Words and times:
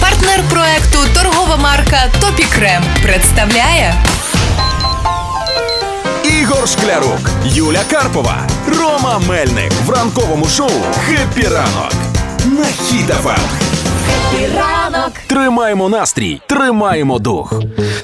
Партнер 0.00 0.42
проекту 0.50 0.98
торгова 1.14 1.56
марка 1.56 1.98
Topicrem 2.20 2.84
представляє 3.02 3.94
Ігор 6.40 6.68
Шклярук, 6.68 7.30
Юля 7.44 7.80
Карпова, 7.90 8.36
Рома 8.78 9.18
Мельник 9.28 9.72
в 9.86 9.90
ранковому 9.90 10.48
шоу 10.48 10.70
«Happy 11.06 11.42
ранок» 11.42 11.92
на 12.44 12.64
Хіт-ФМ. 12.64 13.67
Ранок. 14.58 15.12
Тримаємо 15.26 15.88
настрій, 15.88 16.40
тримаємо 16.46 17.18
дух. 17.18 17.52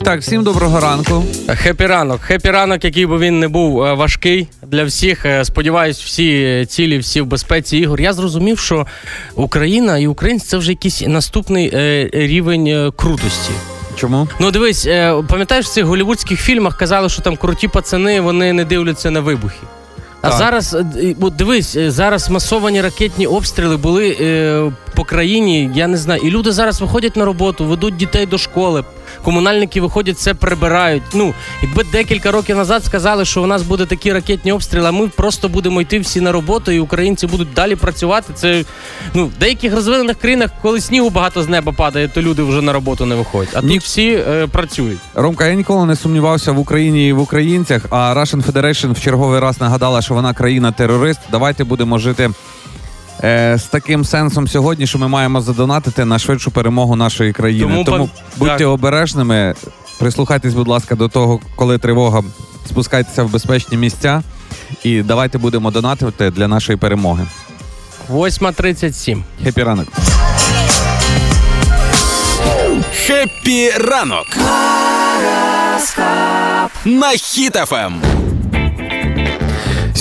Так, 0.03 0.21
всім 0.21 0.45
доброго 0.45 0.81
ранку. 0.81 1.25
Happy 1.49 1.87
ранок. 1.87 2.21
Happy 2.21 2.51
ранок, 2.51 2.85
який 2.85 3.07
би 3.07 3.19
він 3.19 3.41
не 3.41 3.49
був 3.49 3.83
е, 3.83 3.95
важкий 3.95 4.49
для 4.63 4.85
всіх. 4.85 5.27
Е, 5.27 5.45
Сподіваюсь, 5.45 6.03
всі 6.03 6.67
цілі, 6.69 6.99
всі 6.99 7.21
в 7.21 7.27
безпеці. 7.27 7.79
Ігор. 7.79 8.01
Я 8.01 8.13
зрозумів, 8.13 8.59
що 8.59 8.87
Україна 9.35 9.99
і 9.99 10.07
українці 10.07 10.47
це 10.47 10.57
вже 10.57 10.71
якийсь 10.71 11.03
наступний 11.07 11.71
е, 11.75 12.11
рівень 12.13 12.93
крутості. 12.97 13.53
Чому? 13.97 14.29
Ну 14.41 14.51
дивись, 14.51 14.85
пам'ятаєш 15.29 15.67
в 15.67 15.69
цих 15.69 15.85
голівудських 15.85 16.41
фільмах 16.41 16.77
казали, 16.79 17.09
що 17.09 17.23
там 17.23 17.37
круті 17.37 17.69
пацани, 17.69 18.21
вони 18.21 18.53
не 18.53 18.65
дивляться 18.65 19.11
на 19.11 19.21
вибухи. 19.21 19.61
А 20.25 20.29
Так. 20.29 20.39
зараз, 20.39 20.75
е, 20.75 21.15
от 21.21 21.37
дивись, 21.37 21.77
е, 21.77 21.91
зараз 21.91 22.31
масовані 22.31 22.81
ракетні 22.81 23.27
обстріли 23.27 23.77
були 23.77 24.17
е, 24.21 24.73
по 24.95 25.05
країні, 25.05 25.71
я 25.75 25.87
не 25.87 25.97
знаю. 25.97 26.21
І 26.25 26.31
люди 26.31 26.53
зараз 26.53 26.81
виходять 26.81 27.17
на 27.17 27.25
роботу, 27.25 27.65
ведуть 27.65 27.97
дітей 27.97 28.27
до 28.27 28.39
школи. 28.39 28.85
Комунальники 29.25 29.81
виходять, 29.81 30.19
це 30.19 30.35
прибирають. 30.35 31.03
Ну, 31.15 31.35
якби 31.63 31.85
декілька 31.93 32.31
років 32.31 32.57
назад 32.57 32.85
сказали, 32.85 33.25
що 33.25 33.43
у 33.43 33.47
нас 33.47 33.63
буде 33.63 33.87
такі 33.87 34.13
ракетні 34.13 34.53
обстріли, 34.53 34.89
а 34.89 34.93
ми 34.93 35.09
просто 35.09 35.49
будемо 35.49 35.81
йти 35.81 35.99
всі 35.99 36.21
на 36.21 36.33
роботу, 36.33 36.73
і 36.73 36.79
українці 36.79 37.27
будуть 37.27 37.55
далі 37.55 37.77
працювати. 37.77 38.33
Це 38.35 38.65
ну, 39.15 39.27
в 39.27 39.39
деяких 39.39 39.75
розвинених 39.75 40.17
країнах, 40.19 40.51
коли 40.63 40.81
снігу 40.81 41.11
багато 41.11 41.43
з 41.43 41.49
неба 41.49 41.73
падає, 41.73 42.09
то 42.09 42.23
люди 42.23 42.43
вже 42.43 42.63
на 42.63 42.73
роботу 42.73 43.07
не 43.07 43.15
виходять. 43.15 43.57
А 43.57 43.63
Ні. 43.63 43.75
тут 43.75 43.83
всі 43.83 44.11
е, 44.29 44.47
працюють. 44.47 44.99
Ромка, 45.15 45.47
я 45.47 45.55
ніколи 45.55 45.87
не 45.87 45.97
сумнівався 45.97 46.53
в 46.53 46.59
Україні 46.59 47.09
і 47.09 47.13
в 47.13 47.21
українцях, 47.21 47.83
а 47.91 48.15
Russian 48.15 48.53
Federation 48.53 48.93
в 48.93 49.01
черговий 49.01 49.41
раз 49.41 49.61
нагадала, 49.61 50.03
що 50.03 50.15
вона 50.15 50.35
країна-терорист. 50.35 51.21
Давайте 51.31 51.65
будемо 51.65 51.99
жити 51.99 52.31
е, 53.25 53.59
з 53.59 53.65
таким 53.65 54.05
сенсом 54.05 54.49
сьогодні, 54.49 54.87
що 54.87 54.99
ми 54.99 55.09
маємо 55.09 55.41
задонатити 55.41 56.05
на 56.05 56.19
швидшу 56.19 56.51
перемогу 56.51 56.97
нашої 56.97 57.33
країни. 57.33 57.63
Тому 57.65 57.85
Тому, 57.85 57.99
пан- 57.99 58.09
будьте 58.37 58.59
так. 58.59 58.69
обережними, 58.69 59.55
прислухайтесь, 59.99 60.55
будь 60.55 60.69
ласка, 60.69 60.95
до 60.95 61.09
того, 61.09 61.41
коли 61.57 61.79
тривога, 61.79 62.23
спускайтеся 62.69 63.23
в 63.23 63.31
безпечні 63.31 63.77
місця. 63.77 64.23
І 64.85 65.03
давайте 65.03 65.39
будемо 65.39 65.71
донатити 65.71 66.31
для 66.31 66.49
нашої 66.49 66.79
перемоги. 66.79 67.27
Хеппі 68.07 68.13
8.37. 68.13 69.65
ранок. 69.65 69.89
Хеппі 73.07 73.71
ранок 73.71 74.27
на 76.85 77.07
Хіт-ФМ. 77.09 78.24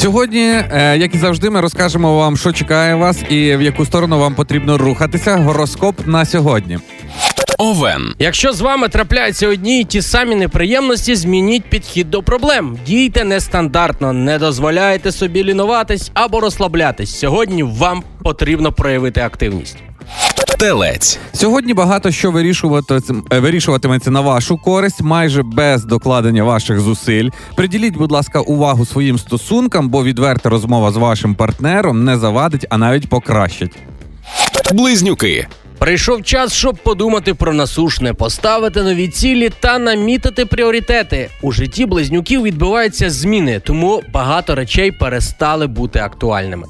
Сьогодні, 0.03 0.41
е, 0.41 0.97
як 0.97 1.15
і 1.15 1.17
завжди, 1.17 1.49
ми 1.49 1.61
розкажемо 1.61 2.17
вам, 2.17 2.37
що 2.37 2.51
чекає 2.51 2.95
вас 2.95 3.23
і 3.29 3.55
в 3.55 3.61
яку 3.61 3.85
сторону 3.85 4.19
вам 4.19 4.35
потрібно 4.35 4.77
рухатися. 4.77 5.35
Гороскоп 5.35 6.07
на 6.07 6.25
сьогодні. 6.25 6.79
Овен. 7.57 8.15
Якщо 8.19 8.53
з 8.53 8.61
вами 8.61 8.87
трапляються 8.89 9.47
одні 9.47 9.79
й 9.79 9.83
ті 9.83 10.01
самі 10.01 10.35
неприємності, 10.35 11.15
змініть 11.15 11.63
підхід 11.63 12.11
до 12.11 12.23
проблем. 12.23 12.77
Дійте 12.85 13.23
нестандартно, 13.23 14.13
не 14.13 14.37
дозволяйте 14.37 15.11
собі 15.11 15.43
лінуватись 15.43 16.11
або 16.13 16.39
розслаблятись. 16.39 17.19
Сьогодні 17.19 17.63
вам 17.63 18.03
потрібно 18.23 18.71
проявити 18.71 19.21
активність. 19.21 19.77
Телець. 20.63 21.19
Сьогодні 21.33 21.73
багато 21.73 22.11
що 22.11 22.31
вирішувати, 22.31 22.99
е, 23.31 23.39
вирішуватиметься 23.39 24.11
на 24.11 24.21
вашу 24.21 24.57
користь, 24.57 25.01
майже 25.01 25.43
без 25.43 25.85
докладення 25.85 26.43
ваших 26.43 26.79
зусиль. 26.79 27.29
Приділіть, 27.55 27.97
будь 27.97 28.11
ласка, 28.11 28.41
увагу 28.41 28.85
своїм 28.85 29.19
стосункам, 29.19 29.89
бо 29.89 30.03
відверта 30.03 30.49
розмова 30.49 30.91
з 30.91 30.95
вашим 30.95 31.35
партнером 31.35 32.03
не 32.03 32.17
завадить, 32.17 32.65
а 32.69 32.77
навіть 32.77 33.09
покращить. 33.09 33.71
Близнюки. 34.73 35.47
Прийшов 35.77 36.23
час, 36.23 36.53
щоб 36.53 36.77
подумати 36.83 37.33
про 37.33 37.53
насушне, 37.53 38.13
поставити 38.13 38.83
нові 38.83 39.07
цілі 39.07 39.49
та 39.59 39.79
намітити 39.79 40.45
пріоритети. 40.45 41.29
У 41.41 41.51
житті 41.51 41.85
близнюків 41.85 42.43
відбуваються 42.43 43.09
зміни, 43.09 43.61
тому 43.65 44.03
багато 44.13 44.55
речей 44.55 44.91
перестали 44.91 45.67
бути 45.67 45.99
актуальними. 45.99 46.67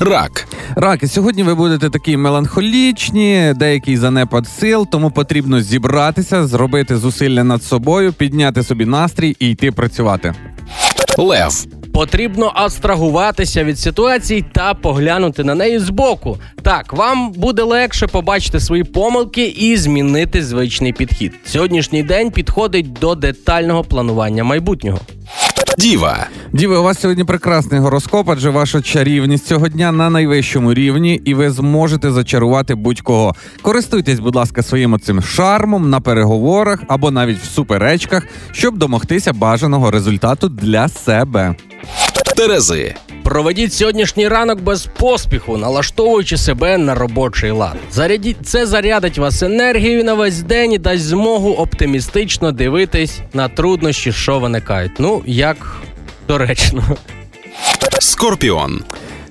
Рак. 0.00 0.48
Раки, 0.76 1.08
сьогодні 1.08 1.42
ви 1.42 1.54
будете 1.54 1.90
такі 1.90 2.16
меланхолічні, 2.16 3.52
деякий 3.56 3.96
занепад 3.96 4.48
сил, 4.48 4.86
тому 4.90 5.10
потрібно 5.10 5.60
зібратися, 5.60 6.46
зробити 6.46 6.96
зусилля 6.96 7.44
над 7.44 7.62
собою, 7.62 8.12
підняти 8.12 8.62
собі 8.62 8.84
настрій 8.84 9.36
і 9.38 9.50
йти 9.50 9.72
працювати. 9.72 10.34
Лев. 11.18 11.66
Потрібно 11.94 12.52
абстрагуватися 12.54 13.64
від 13.64 13.78
ситуації 13.78 14.44
та 14.52 14.74
поглянути 14.74 15.44
на 15.44 15.54
неї 15.54 15.78
збоку. 15.78 16.38
Так, 16.62 16.92
вам 16.92 17.32
буде 17.32 17.62
легше 17.62 18.06
побачити 18.06 18.60
свої 18.60 18.84
помилки 18.84 19.46
і 19.46 19.76
змінити 19.76 20.44
звичний 20.44 20.92
підхід. 20.92 21.32
Сьогоднішній 21.44 22.02
день 22.02 22.30
підходить 22.30 22.92
до 22.92 23.14
детального 23.14 23.84
планування 23.84 24.44
майбутнього. 24.44 24.98
Діва. 25.80 26.26
Діви, 26.52 26.76
у 26.76 26.82
вас 26.82 27.00
сьогодні 27.00 27.24
прекрасний 27.24 27.80
гороскоп, 27.80 28.28
адже 28.28 28.50
ваша 28.50 28.82
чарівність 28.82 29.46
цього 29.46 29.68
дня 29.68 29.92
на 29.92 30.10
найвищому 30.10 30.74
рівні, 30.74 31.20
і 31.24 31.34
ви 31.34 31.50
зможете 31.50 32.10
зачарувати 32.10 32.74
будь-кого. 32.74 33.34
Користуйтесь, 33.62 34.20
будь 34.20 34.36
ласка, 34.36 34.62
своїм 34.62 34.92
оцим 34.92 35.22
шармом 35.22 35.90
на 35.90 36.00
переговорах 36.00 36.82
або 36.88 37.10
навіть 37.10 37.38
в 37.38 37.44
суперечках, 37.44 38.26
щоб 38.52 38.78
домогтися 38.78 39.32
бажаного 39.32 39.90
результату 39.90 40.48
для 40.48 40.88
себе. 40.88 41.54
Терези. 42.36 42.94
Проведіть 43.24 43.72
сьогоднішній 43.72 44.28
ранок 44.28 44.60
без 44.60 44.86
поспіху, 44.86 45.56
налаштовуючи 45.56 46.36
себе 46.36 46.78
на 46.78 46.94
робочий 46.94 47.50
лад. 47.50 47.76
Зарядіть 47.90 48.36
це 48.42 48.66
зарядить 48.66 49.18
вас 49.18 49.42
енергією 49.42 50.04
на 50.04 50.14
весь 50.14 50.42
день 50.42 50.72
і 50.72 50.78
дасть 50.78 51.04
змогу 51.04 51.50
оптимістично 51.50 52.52
дивитись 52.52 53.20
на 53.32 53.48
труднощі, 53.48 54.12
що 54.12 54.38
виникають. 54.38 54.92
Ну 54.98 55.22
як 55.26 55.76
доречно. 56.28 56.82
Скорпіон. 58.00 58.82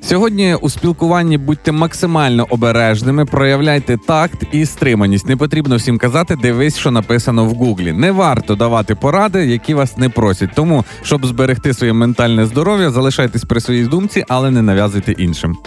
Сьогодні 0.02 0.56
у 0.56 0.70
спілкуванні 0.70 1.38
будьте 1.38 1.72
максимально 1.72 2.48
обережними, 2.50 3.26
проявляйте 3.26 3.98
такт 3.98 4.44
і 4.52 4.66
стриманість. 4.66 5.28
Не 5.28 5.38
потрібно 5.38 5.76
всім 5.76 5.98
казати, 5.98 6.36
дивись, 6.36 6.78
що 6.78 6.92
написано 6.92 7.46
в 7.46 7.50
гуглі. 7.50 7.94
Не 7.94 8.12
варто 8.12 8.56
давати 8.56 8.96
поради, 8.96 9.46
які 9.46 9.74
вас 9.74 9.98
не 9.98 10.10
просять. 10.10 10.50
Тому, 10.56 10.86
щоб 11.04 11.26
зберегти 11.26 11.74
своє 11.74 11.94
ментальне 11.94 12.46
здоров'я, 12.46 12.92
залишайтесь 12.92 13.44
при 13.44 13.62
своїй 13.62 13.84
думці, 13.84 14.26
але 14.28 14.52
не 14.52 14.62
нав'язуйте 14.62 15.12
іншим. 15.12 15.58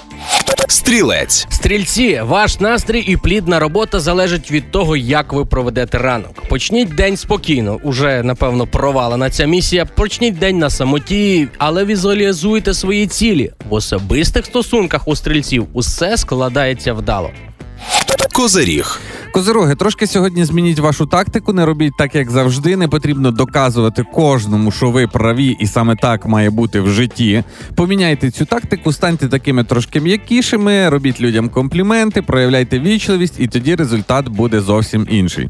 Стрілець. 0.69 1.47
Стрільці, 1.51 2.21
ваш 2.25 2.61
настрій 2.61 3.01
і 3.01 3.17
плідна 3.17 3.59
робота 3.59 4.01
залежить 4.01 4.51
від 4.51 4.71
того, 4.71 4.97
як 4.97 5.33
ви 5.33 5.45
проведете 5.45 5.99
ранок. 5.99 6.49
Почніть 6.49 6.95
день 6.95 7.17
спокійно. 7.17 7.79
Уже 7.83 8.23
напевно 8.23 8.67
провалена 8.67 9.31
ця 9.31 9.45
місія. 9.47 9.85
Почніть 9.85 10.39
день 10.39 10.59
на 10.59 10.71
самоті, 10.71 11.49
але 11.59 11.85
візуалізуйте 11.85 12.75
свої 12.75 13.07
цілі. 13.07 13.53
В 13.69 13.75
особистих 13.75 14.47
стосунках 14.47 15.09
у 15.09 15.17
стрільців 15.17 15.67
усе 15.73 16.17
складається 16.17 16.93
вдало. 16.93 17.31
Козиріг. 18.32 19.00
Козироги, 19.32 19.75
трошки 19.75 20.06
сьогодні 20.06 20.44
змініть 20.44 20.78
вашу 20.78 21.06
тактику, 21.06 21.53
не 21.53 21.66
робіть 21.66 21.93
так, 21.98 22.15
як 22.15 22.31
завжди. 22.31 22.76
Не 22.76 22.88
потрібно 22.88 23.31
доказувати 23.31 24.04
кожному, 24.12 24.70
що 24.70 24.91
ви 24.91 25.06
праві, 25.06 25.56
і 25.60 25.66
саме 25.66 25.97
так 25.97 26.26
має 26.26 26.50
бути 26.50 26.81
в 26.81 26.91
житті. 26.91 27.44
Поміняйте 27.76 28.31
цю 28.31 28.44
тактику, 28.44 28.93
станьте 28.93 29.28
такими 29.28 29.65
трошки 29.65 30.00
м'якішими, 30.00 30.88
робіть 30.88 31.20
людям 31.20 31.48
компліменти, 31.48 32.22
проявляйте 32.22 32.81
вічливість, 32.81 33.34
і 33.38 33.47
тоді 33.47 33.75
результат 33.75 34.28
буде 34.28 34.60
зовсім 34.60 35.06
інший. 35.11 35.49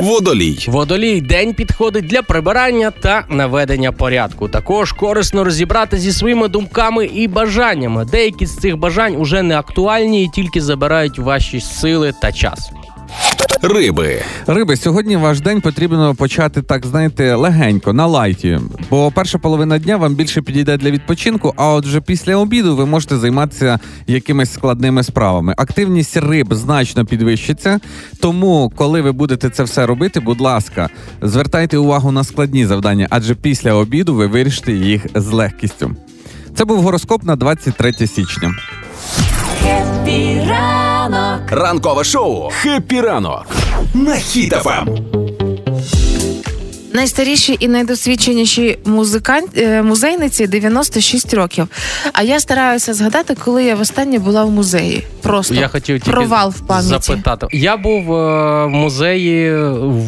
Водолій. 0.00 0.64
Водолій 0.68 1.20
день 1.20 1.54
підходить 1.54 2.06
для 2.06 2.22
прибирання 2.22 2.90
та 2.90 3.24
наведення 3.28 3.92
порядку. 3.92 4.48
Також 4.48 4.92
корисно 4.92 5.44
розібрати 5.44 5.98
зі 5.98 6.12
своїми 6.12 6.48
думками 6.48 7.06
і 7.06 7.28
бажаннями. 7.28 8.04
Деякі 8.04 8.46
з 8.46 8.56
цих 8.56 8.76
бажань 8.76 9.16
уже 9.16 9.42
не 9.42 9.58
актуальні 9.58 10.24
і 10.24 10.28
тільки 10.28 10.60
забирають 10.60 11.18
ваші 11.18 11.60
сили 11.60 12.14
та 12.22 12.32
час. 12.32 12.70
Риби. 13.68 14.22
Риби, 14.46 14.76
сьогодні 14.76 15.16
ваш 15.16 15.40
день 15.40 15.60
потрібно 15.60 16.14
почати 16.14 16.62
так, 16.62 16.86
знаєте, 16.86 17.34
легенько, 17.34 17.92
на 17.92 18.06
лайті. 18.06 18.60
Бо 18.90 19.12
перша 19.14 19.38
половина 19.38 19.78
дня 19.78 19.96
вам 19.96 20.14
більше 20.14 20.42
підійде 20.42 20.76
для 20.76 20.90
відпочинку, 20.90 21.54
а 21.56 21.68
от 21.68 21.86
вже 21.86 22.00
після 22.00 22.36
обіду 22.36 22.76
ви 22.76 22.86
можете 22.86 23.16
займатися 23.16 23.78
якимись 24.06 24.52
складними 24.52 25.02
справами. 25.02 25.54
Активність 25.56 26.16
риб 26.16 26.54
значно 26.54 27.04
підвищиться. 27.04 27.80
Тому, 28.20 28.72
коли 28.76 29.02
ви 29.02 29.12
будете 29.12 29.50
це 29.50 29.62
все 29.62 29.86
робити, 29.86 30.20
будь 30.20 30.40
ласка, 30.40 30.88
звертайте 31.22 31.78
увагу 31.78 32.12
на 32.12 32.24
складні 32.24 32.66
завдання, 32.66 33.06
адже 33.10 33.34
після 33.34 33.72
обіду 33.72 34.14
ви 34.14 34.26
вирішите 34.26 34.72
їх 34.72 35.06
з 35.14 35.26
легкістю. 35.26 35.96
Це 36.54 36.64
був 36.64 36.82
гороскоп 36.82 37.24
на 37.24 37.36
23 37.36 37.92
січня. 37.92 38.54
Ранок. 41.04 41.50
Ранкове 41.50 42.04
шоу 42.04 42.50
«Хеппі 42.50 43.00
ранок» 43.00 43.46
на. 43.94 44.14
Хіт-ФМ. 44.14 45.23
Найстаріші 46.94 47.56
і 47.60 47.68
найдосвідченіші 47.68 48.78
музикант, 48.84 49.50
е, 49.56 49.82
музейниці 49.82 50.46
96 50.46 51.34
років. 51.34 51.68
А 52.12 52.22
я 52.22 52.40
стараюся 52.40 52.94
згадати, 52.94 53.36
коли 53.44 53.64
я 53.64 53.74
востаннє 53.74 54.18
була 54.18 54.44
в 54.44 54.50
музеї. 54.50 55.06
Просто 55.22 55.54
Я 55.54 55.68
хотів 55.68 56.00
тільки 56.00 56.10
провал 56.10 56.50
в 56.50 56.66
пам'яті. 56.66 56.88
запитати. 56.88 57.46
Я 57.52 57.76
був 57.76 58.12
е, 58.14 58.64
в 58.66 58.68
музеї 58.68 59.56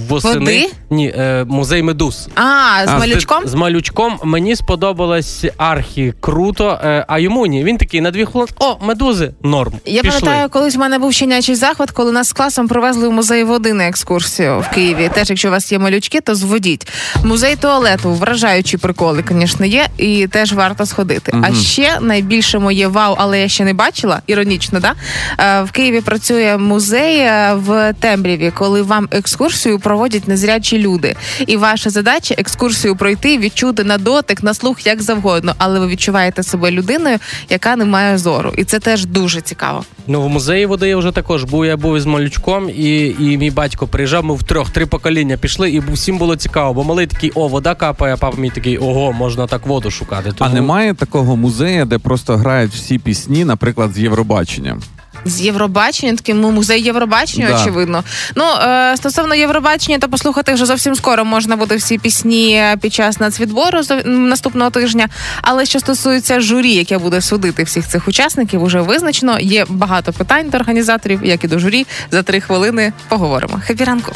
восени. 0.09 0.39
Води? 0.41 0.71
Ні, 0.91 1.15
е, 1.19 1.45
музей 1.49 1.83
медуз. 1.83 2.29
А, 2.35 2.41
з 2.87 2.89
А, 2.89 2.99
малючком? 2.99 3.43
З 3.49 3.55
малючком 3.55 4.19
мені 4.25 4.57
сподобалось 4.57 5.45
архі 5.57 6.15
круто, 6.21 6.81
е, 6.85 7.05
а 7.09 7.19
йому 7.19 7.47
ні. 7.47 7.65
Він 7.65 7.79
такий 7.79 8.01
на 8.01 8.11
дві 8.11 8.25
хвилини. 8.25 8.53
О, 8.59 8.77
медузи, 8.81 9.31
норм. 9.43 9.73
Я 9.87 10.03
Пішли. 10.03 10.21
пам'ятаю, 10.21 10.49
колись 10.49 10.75
в 10.77 10.79
мене 10.79 10.99
був 10.99 11.13
щенячий 11.13 11.55
захват, 11.55 11.91
коли 11.91 12.13
нас 12.13 12.29
з 12.29 12.33
класом 12.33 12.69
привезли 12.69 13.09
в 13.09 13.13
музей 13.13 13.45
води 13.45 13.73
на 13.73 13.89
екскурсію 13.89 14.61
в 14.71 14.75
Києві. 14.75 15.11
Теж, 15.15 15.31
якщо 15.31 15.49
у 15.49 15.51
вас 15.51 15.73
є 15.73 15.79
малючки, 15.79 16.21
то 16.21 16.35
зводіть. 16.77 17.25
Музей 17.25 17.57
туалету, 17.57 18.11
вражаючі 18.11 18.77
приколи, 18.77 19.25
звісно, 19.31 19.67
є, 19.67 19.87
і 19.99 20.27
теж 20.27 20.53
варто 20.53 20.87
сходити. 20.87 21.33
А 21.43 21.55
ще 21.55 21.99
найбільше 22.01 22.59
моє 22.59 22.89
вау, 22.89 23.15
але 23.19 23.41
я 23.41 23.49
ще 23.49 23.65
не 23.65 23.75
бачила. 23.75 24.23
Іронічно, 24.27 24.81
да? 24.81 24.95
Е, 25.39 25.63
В 25.63 25.71
Києві 25.71 26.01
працює 26.01 26.57
музей 26.59 27.19
е, 27.19 27.55
в 27.55 27.93
темряві, 28.01 28.51
коли 28.55 28.83
вам 28.83 29.09
екскурсію 29.11 29.79
проводять 29.79 30.29
незрячі 30.29 30.79
люди. 30.79 31.17
І 31.47 31.57
ваша 31.57 31.91
задача 31.91 32.35
екскурсію 32.39 32.97
пройти, 32.97 33.39
відчути 33.39 33.85
на 33.85 33.99
дотик, 33.99 34.43
на 34.43 34.55
слух 34.55 34.87
як 34.87 35.03
завгодно, 35.03 35.55
але 35.59 35.81
ви 35.81 35.87
відчуваєте 35.87 36.43
себе 36.43 36.71
людиною, 36.71 37.19
яка 37.51 37.77
не 37.77 37.85
має 37.85 38.19
зору. 38.19 38.53
І 38.57 38.65
це 38.65 38.79
теж 38.79 39.07
дуже 39.07 39.41
цікаво. 39.41 39.85
Ну, 40.09 40.23
в 40.23 40.29
музеї 40.29 40.67
води 40.67 40.89
я 40.89 40.97
вже 40.97 41.13
також 41.13 41.45
був. 41.45 41.67
Я 41.67 41.77
був 41.77 41.97
із 41.97 42.07
малючком, 42.07 42.71
і, 42.71 43.15
і 43.21 43.39
мій 43.39 43.51
батько 43.51 43.87
приїжджав. 43.87 44.25
Ми 44.25 44.35
в 44.35 44.43
трьох 44.43 44.71
три 44.71 44.87
покоління 44.87 45.37
пішли, 45.37 45.71
і 45.71 45.83
всім 45.93 46.19
було 46.19 46.37
цікаво, 46.37 46.66
бо 46.73 46.85
малий 46.85 47.07
такий, 47.07 47.31
о, 47.35 47.49
вода 47.49 47.75
капає, 47.75 48.15
а 48.15 48.17
папа 48.17 48.37
мій 48.37 48.51
такий, 48.51 48.79
ого, 48.79 49.13
можна 49.13 49.47
так 49.47 49.67
воду 49.67 49.91
шукати. 49.91 50.33
А 50.39 50.49
немає 50.49 50.95
такого 50.95 51.37
музею, 51.37 51.85
де 51.85 51.99
просто 51.99 52.37
грають 52.37 52.73
всі 52.73 52.99
пісні, 52.99 53.45
наприклад, 53.45 53.93
з 53.95 53.99
Євробачення. 53.99 54.79
З 55.25 55.41
Євробачення, 55.41 56.17
таким 56.17 56.41
ну, 56.41 56.51
музей 56.51 56.83
Євробачення, 56.83 57.49
Да. 57.49 57.63
очевидно. 57.63 58.05
Ну 58.35 58.45
е, 58.45 58.97
стосовно 58.97 59.35
Євробачення, 59.35 59.99
то 59.99 60.09
послухати 60.09 60.55
вже 60.55 60.67
зовсім 60.67 60.95
скоро 60.95 61.25
можна 61.25 61.57
буде 61.57 61.77
всі 61.77 61.99
пісні 61.99 62.63
під 62.81 62.93
час 62.95 63.21
нацвідбору 63.21 63.81
м, 63.91 64.29
наступного 64.29 64.71
тижня. 64.71 65.09
Але 65.43 65.67
що 65.67 65.81
стосується 65.81 66.41
журі, 66.41 66.73
яке 66.75 66.99
буде 66.99 67.21
судити 67.21 67.63
всіх 67.63 67.89
цих 67.89 68.09
учасників, 68.09 68.63
уже 68.63 68.81
визначено. 68.81 69.39
Є 69.41 69.67
багато 69.69 70.13
питань 70.13 70.51
до 70.51 70.59
організаторів, 70.59 71.21
як 71.25 71.45
і 71.45 71.49
до 71.49 71.59
журі. 71.59 71.87
За 72.11 72.23
три 72.23 72.41
хвилини 72.41 72.93
поговоримо. 73.09 73.61
Хеппі 73.67 73.85
ранок. 73.85 74.13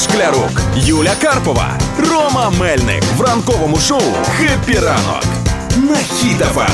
Шклярук, 0.00 0.62
Юля 0.76 1.14
Карпова, 1.20 1.78
Рома 1.98 2.50
Мельник 2.60 3.04
в 3.16 3.20
ранковому 3.20 3.76
шоу 3.76 4.02
«Хеппі 4.36 4.78
ранок» 4.78 5.24
на 5.76 5.92
Ем. 5.92 5.96
Хіт-ФМ. 5.96 6.70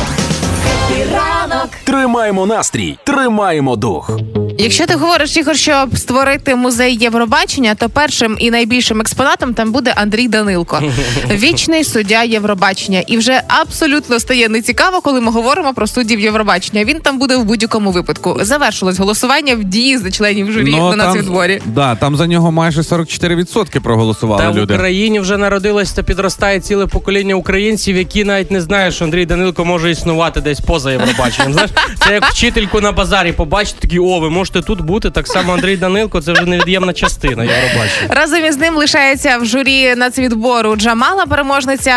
Ранок. 1.12 1.68
Тримаємо 1.84 2.46
настрій, 2.46 2.98
тримаємо 3.04 3.76
дух. 3.76 4.10
Якщо 4.58 4.86
ти 4.86 4.94
говориш, 4.94 5.36
Ігор, 5.36 5.56
щоб 5.56 5.98
створити 5.98 6.54
музей 6.54 6.98
Євробачення, 7.00 7.74
то 7.74 7.88
першим 7.88 8.36
і 8.38 8.50
найбільшим 8.50 9.00
експонатом 9.00 9.54
там 9.54 9.72
буде 9.72 9.92
Андрій 9.96 10.28
Данилко, 10.28 10.82
вічний 11.30 11.84
суддя 11.84 12.22
Євробачення. 12.22 13.02
І 13.06 13.16
вже 13.16 13.42
абсолютно 13.48 14.20
стає 14.20 14.48
нецікаво, 14.48 15.00
коли 15.00 15.20
ми 15.20 15.32
говоримо 15.32 15.74
про 15.74 15.86
суддів 15.86 16.20
Євробачення. 16.20 16.84
Він 16.84 17.00
там 17.00 17.18
буде 17.18 17.36
в 17.36 17.44
будь-якому 17.44 17.90
випадку. 17.90 18.36
Завершилось 18.40 18.98
голосування 18.98 19.54
в 19.54 19.64
Дії 19.64 19.98
за 19.98 20.10
членів 20.10 20.52
журі 20.52 20.70
на 20.70 20.96
нацвідборі. 20.96 21.62
да, 21.66 21.94
там 21.94 22.16
за 22.16 22.26
нього 22.26 22.52
майже 22.52 22.80
44% 22.80 23.80
проголосували 23.80 24.42
Та 24.42 24.50
в. 24.50 24.64
Україні 24.64 25.20
вже 25.20 25.36
народилось 25.36 25.92
та 25.92 26.02
підростає 26.02 26.60
ціле 26.60 26.86
покоління 26.86 27.34
українців, 27.34 27.96
які 27.96 28.24
навіть 28.24 28.50
не 28.50 28.60
знають, 28.60 28.94
що 28.94 29.04
Андрій 29.04 29.26
Данилко 29.26 29.64
може 29.64 29.90
існувати 29.90 30.40
десь 30.40 30.60
поза 30.60 30.92
Євробаченням. 30.92 31.52
Знаєш, 31.52 31.70
це 32.06 32.14
як 32.14 32.24
вчительку 32.24 32.80
на 32.80 32.92
базарі 32.92 33.32
побачити, 33.32 33.78
такі, 33.80 33.98
о, 33.98 34.20
ви 34.20 34.30
можете 34.30 34.45
тут 34.50 34.80
бути. 34.80 35.10
Так 35.10 35.26
само 35.26 35.52
Андрій 35.52 35.76
Данилко, 35.76 36.20
це 36.20 36.32
вже 36.32 36.42
невід'ємна 36.44 36.92
частина 36.92 37.44
Євробачення. 37.44 38.08
Разом 38.08 38.44
із 38.44 38.56
ним 38.58 38.76
лишається 38.76 39.38
в 39.38 39.44
журі 39.46 39.94
нацвідбору 39.94 40.76
Джамала, 40.76 41.26
переможниця 41.26 41.90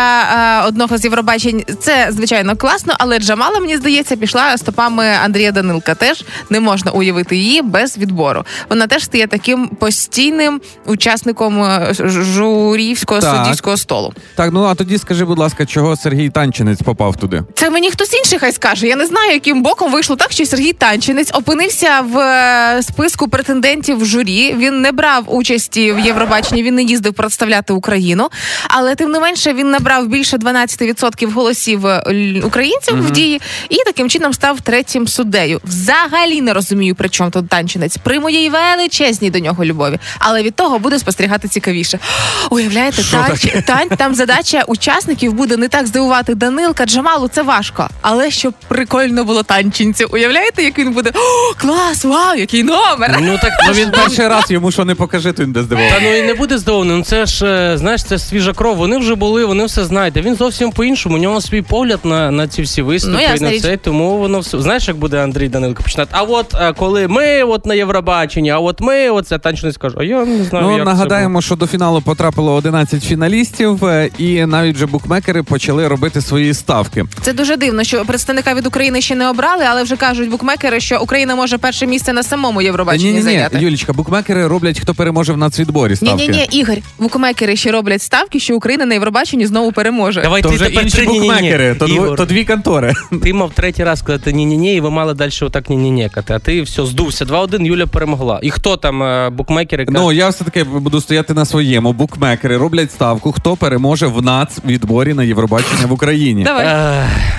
е, 0.64 0.66
одного 0.68 0.98
з 0.98 1.04
Євробачень. 1.04 1.64
Це 1.80 2.06
звичайно 2.10 2.56
класно, 2.56 2.94
але 2.98 3.18
Джамала, 3.18 3.60
мені 3.60 3.76
здається, 3.76 4.16
пішла 4.16 4.56
стопами 4.58 5.06
Андрія 5.24 5.52
Данилка. 5.52 5.94
Теж 5.94 6.24
не 6.50 6.60
можна 6.60 6.90
уявити 6.90 7.36
її 7.36 7.62
без 7.62 7.98
відбору. 7.98 8.44
Вона 8.70 8.86
теж 8.86 9.04
стає 9.04 9.26
таким 9.26 9.68
постійним 9.68 10.60
учасником 10.86 11.62
е, 11.62 11.94
журівського 12.34 13.20
Так. 13.20 13.36
суддівського 13.36 13.76
столу. 13.76 14.12
Так, 14.36 14.52
ну 14.52 14.64
а 14.64 14.74
тоді 14.74 14.98
скажи, 14.98 15.24
будь 15.24 15.38
ласка, 15.38 15.66
чого 15.66 15.96
Сергій 15.96 16.30
Танчинець 16.30 16.82
попав 16.82 17.16
туди? 17.16 17.42
Це 17.54 17.70
мені 17.70 17.90
хтось 17.90 18.14
інший 18.14 18.38
хай 18.38 18.52
скаже. 18.52 18.86
Я 18.86 18.96
не 18.96 19.06
знаю, 19.06 19.32
яким 19.32 19.62
боком 19.62 19.92
вийшло 19.92 20.16
так, 20.16 20.32
що 20.32 20.46
Сергій 20.46 20.72
Танчинець 20.72 21.30
опинився 21.34 22.00
в 22.00 22.14
е, 22.40 22.82
списку 22.82 23.28
претендентів 23.28 23.98
в 23.98 24.04
журі. 24.04 24.54
Він 24.58 24.80
не 24.80 24.92
брав 24.92 25.24
участі 25.26 25.92
в 25.92 25.98
Євробаченні, 25.98 26.62
він 26.62 26.74
не 26.74 26.82
їздив 26.82 27.14
представляти 27.14 27.72
Україну. 27.72 28.28
Але 28.68 28.94
тим 28.94 29.10
не 29.10 29.20
менше 29.20 29.52
він 29.52 29.70
набрав 29.70 30.06
більше 30.06 30.36
12% 30.36 31.32
голосів 31.32 31.86
е, 31.86 32.02
українців 32.44 33.06
в 33.06 33.10
дії 33.10 33.40
і 33.68 33.76
таким 33.84 34.10
чином 34.10 34.32
став 34.32 34.60
третім 34.60 35.08
суддею. 35.08 35.60
Взагалі 35.64 36.40
не 36.40 36.52
розумію, 36.52 36.94
при 36.94 37.08
чому 37.08 37.30
тут 37.30 37.48
танчинець. 37.48 37.96
При 37.96 38.20
моїй 38.20 38.50
величезній 38.50 39.30
до 39.30 39.38
нього 39.38 39.64
любові. 39.64 39.98
Але 40.18 40.42
від 40.42 40.54
того 40.54 40.78
буде 40.78 40.98
спостерігати 40.98 41.48
цікавіше. 41.48 41.98
Уявляєте, 42.50 43.02
Що 43.02 43.24
танч, 43.66 43.92
там 43.98 44.14
задача 44.14 44.62
учасників 44.66 45.32
буде 45.32 45.56
не 45.56 45.68
так 45.68 45.86
здивувати 45.86 46.34
Данилка, 46.34 46.86
Джамалу, 46.86 47.28
це 47.28 47.42
важко. 47.42 47.88
Але 48.00 48.30
щоб 48.30 48.54
прикольно 48.68 49.24
було 49.24 49.42
танчинцю. 49.42 50.08
Уявляєте, 50.12 50.62
як 50.62 50.78
він 50.78 50.92
буде? 50.92 51.10
О, 51.14 51.54
клас, 51.60 52.04
вау, 52.04 52.29
який 52.36 52.62
номер! 52.62 53.18
Ну 53.22 53.38
так 53.42 53.52
Ну 53.66 53.72
він 53.72 53.90
перший 54.04 54.28
раз 54.28 54.50
йому 54.50 54.70
що 54.70 54.84
не 54.84 54.94
покажи, 54.94 55.32
то 55.32 55.42
він 55.42 55.52
де 55.52 55.62
здивований. 55.62 55.98
Та 55.98 56.04
ну 56.04 56.16
і 56.16 56.22
не 56.22 56.34
буде 56.34 56.58
здивований. 56.58 56.96
Ну 56.96 57.04
це 57.04 57.26
ж 57.26 57.46
е, 57.46 57.78
знаєш, 57.78 58.04
це 58.04 58.16
ж 58.16 58.24
свіжа 58.24 58.52
кров. 58.52 58.76
Вони 58.76 58.98
вже 58.98 59.14
були, 59.14 59.44
вони 59.44 59.64
все 59.64 59.84
знають. 59.84 60.16
Він 60.16 60.34
зовсім 60.34 60.70
по-іншому. 60.72 61.14
У 61.16 61.18
нього 61.18 61.40
свій 61.40 61.62
погляд 61.62 62.00
на, 62.04 62.30
на 62.30 62.48
ці 62.48 62.62
всі 62.62 62.82
виступи 62.82 63.18
Ну, 63.28 63.34
і 63.36 63.40
на 63.40 63.50
річ. 63.50 63.62
це. 63.62 63.76
Тому 63.76 64.18
воно 64.18 64.40
все. 64.40 64.60
Знаєш, 64.60 64.88
як 64.88 64.96
буде 64.96 65.22
Андрій 65.22 65.48
Данилко 65.48 65.82
починати. 65.82 66.10
А 66.14 66.22
от 66.22 66.54
е, 66.54 66.72
коли 66.72 67.08
ми 67.08 67.42
от 67.42 67.66
на 67.66 67.74
Євробаченні, 67.74 68.50
а 68.50 68.58
от 68.58 68.80
ми, 68.80 69.10
оце 69.10 69.38
танчник 69.38 69.74
скаже, 69.74 69.96
а 70.00 70.04
я 70.04 70.24
не 70.24 70.44
знаю. 70.44 70.64
Ну, 70.66 70.70
як 70.72 70.80
це 70.80 70.84
нагадаємо, 70.84 71.42
що 71.42 71.56
до 71.56 71.66
фіналу 71.66 72.00
потрапило 72.00 72.54
11 72.54 73.04
фіналістів, 73.04 73.84
е, 73.84 74.10
і 74.18 74.46
навіть 74.46 74.76
вже 74.76 74.86
букмекери 74.86 75.42
почали 75.42 75.88
робити 75.88 76.20
свої 76.20 76.54
ставки. 76.54 77.04
Це 77.22 77.32
дуже 77.32 77.56
дивно, 77.56 77.84
що 77.84 78.04
представника 78.04 78.54
від 78.54 78.66
України 78.66 79.00
ще 79.00 79.14
не 79.14 79.28
обрали, 79.28 79.64
але 79.70 79.82
вже 79.82 79.96
кажуть 79.96 80.30
букмекери, 80.30 80.80
що 80.80 81.00
Україна 81.00 81.34
може 81.36 81.58
перше 81.58 81.86
місце 81.86 82.12
на 82.12 82.19
самому 82.22 82.62
Євробаченні 82.62 83.04
Ні, 83.04 83.10
ні, 83.12 83.16
ні, 83.16 83.22
зайняти. 83.22 83.58
Юлічка, 83.58 83.92
букмекери 83.92 84.46
роблять, 84.46 84.80
хто 84.80 84.94
переможе 84.94 85.32
в 85.32 85.36
нацвідборі 85.36 85.90
Ні, 85.90 85.96
ставки. 85.96 86.28
ні, 86.28 86.46
ні, 86.52 86.58
Ігор, 86.58 86.76
букмекери 86.98 87.56
ще 87.56 87.72
роблять 87.72 88.02
ставки, 88.02 88.40
що 88.40 88.56
Україна 88.56 88.86
на 88.86 88.94
Євробаченні 88.94 89.46
знову 89.46 89.72
переможе. 89.72 90.22
Давай 90.22 90.42
То 90.42 90.48
ти 90.48 90.54
вже 90.54 90.64
тепер 90.64 90.82
інші 90.82 90.96
три 90.96 91.06
ні-ні-ні. 91.06 91.26
букмекери, 91.28 91.74
то, 91.74 91.86
дво- 91.86 91.94
Ігор, 91.94 92.16
то 92.16 92.24
дві 92.24 92.44
контори. 92.44 92.92
Ти 93.22 93.32
мав 93.34 93.50
третій 93.54 93.84
раз 93.84 93.98
сказати 93.98 94.32
ні-ні-ні, 94.32 94.74
і 94.76 94.80
ви 94.80 94.90
мали 94.90 95.14
далі 95.14 95.30
отак 95.42 95.70
ні-ні-нєкати. 95.70 96.32
А 96.34 96.38
ти 96.38 96.62
все, 96.62 96.86
здувся. 96.86 97.24
2-1, 97.24 97.66
Юля 97.66 97.86
перемогла. 97.86 98.40
І 98.42 98.50
хто 98.50 98.76
там 98.76 99.02
е, 99.02 99.30
букмекери? 99.30 99.86
Ну 99.88 100.12
я 100.12 100.28
все 100.28 100.44
таки 100.44 100.64
буду 100.64 101.00
стояти 101.00 101.34
на 101.34 101.44
своєму. 101.44 101.92
Букмекери 101.92 102.56
роблять 102.56 102.92
ставку, 102.92 103.32
хто 103.32 103.56
переможе 103.56 104.06
в 104.06 104.22
нацвідборі 104.22 105.14
на 105.14 105.24
Євробачення 105.24 105.86
в 105.86 105.92
Україні. 105.92 106.42
Давай. 106.44 106.66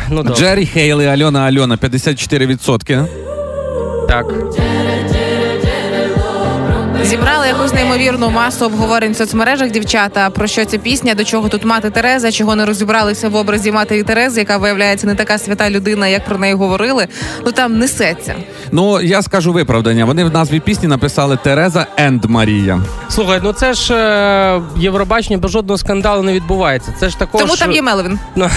Ну 0.09 0.17
добре. 0.23 0.35
Джері 0.35 0.65
Хейл 0.65 1.01
і 1.01 1.05
Альона 1.05 1.39
Альона 1.39 1.75
54%. 1.77 3.30
Так. 4.11 5.00
Зібрали 7.03 7.47
якусь 7.47 7.73
неймовірну 7.73 8.29
масу 8.29 8.65
обговорень 8.65 9.11
в 9.11 9.15
соцмережах 9.15 9.71
дівчата. 9.71 10.29
Про 10.29 10.47
що 10.47 10.65
ця 10.65 10.77
пісня, 10.77 11.13
до 11.15 11.23
чого 11.23 11.49
тут 11.49 11.65
мати 11.65 11.89
Тереза, 11.89 12.31
чого 12.31 12.55
не 12.55 12.65
розібралися 12.65 13.29
в 13.29 13.35
образі 13.35 13.71
матері 13.71 14.03
Терези, 14.03 14.39
яка 14.39 14.57
виявляється 14.57 15.07
не 15.07 15.15
така 15.15 15.37
свята 15.37 15.69
людина, 15.69 16.07
як 16.07 16.25
про 16.25 16.37
неї 16.37 16.53
говорили. 16.53 17.07
Ну 17.45 17.51
там 17.51 17.77
несеться. 17.77 18.35
Ну 18.71 19.01
я 19.01 19.21
скажу 19.21 19.53
виправдання. 19.53 20.05
Вони 20.05 20.23
в 20.23 20.33
назві 20.33 20.59
пісні 20.59 20.87
написали 20.87 21.37
Тереза 21.43 21.85
енд 21.97 22.25
Марія. 22.25 22.81
Слухай, 23.09 23.39
ну 23.43 23.53
це 23.53 23.73
ж 23.73 23.93
е, 23.95 24.61
Євробачення 24.77 25.37
без 25.37 25.51
жодного 25.51 25.77
скандалу 25.77 26.23
не 26.23 26.33
відбувається. 26.33 26.93
Це 26.99 27.09
ж 27.09 27.19
також... 27.19 27.41
Тому 27.41 27.55
там 27.55 27.71
є 27.71 27.81
Меловін. 27.81 28.19
Ну, 28.35 28.49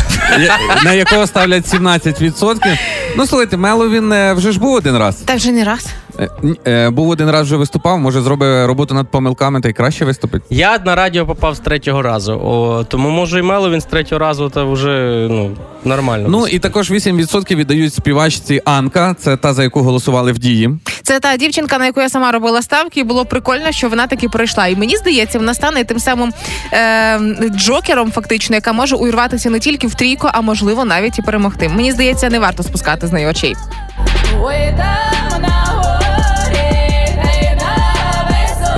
на 0.84 0.92
якого 0.92 1.26
ставлять 1.26 1.74
17%. 1.74 2.78
Ну 3.16 3.26
слухайте, 3.26 3.56
Меловін 3.56 4.12
е, 4.12 4.32
вже 4.32 4.52
ж 4.52 4.58
був 4.60 4.74
один 4.74 4.96
раз. 4.96 5.16
Та 5.16 5.34
вже 5.34 5.50
не 5.52 5.64
раз. 5.64 5.86
Е, 6.18 6.28
е, 6.66 6.90
Був 6.90 7.08
один 7.08 7.30
раз 7.30 7.42
вже 7.42 7.56
виступав, 7.56 7.98
може 7.98 8.20
зробить 8.20 8.66
роботу 8.66 8.94
над 8.94 9.08
помилками 9.08 9.60
та 9.60 9.68
й 9.68 9.72
краще 9.72 10.04
виступить. 10.04 10.42
Я 10.50 10.78
на 10.78 10.94
радіо 10.94 11.26
попав 11.26 11.54
з 11.54 11.58
третього 11.58 12.02
разу, 12.02 12.32
о, 12.32 12.84
тому 12.84 13.10
може 13.10 13.38
і 13.38 13.42
мело 13.42 13.70
він 13.70 13.80
з 13.80 13.84
третього 13.84 14.18
разу 14.18 14.50
та 14.50 14.64
вже 14.64 15.26
ну, 15.30 15.50
нормально. 15.84 16.28
Ну 16.28 16.46
і 16.46 16.58
також 16.58 16.90
8% 16.90 17.54
віддають 17.54 17.94
співачці 17.94 18.60
Анка, 18.64 19.14
це 19.18 19.36
та 19.36 19.54
за 19.54 19.62
яку 19.62 19.80
голосували 19.80 20.32
в 20.32 20.38
дії. 20.38 20.70
Це 21.02 21.20
та 21.20 21.36
дівчинка, 21.36 21.78
на 21.78 21.86
яку 21.86 22.00
я 22.00 22.08
сама 22.08 22.32
робила 22.32 22.62
ставки, 22.62 23.00
і 23.00 23.04
було 23.04 23.24
прикольно, 23.24 23.72
що 23.72 23.88
вона 23.88 24.06
таки 24.06 24.28
пройшла. 24.28 24.66
І 24.66 24.76
мені 24.76 24.96
здається, 24.96 25.38
вона 25.38 25.54
стане 25.54 25.84
тим 25.84 25.98
самим 25.98 26.32
е, 26.72 27.18
джокером, 27.56 28.12
фактично, 28.12 28.54
яка 28.54 28.72
може 28.72 28.96
увірватися 28.96 29.50
не 29.50 29.58
тільки 29.58 29.86
в 29.86 29.94
трійку, 29.94 30.28
а 30.32 30.40
можливо 30.40 30.84
навіть 30.84 31.18
і 31.18 31.22
перемогти. 31.22 31.68
Мені 31.68 31.92
здається, 31.92 32.30
не 32.30 32.38
варто 32.38 32.62
спускати 32.62 33.06
з 33.06 33.12
неї 33.12 33.26
очей. 33.26 33.54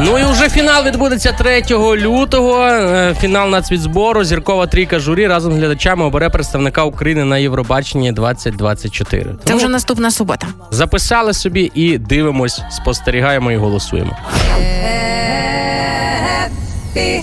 Ну 0.01 0.19
і 0.19 0.25
вже 0.25 0.49
фінал 0.49 0.85
відбудеться 0.85 1.33
3 1.33 1.63
лютого. 1.97 2.67
Е, 2.67 3.15
Фінал 3.21 3.51
нацвідбору. 3.51 4.25
Зіркова 4.25 4.67
трійка 4.67 4.99
журі 4.99 5.27
разом 5.27 5.53
з 5.53 5.57
глядачами 5.57 6.05
обере 6.05 6.29
представника 6.31 6.85
України 6.85 7.25
на 7.25 7.39
Євробаченні 7.39 8.13
2024. 8.13 9.25
Це 9.25 9.31
Тому 9.45 9.59
вже 9.59 9.69
наступна 9.69 10.11
субота. 10.11 10.47
записали 10.71 11.33
собі 11.33 11.71
і 11.75 11.99
дивимось, 11.99 12.63
спостерігаємо 12.71 13.53
і 13.53 13.57
голосуємо. 13.57 14.17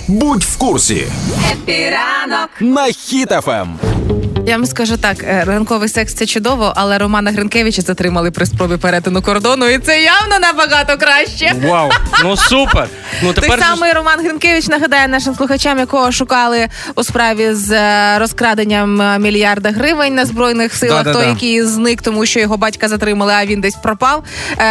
Будь 0.08 0.44
в 0.44 0.58
курсі 0.58 1.08
Ранок. 1.68 2.50
на 2.60 2.88
Ем. 3.48 3.93
Я 4.46 4.58
вам 4.58 4.66
скажу 4.66 4.98
так: 4.98 5.24
е, 5.24 5.44
ранковий 5.48 5.90
секс 5.90 6.14
це 6.14 6.26
чудово, 6.26 6.74
але 6.76 6.98
Романа 6.98 7.32
Гринкевича 7.32 7.82
затримали 7.82 8.32
при 8.32 8.46
спробі 8.46 8.78
перетину 8.78 9.22
кордону, 9.22 9.70
і 9.70 9.78
це 9.78 10.02
явно 10.02 10.40
набагато 10.40 10.98
краще. 10.98 11.54
Вау! 11.68 11.90
Ну 12.24 12.38
супер! 12.38 12.88
Ну 13.24 13.34
тепер 13.34 13.50
Той 13.50 13.60
самий 13.60 13.94
Роман 13.94 14.20
Гринкевич 14.20 14.68
нагадає 14.68 15.08
нашим 15.08 15.36
слухачам, 15.36 15.80
якого 15.80 16.12
шукали 16.12 16.68
у 16.96 17.04
справі 17.04 17.54
з 17.54 17.72
е, 17.72 18.20
розкраденням 18.20 19.02
е, 19.02 19.20
мільярда 19.20 19.72
гривень 19.72 20.16
на 20.16 20.26
збройних 20.26 20.76
силах. 20.76 21.04
Да-да-да. 21.04 21.20
Той, 21.20 21.30
який 21.30 21.64
зник, 21.64 22.02
тому 22.02 22.26
що 22.26 22.40
його 22.40 22.58
батька 22.58 22.88
затримали, 22.88 23.34
а 23.34 23.46
він 23.46 23.62
десь 23.62 23.76
пропав. 23.76 24.24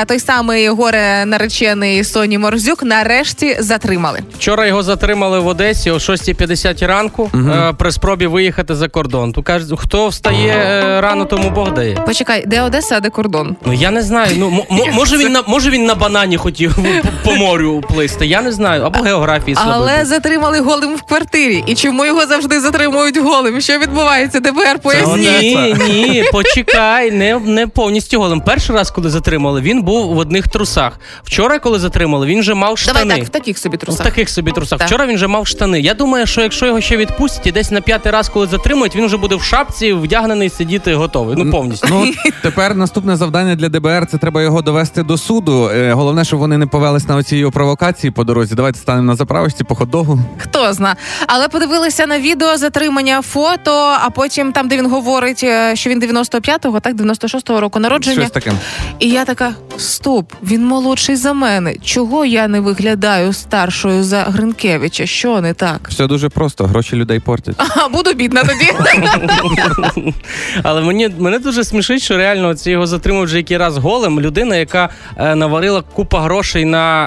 Той 0.07 0.21
самий 0.21 0.69
горе 0.69 1.25
наречений 1.27 2.05
Соні 2.05 2.39
Морзюк 2.39 2.83
нарешті 2.83 3.57
затримали. 3.61 4.21
Вчора 4.39 4.67
його 4.67 4.83
затримали 4.83 5.39
в 5.39 5.47
Одесі 5.47 5.91
о 5.91 5.95
6.50 5.95 6.87
ранку 6.87 7.31
е, 7.35 7.73
при 7.79 7.93
спробі 7.93 8.27
виїхати 8.27 8.75
за 8.75 8.89
кордон. 8.89 9.33
Тут 9.33 9.47
кажуть, 9.71 9.81
хто 9.81 10.09
встає 10.09 10.53
е, 10.53 11.01
рано, 11.01 11.25
тому 11.25 11.51
Бог 11.51 11.73
дає. 11.75 11.95
Почекай, 11.95 12.45
де 12.47 12.63
Одеса, 12.63 12.97
а 12.97 13.01
де 13.01 13.11
кордон? 13.11 13.57
Ну 13.67 13.73
я 13.73 13.91
не 13.91 14.03
знаю. 14.03 14.33
Ну 14.39 14.51
мо- 14.51 14.67
мо- 14.71 14.87
може 14.93 15.17
він 15.17 15.33
на 15.33 15.43
може 15.47 15.71
він 15.71 15.85
на 15.85 15.95
банані 15.95 16.37
хотів 16.37 16.75
по- 16.75 17.09
по 17.31 17.37
морю 17.37 17.83
плисти. 17.89 18.27
Я 18.27 18.43
не 18.43 18.53
знаю, 18.53 18.83
або 18.83 19.01
географії 19.05 19.55
слабо. 19.55 19.71
Але 19.75 20.05
затримали 20.05 20.61
голим 20.61 20.95
в 20.97 21.03
квартирі. 21.03 21.65
І 21.67 21.75
чому 21.75 22.05
його 22.07 22.27
завжди 22.27 22.61
затримують 22.61 23.19
голим? 23.19 23.61
Що 23.61 23.79
відбувається? 23.79 24.41
ДБР 24.41 24.79
поясніть. 24.83 25.19
Ні, 25.19 25.77
ні, 25.89 26.25
почекай, 26.33 27.11
не, 27.11 27.39
не 27.39 27.67
повністю 27.67 28.19
голим. 28.21 28.41
Перший 28.41 28.77
раз, 28.77 28.91
коли 28.91 29.11
затримали, 29.11 29.61
він 29.61 29.83
був 29.83 30.15
в 30.15 30.19
одних 30.19 30.49
трусах. 30.49 30.93
Вчора, 31.25 31.59
коли 31.59 31.79
затримали, 31.79 32.27
він 32.27 32.41
вже 32.41 32.55
мав 32.55 32.79
штани. 32.79 32.99
Давай 33.01 33.17
так, 33.19 33.27
в 33.27 33.31
таких 33.31 33.59
собі 33.59 33.77
трусах. 33.77 34.01
В 34.01 34.05
таких 34.09 34.29
собі 34.31 34.51
трусах. 34.51 34.79
Так. 34.79 34.89
Вчора 34.89 35.07
він 35.07 35.15
вже 35.15 35.27
мав 35.27 35.47
штани. 35.47 35.81
Я 35.81 35.95
думаю, 35.95 36.27
що 36.27 36.41
якщо 36.41 36.67
його 36.67 36.81
ще 36.81 36.97
відпустять, 36.97 37.47
і 37.47 37.53
десь 37.53 37.71
на 37.71 37.81
п'ятий 37.81 38.13
раз, 38.13 38.29
коли 38.29 38.47
затримують, 38.47 38.97
він 38.97 39.07
вже 39.07 39.17
буде 39.17 39.35
в 39.35 39.43
шапці, 39.53 39.93
вдягнений, 39.93 40.49
сидіти 40.51 40.95
готовий. 40.95 41.37
Ну 41.39 41.51
повністю. 41.51 41.89
Ну 41.91 42.13
тепер 42.43 42.75
наступне 42.75 43.17
завдання 43.17 43.55
для 43.55 43.69
ДБР 43.69 44.07
це 44.07 44.19
треба 44.19 44.43
його 44.43 44.63
довести 44.63 45.03
до 45.03 45.19
суду. 45.19 45.71
Е, 45.75 45.93
Головне, 45.93 46.25
щоб 46.25 46.39
вони 46.39 46.59
не 46.59 46.67
повелись 46.67 47.09
на 47.09 47.17
оці 47.17 47.37
його 47.37 47.53
провокації 47.53 48.11
по 48.11 48.25
дорозі. 48.25 48.55
Давайте 48.55 48.79
станемо 48.79 49.07
на 49.07 49.17
заправочці 49.17 49.65
по 49.65 49.75
хот-догу. 49.75 50.19
Хто 50.39 50.73
зна. 50.73 50.97
Але 51.27 51.49
подивилися 51.49 52.07
на 52.07 52.19
відео 52.19 52.57
затримання 52.57 53.23
фото, 53.23 53.97
а 54.05 54.11
потім 54.11 54.53
там, 54.53 54.69
де 54.69 54.77
він 54.77 54.91
говорить, 54.91 55.41
е, 55.45 55.77
що 55.77 55.91
він 55.91 56.01
95-го, 56.01 56.81
так, 56.81 56.95
96-го 56.95 57.61
року 57.61 57.79
народження. 57.79 58.17
Щось 58.17 58.31
таке. 58.31 58.53
І 58.99 59.09
я 59.11 59.25
така: 59.25 59.53
стоп, 59.77 60.33
він 60.43 60.67
молодший 60.67 61.17
за 61.17 61.33
мене. 61.33 61.75
Чого 61.85 62.25
я 62.25 62.49
не 62.49 62.61
виглядаю 62.61 63.33
старшою 63.33 64.05
за 64.05 64.21
Гринкевича? 64.23 65.07
Що 65.07 65.41
не 65.41 65.55
так? 65.55 65.81
Все 65.89 66.07
дуже 66.07 66.29
просто. 66.29 66.65
Гроші 66.65 66.97
людей 66.97 67.21
портять. 67.21 67.55
А, 67.77 67.89
буду 67.89 68.13
бідна 68.13 68.43
тоді. 68.45 68.73
Але 70.63 70.81
мені 70.81 71.09
мене 71.19 71.39
дуже 71.39 71.65
смішить, 71.65 72.03
що 72.03 72.17
реально 72.17 72.55
це 72.55 72.71
його 72.71 72.87
затримав 72.87 73.25
вже 73.25 73.37
який 73.37 73.57
раз 73.57 73.77
голим. 73.77 74.21
Людина, 74.21 74.57
яка 74.57 74.89
е, 75.17 75.35
наварила 75.35 75.83
купа 75.83 76.21
грошей 76.21 76.65
на 76.65 77.05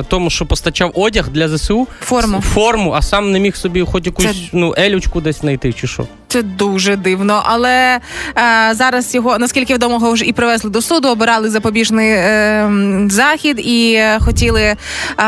е, 0.00 0.04
тому, 0.08 0.30
що 0.30 0.46
постачав 0.46 0.90
одяг 0.94 1.28
для 1.28 1.48
ЗСУ. 1.48 1.88
Форму. 2.00 2.40
Форму, 2.40 2.92
а 2.92 3.02
сам 3.02 3.32
не 3.32 3.40
міг 3.40 3.56
собі 3.56 3.84
хоч 3.84 4.06
якусь 4.06 4.26
Це- 4.26 4.34
ну 4.52 4.74
елючку 4.78 5.20
десь 5.20 5.40
знайти, 5.40 5.72
чи 5.72 5.86
що. 5.86 6.06
Це 6.34 6.42
дуже 6.42 6.96
дивно. 6.96 7.42
Але 7.44 8.00
е, 8.38 8.74
зараз 8.74 9.14
його, 9.14 9.38
наскільки 9.38 9.74
відомо, 9.74 9.94
його 9.94 10.12
вже 10.12 10.24
і 10.24 10.32
привезли 10.32 10.70
до 10.70 10.82
суду, 10.82 11.08
обирали 11.08 11.50
запобіжний 11.50 12.10
е, 12.10 12.70
захід 13.10 13.60
і 13.66 13.94
е, 13.94 14.18
хотіли 14.20 14.60
е, 14.62 14.76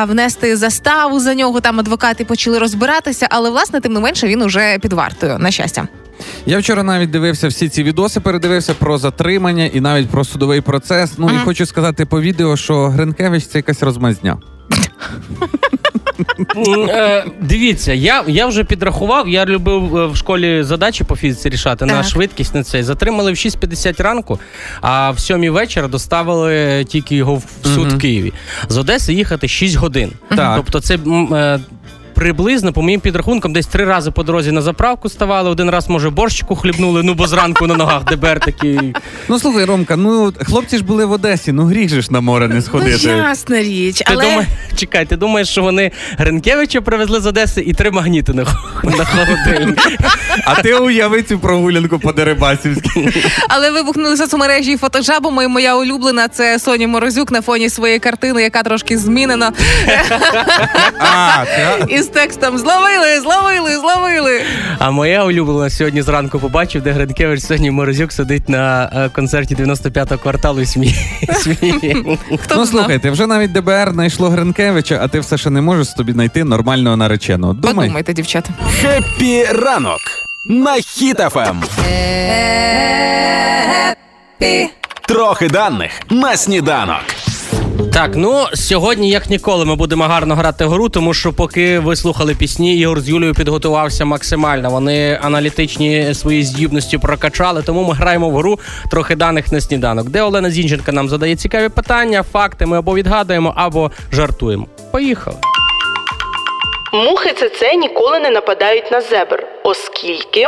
внести 0.08 0.56
заставу 0.56 1.20
за 1.20 1.34
нього. 1.34 1.60
Там 1.60 1.80
адвокати 1.80 2.24
почали 2.24 2.58
розбиратися, 2.58 3.26
але 3.30 3.50
власне 3.50 3.80
тим 3.80 3.92
не 3.92 4.00
менше 4.00 4.26
він 4.26 4.42
уже 4.42 4.78
під 4.78 4.92
вартою. 4.92 5.38
На 5.38 5.50
щастя. 5.50 5.88
Я 6.46 6.58
вчора 6.58 6.82
навіть 6.82 7.10
дивився 7.10 7.48
всі 7.48 7.68
ці 7.68 7.82
відоси, 7.82 8.20
передивився 8.20 8.74
про 8.74 8.98
затримання 8.98 9.64
і 9.64 9.80
навіть 9.80 10.08
про 10.08 10.24
судовий 10.24 10.60
процес. 10.60 11.12
Ну 11.18 11.30
і 11.34 11.38
хочу 11.44 11.66
сказати 11.66 12.06
по 12.06 12.20
відео, 12.20 12.56
що 12.56 12.86
Гринкевич 12.86 13.46
це 13.46 13.58
якась 13.58 13.82
розмазня. 13.82 14.36
Е, 16.88 17.24
Дивіться, 17.40 17.92
я, 17.92 18.24
я 18.26 18.46
вже 18.46 18.64
підрахував, 18.64 19.28
я 19.28 19.44
любив 19.44 19.96
е, 19.96 20.06
в 20.06 20.16
школі 20.16 20.62
задачі 20.62 21.04
по 21.04 21.16
фізиці 21.16 21.48
рішати 21.48 21.84
на 21.84 22.02
швидкість 22.02 22.54
на 22.54 22.62
цей. 22.62 22.82
Затримали 22.82 23.32
в 23.32 23.34
6.50 23.34 24.02
ранку, 24.02 24.40
а 24.80 25.10
в 25.10 25.20
7 25.20 25.52
вечора 25.52 25.88
доставили 25.88 26.84
тільки 26.84 27.16
його 27.16 27.34
в 27.34 27.66
суд 27.74 27.92
в 27.92 27.98
Києві. 27.98 28.32
З 28.68 28.76
Одеси 28.76 29.12
їхати 29.12 29.48
6 29.48 29.76
годин. 29.76 30.12
Так. 30.36 30.56
Тобто 30.56 30.80
це. 30.80 30.98
Приблизно, 32.16 32.72
по 32.72 32.82
моїм 32.82 33.00
підрахункам, 33.00 33.52
десь 33.52 33.66
три 33.66 33.84
рази 33.84 34.10
по 34.10 34.22
дорозі 34.22 34.52
на 34.52 34.62
заправку 34.62 35.08
ставали. 35.08 35.50
Один 35.50 35.70
раз, 35.70 35.88
може, 35.88 36.10
борщику 36.10 36.56
хлібнули, 36.56 37.02
ну 37.02 37.14
бо 37.14 37.26
зранку 37.26 37.66
на 37.66 37.74
ногах 37.74 38.04
ДБР 38.04 38.40
такий. 38.40 38.94
Ну 39.28 39.38
слухай, 39.38 39.64
Ромка, 39.64 39.96
ну 39.96 40.32
хлопці 40.44 40.76
ж 40.78 40.84
були 40.84 41.04
в 41.04 41.12
Одесі, 41.12 41.52
ну 41.52 41.64
гріх 41.64 41.88
же 41.88 42.02
ж 42.02 42.12
на 42.12 42.20
море 42.20 42.48
не 42.48 42.62
сходити. 42.62 43.00
Ну, 43.08 43.16
ясна 43.16 43.62
річ, 43.62 43.98
Ти 43.98 44.04
але 44.06 44.24
думаєш, 44.24 44.46
чекай, 44.76 45.04
ти 45.06 45.16
думаєш, 45.16 45.48
що 45.48 45.62
вони 45.62 45.90
Гринкевича 46.18 46.80
привезли 46.80 47.20
з 47.20 47.26
Одеси 47.26 47.60
і 47.60 47.72
три 47.72 47.90
магніти 47.90 48.32
на, 48.32 48.42
на 48.84 49.04
холодильник? 49.04 49.78
А 50.44 50.54
ти 50.62 50.74
уяви 50.74 51.22
цю 51.22 51.38
прогулянку 51.38 51.98
по 51.98 52.12
Дерибасівській. 52.12 53.08
Але 53.48 53.70
вибухнули 53.70 54.16
соцмережі 54.16 54.76
фотожабами. 54.76 55.44
І 55.44 55.48
моя 55.48 55.76
улюблена 55.76 56.28
це 56.28 56.58
Соня 56.58 56.88
Морозюк 56.88 57.30
на 57.32 57.42
фоні 57.42 57.70
своєї 57.70 57.98
картини, 57.98 58.42
яка 58.42 58.62
трошки 58.62 58.98
змінена. 58.98 59.52
А, 60.98 61.44
це- 61.44 61.86
І 61.88 62.02
з 62.06 62.08
текстом 62.08 62.58
зловили, 62.58 63.20
зловили, 63.20 63.76
зловили. 63.80 64.40
А 64.78 64.90
моя 64.90 65.24
улюблена 65.24 65.70
сьогодні 65.70 66.02
зранку 66.02 66.38
побачив, 66.38 66.82
де 66.82 66.90
Гринкевич 66.90 67.40
сьогодні 67.42 67.70
Морозюк 67.70 68.12
сидить 68.12 68.48
на 68.48 68.90
е, 68.94 69.08
концерті 69.08 69.54
95-го 69.56 70.18
кварталу 70.18 70.60
і 70.60 70.66
сміє. 70.66 70.94
сміє. 71.34 71.96
Хто 72.40 72.56
Ну 72.56 72.62
б 72.62 72.66
знав? 72.66 72.66
слухайте, 72.66 73.10
вже 73.10 73.26
навіть 73.26 73.52
ДБР 73.52 73.90
знайшло 73.92 74.28
Гринкевича, 74.28 74.98
а 75.02 75.08
ти 75.08 75.20
все 75.20 75.38
ще 75.38 75.50
не 75.50 75.60
можеш 75.60 75.88
собі 75.90 76.12
знайти 76.12 76.44
нормального 76.44 76.96
нареченого. 76.96 77.52
Думай. 77.52 77.74
Подумайте, 77.74 78.12
дівчата. 78.12 78.50
Хеппі 78.80 79.44
ранок 79.44 80.00
на 80.46 80.74
Ем. 80.76 80.80
Хіт-ФМ. 80.82 81.56
Трохи 85.08 85.48
даних 85.48 85.90
на 86.10 86.36
сніданок. 86.36 87.00
Так, 87.92 88.10
ну 88.16 88.46
сьогодні, 88.54 89.10
як 89.10 89.30
ніколи, 89.30 89.64
ми 89.64 89.74
будемо 89.74 90.04
гарно 90.04 90.34
грати 90.34 90.66
гру, 90.66 90.88
тому 90.88 91.14
що 91.14 91.32
поки 91.32 91.78
ви 91.78 91.96
слухали 91.96 92.34
пісні, 92.34 92.76
Ігор 92.76 93.00
з 93.00 93.08
Юлією 93.08 93.34
підготувався 93.34 94.04
максимально. 94.04 94.70
Вони 94.70 95.18
аналітичні 95.22 96.14
свої 96.14 96.42
здібності 96.42 96.98
прокачали, 96.98 97.62
тому 97.62 97.84
ми 97.84 97.94
граємо 97.94 98.30
в 98.30 98.36
гру 98.36 98.58
трохи 98.90 99.16
даних 99.16 99.52
на 99.52 99.60
сніданок, 99.60 100.08
де 100.08 100.22
Олена 100.22 100.50
Зінченка 100.50 100.92
нам 100.92 101.08
задає 101.08 101.36
цікаві 101.36 101.68
питання, 101.68 102.22
факти. 102.32 102.66
Ми 102.66 102.78
або 102.78 102.94
відгадуємо, 102.94 103.52
або 103.56 103.90
жартуємо. 104.12 104.66
Поїхали. 104.92 105.36
Мухи 106.92 107.32
ЦЦ 107.32 107.62
ніколи 107.78 108.20
не 108.20 108.30
нападають 108.30 108.92
на 108.92 109.00
зебр, 109.00 109.44
оскільки 109.64 110.46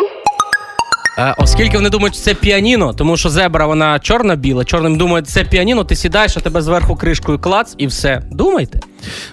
оскільки 1.38 1.76
вони 1.76 1.90
думають, 1.90 2.14
що 2.14 2.24
це 2.24 2.34
піаніно, 2.34 2.92
тому 2.92 3.16
що 3.16 3.28
зебра 3.28 3.66
вона 3.66 3.98
чорна-біла. 3.98 4.64
Чорним 4.64 4.98
думають, 4.98 5.28
це 5.28 5.44
піаніно, 5.44 5.84
ти 5.84 5.96
сідаєш, 5.96 6.36
а 6.36 6.40
тебе 6.40 6.62
зверху 6.62 6.96
кришкою 6.96 7.38
клац 7.38 7.74
і 7.78 7.86
все. 7.86 8.22
Думайте. 8.30 8.80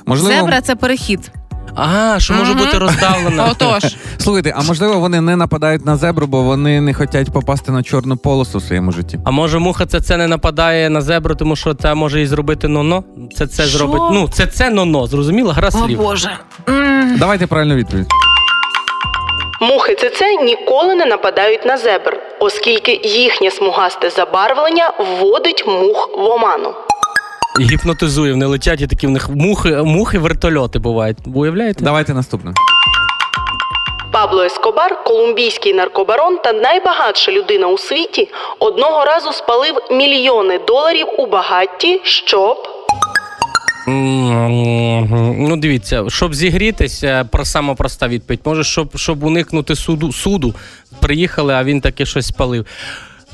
Можливо, 0.06 0.36
Зебра 0.36 0.62
це 0.62 0.76
перехід. 0.76 1.32
А, 1.76 2.16
що 2.20 2.34
може 2.34 2.54
бути 2.54 2.78
роздавлена. 2.78 3.46
Отож, 3.52 3.96
Слухайте, 4.18 4.54
а 4.58 4.62
можливо 4.64 5.00
вони 5.00 5.22
не 5.22 5.36
нападають 5.36 5.86
на 5.86 5.98
зебру, 5.98 6.28
бо 6.28 6.44
вони 6.44 6.82
не 6.82 6.94
хочуть 6.94 7.32
попасти 7.32 7.72
на 7.72 7.84
чорну 7.84 8.18
полосу 8.18 8.58
в 8.58 8.64
своєму 8.64 8.92
житті. 8.92 9.20
А 9.26 9.32
може 9.32 9.60
муха 9.60 9.86
це 9.86 10.02
це 10.02 10.18
не 10.18 10.28
нападає 10.28 10.90
на 10.90 11.02
зебру, 11.02 11.36
тому 11.36 11.56
що 11.56 11.74
це 11.74 11.94
може 11.94 12.22
і 12.22 12.28
зробити 12.28 12.68
ноно? 12.68 13.04
Це 13.38 13.48
це 13.48 13.64
Що? 13.64 13.78
зробить. 13.78 14.02
Ну, 14.12 14.30
це 14.34 14.48
це 14.48 14.70
ноно, 14.70 15.08
зрозуміло? 15.08 15.52
Гра 15.52 15.68
о 15.68 15.72
слів. 15.72 15.98
Боже. 15.98 16.32
Давайте 17.18 17.48
правильну 17.48 17.76
відповідь. 17.76 18.08
Мухи 19.62 19.96
ЦЦ 19.96 20.22
ніколи 20.44 20.96
не 20.96 21.06
нападають 21.06 21.66
на 21.66 21.78
зебр, 21.78 22.18
оскільки 22.40 23.00
їхнє 23.04 23.52
смугасте 23.52 24.10
забарвлення 24.10 24.94
вводить 25.00 25.68
мух 25.68 26.10
в 26.18 26.24
оману. 26.24 26.74
Гіпнотизує, 27.62 28.32
вони 28.32 28.46
летять, 28.46 28.82
і 28.82 28.88
такі 28.88 29.08
в 29.08 29.10
них 29.10 29.30
мухи, 29.30 29.70
мухи 29.70 30.20
вертольоти 30.20 30.80
бувають. 30.80 31.18
Уявляєте? 31.36 31.84
Давайте 31.84 32.14
наступне. 32.14 32.54
Пабло 34.12 34.44
Ескобар, 34.44 35.04
колумбійський 35.04 35.74
наркобарон 35.74 36.38
та 36.38 36.54
найбагатша 36.54 37.32
людина 37.32 37.68
у 37.68 37.78
світі, 37.78 38.32
одного 38.60 39.06
разу 39.06 39.34
спалив 39.34 39.76
мільйони 39.92 40.60
доларів 40.68 41.08
у 41.18 41.26
багатті, 41.26 42.02
щоб 42.04 42.68
Ну, 43.88 45.58
дивіться, 45.58 46.04
щоб 46.08 46.36
зігрітися, 46.36 47.28
про 47.32 47.46
сама 47.46 47.76
проста 47.76 48.08
відповідь. 48.08 48.40
Може, 48.46 48.64
щоб, 48.64 48.98
щоб 48.98 49.24
уникнути 49.24 49.76
суду, 49.76 50.12
суду. 50.14 50.56
Приїхали, 51.00 51.54
а 51.54 51.64
він 51.64 51.82
таки 51.82 52.06
щось 52.06 52.28
спалив. 52.28 52.66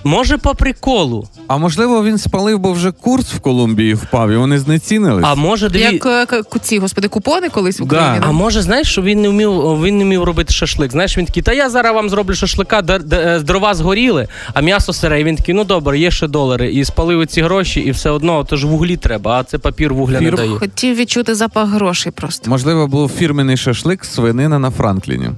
Може, 0.03 0.37
по 0.37 0.55
приколу. 0.55 1.27
А 1.47 1.57
можливо, 1.57 2.03
він 2.03 2.17
спалив, 2.17 2.59
бо 2.59 2.71
вже 2.71 2.91
курс 2.91 3.33
в 3.33 3.39
Колумбії 3.39 3.93
впав, 3.93 4.31
і 4.31 4.35
вони 4.37 4.59
знецінились. 4.59 5.25
А 5.27 5.35
може, 5.35 5.69
диві... 5.69 5.81
Як 5.83 6.05
е, 6.05 6.25
к- 6.25 6.59
ці, 6.61 6.79
господи, 6.79 7.07
купони 7.07 7.49
колись 7.49 7.79
в 7.79 7.85
Да. 7.85 8.19
А 8.21 8.31
може, 8.31 8.61
знаєш, 8.61 8.87
що 8.91 9.01
він 9.01 9.21
не 9.21 9.29
вмів, 9.29 9.51
він 9.83 9.97
не 9.97 10.03
вмів 10.03 10.23
робити 10.23 10.53
шашлик. 10.53 10.91
Знаєш, 10.91 11.17
він 11.17 11.25
такий, 11.25 11.43
та 11.43 11.53
я 11.53 11.69
зараз 11.69 11.95
вам 11.95 12.09
зроблю 12.09 12.33
шашлика, 12.35 12.81
д- 12.81 12.99
д- 12.99 13.15
е, 13.15 13.39
дрова 13.39 13.73
згоріли, 13.73 14.27
а 14.53 14.61
м'ясо 14.61 14.93
сире. 14.93 15.21
І 15.21 15.23
він 15.23 15.35
такий, 15.35 15.55
ну 15.55 15.63
добре, 15.63 15.99
є 15.99 16.11
ще 16.11 16.27
долари. 16.27 16.71
І 16.73 16.85
спалив 16.85 17.27
ці 17.27 17.41
гроші, 17.41 17.79
і 17.79 17.91
все 17.91 18.09
одно, 18.09 18.43
то 18.43 18.57
ж 18.57 18.67
вуглі 18.67 18.97
треба, 18.97 19.31
а 19.39 19.43
це 19.43 19.57
папір 19.57 19.93
вугля 19.93 20.21
не 20.21 20.29
Фір- 20.31 20.35
дає. 20.35 20.49
Хотів 20.59 20.95
відчути 20.95 21.35
запах 21.35 21.69
грошей 21.69 22.11
просто. 22.11 22.49
Можливо, 22.49 22.87
був 22.87 23.09
фірменний 23.11 23.57
шашлик 23.57 24.05
свинина 24.05 24.59
на 24.59 24.71
Франкліні. 24.71 25.29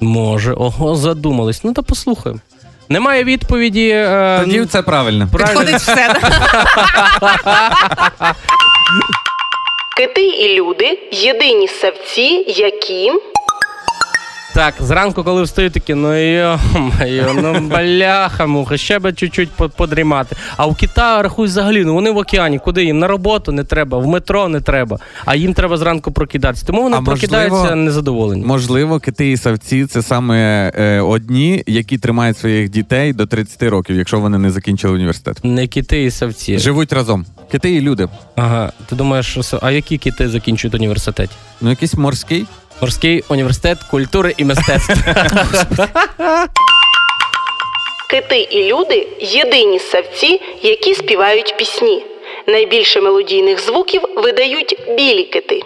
Може, 0.00 0.52
ого, 0.52 0.96
задумались. 0.96 1.64
Ну 1.64 1.72
то 1.72 1.82
послухаємо. 1.82 2.40
Немає 2.88 3.24
відповіді. 3.24 3.88
Е, 3.88 4.40
Тоді 4.44 4.66
це 4.66 4.82
правильно. 4.82 5.28
правильно. 5.32 5.60
Підходить 5.60 5.80
все. 5.82 6.14
кити 9.96 10.26
і 10.26 10.54
люди 10.60 10.98
єдині 11.12 11.68
савці, 11.68 12.44
які 12.48 13.12
Так, 14.56 14.74
зранку, 14.80 15.24
коли 15.24 15.42
встаю, 15.42 15.70
такі, 15.70 15.94
ну 15.94 16.08
йо-моє, 16.14 17.26
ну 17.42 17.60
бляха 17.60 18.46
муха, 18.46 18.76
ще 18.76 18.98
би 18.98 19.12
чуть-чуть 19.12 19.50
по- 19.50 19.68
подрімати. 19.68 20.36
А 20.56 20.66
у 20.66 20.74
Китаю 20.74 21.22
рахуй 21.22 21.46
взагалі, 21.46 21.84
ну 21.84 21.94
вони 21.94 22.10
в 22.10 22.16
океані, 22.16 22.58
куди 22.58 22.84
їм 22.84 22.98
на 22.98 23.06
роботу 23.06 23.52
не 23.52 23.64
треба, 23.64 23.98
в 23.98 24.06
метро 24.06 24.48
не 24.48 24.60
треба, 24.60 24.98
а 25.24 25.34
їм 25.34 25.54
треба 25.54 25.76
зранку 25.76 26.12
прокидатися. 26.12 26.66
Тому 26.66 26.82
вони 26.82 26.96
А 26.96 27.00
можливо- 27.00 27.18
прокидаються 27.18 27.74
незадоволені. 27.74 28.44
Можливо, 28.44 29.00
кити 29.00 29.30
і 29.30 29.36
савці 29.36 29.86
це 29.86 30.02
саме 30.02 30.72
е, 30.78 31.00
одні, 31.00 31.62
які 31.66 31.98
тримають 31.98 32.38
своїх 32.38 32.68
дітей 32.68 33.12
до 33.12 33.26
30 33.26 33.62
років, 33.62 33.96
якщо 33.96 34.20
вони 34.20 34.38
не 34.38 34.50
закінчили 34.50 34.94
університет. 34.94 35.40
Не 35.44 35.66
кити 35.66 36.04
і 36.04 36.10
савці. 36.10 36.58
Живуть 36.58 36.92
разом. 36.92 37.26
Кити 37.50 37.70
і 37.74 37.80
люди. 37.80 38.08
Ага, 38.36 38.72
ти 38.86 38.96
думаєш, 38.96 39.38
що 39.40 39.58
а 39.62 39.70
які 39.70 39.98
кити 39.98 40.28
закінчують 40.28 40.74
університет? 40.74 41.30
Ну, 41.60 41.70
якийсь 41.70 41.94
морський. 41.94 42.46
Морський 42.80 43.24
університет 43.28 43.78
культури 43.90 44.34
і 44.36 44.44
мистецтв. 44.44 44.92
кити 48.10 48.38
і 48.38 48.72
люди 48.72 49.08
єдині 49.20 49.78
савці, 49.78 50.40
які 50.62 50.94
співають 50.94 51.54
пісні. 51.58 52.04
Найбільше 52.48 53.00
мелодійних 53.00 53.60
звуків 53.66 54.02
видають 54.16 54.78
білі 54.96 55.24
кити. 55.24 55.60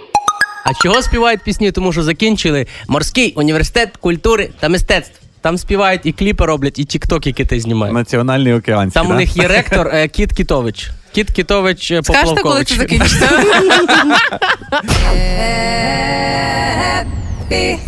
А 0.67 0.83
чого 0.83 1.02
співають 1.02 1.43
пісні? 1.45 1.73
Тому 1.73 1.93
що 1.93 2.02
закінчили 2.02 2.67
морський 2.88 3.33
університет 3.37 3.97
культури 3.97 4.50
та 4.61 4.69
мистецтв. 4.69 5.21
Там 5.40 5.59
співають 5.59 6.00
і 6.05 6.12
кліпи 6.12 6.47
роблять, 6.47 6.79
і 6.79 6.85
тіктоки 6.85 7.33
кити 7.33 7.61
знімають. 7.61 7.95
Національний 7.95 8.55
океанський. 8.55 9.02
Там 9.02 9.11
у 9.11 9.14
них 9.14 9.37
є 9.37 9.49
ректор 9.49 9.88
е, 9.88 10.09
Кіт 10.09 10.33
Кітович. 10.33 10.90
Кіт 11.12 11.31
Кітович 11.31 11.88
Поплавкович. 11.88 12.17
Скажете, 12.17 12.43
коли 12.43 12.64
це 12.64 12.75
закінчиться? 12.75 13.31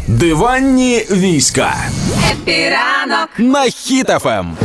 Диванні 0.09 1.07
війська 1.11 1.77
Епіранок. 2.33 3.29
на 3.39 3.65
Ем. 4.27 4.57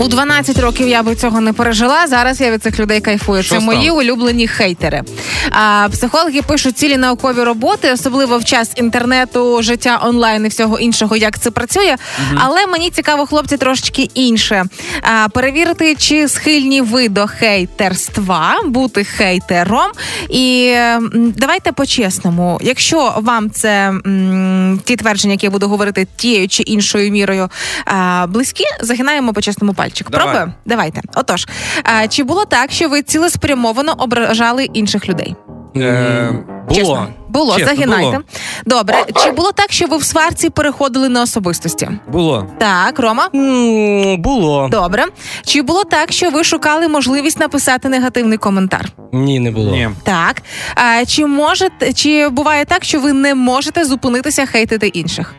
У 0.00 0.08
12 0.08 0.58
років 0.58 0.88
я 0.88 1.02
би 1.02 1.14
цього 1.14 1.40
не 1.40 1.52
пережила. 1.52 2.06
Зараз 2.06 2.40
я 2.40 2.50
від 2.50 2.62
цих 2.62 2.80
людей 2.80 3.00
кайфую. 3.00 3.42
Що 3.42 3.54
Це 3.54 3.60
мої 3.60 3.90
улюблені 3.90 4.48
хейтери. 4.48 5.02
А, 5.50 5.88
психологи 5.92 6.42
пишуть 6.42 6.78
цілі 6.78 6.96
наукові 6.96 7.42
роботи, 7.42 7.92
особливо 7.92 8.38
в 8.38 8.44
час 8.44 8.72
інтернету, 8.76 9.62
життя 9.62 10.00
онлайн 10.04 10.46
і 10.46 10.48
всього 10.48 10.78
іншого, 10.78 11.16
як 11.16 11.38
це 11.38 11.50
працює. 11.50 11.96
Але 12.34 12.66
мені 12.66 12.90
цікаво, 12.90 13.26
хлопці, 13.26 13.56
трошечки 13.56 14.08
інше. 14.14 14.64
А, 15.02 15.28
перевірити, 15.28 15.94
чи 15.94 16.28
схильні 16.28 16.80
ви 16.80 17.08
до 17.08 17.26
хейтерства, 17.26 18.54
бути 18.64 19.04
хейтером. 19.04 19.90
І 20.30 20.74
давайте 21.12 21.72
по-чесному, 21.72 22.58
якщо 22.62 23.14
вам 23.16 23.50
це 23.50 23.88
м, 24.06 24.80
ті 24.84 24.96
твердження, 24.96 25.32
які 25.34 25.46
я 25.46 25.50
буду 25.50 25.68
говорити 25.68 26.06
тією 26.16 26.48
чи 26.48 26.62
іншою 26.62 27.10
мірою, 27.10 27.48
а, 27.84 28.26
близькі, 28.28 28.64
загинаємо 28.80 29.32
по 29.32 29.40
чесному 29.40 29.74
пальчику. 29.90 30.10
Давай. 30.10 30.24
Пробуємо? 30.26 30.52
Давайте. 30.66 31.00
Отож, 31.14 31.46
а, 31.84 32.08
чи 32.08 32.22
було 32.24 32.44
так, 32.44 32.70
що 32.72 32.88
ви 32.88 33.02
цілеспрямовано 33.02 33.94
ображали 33.98 34.64
інших 34.64 35.08
людей? 35.08 35.34
Е, 35.76 36.32
Було. 36.68 36.80
Чесно. 36.80 37.08
Було, 37.28 37.56
Чесно, 37.58 37.74
загинайте. 37.74 38.10
було. 38.10 38.22
Добре. 38.66 39.04
Чи 39.24 39.30
було 39.30 39.52
так, 39.52 39.72
що 39.72 39.86
ви 39.86 39.96
в 39.96 40.04
сварці 40.04 40.50
переходили 40.50 41.08
на 41.08 41.22
особистості? 41.22 41.88
Було. 42.08 42.46
Так, 42.58 42.98
Рома. 42.98 43.28
М, 43.34 44.16
Було. 44.22 44.68
Добре. 44.70 45.04
Чи 45.44 45.62
було 45.62 45.84
так, 45.84 46.12
що 46.12 46.30
ви 46.30 46.44
шукали 46.44 46.88
можливість 46.88 47.40
написати 47.40 47.88
негативний 47.88 48.38
коментар? 48.38 48.88
Ні, 49.12 49.40
не 49.40 49.50
було. 49.50 49.70
Ні. 49.72 49.90
Так. 50.02 50.42
А, 50.74 51.04
чи 51.04 51.26
можете, 51.26 51.92
чи 51.92 52.28
буває 52.28 52.64
так, 52.64 52.84
що 52.84 53.00
ви 53.00 53.12
не 53.12 53.34
можете 53.34 53.84
зупинитися 53.84 54.46
хейтити 54.46 54.86
інших? 54.86 55.34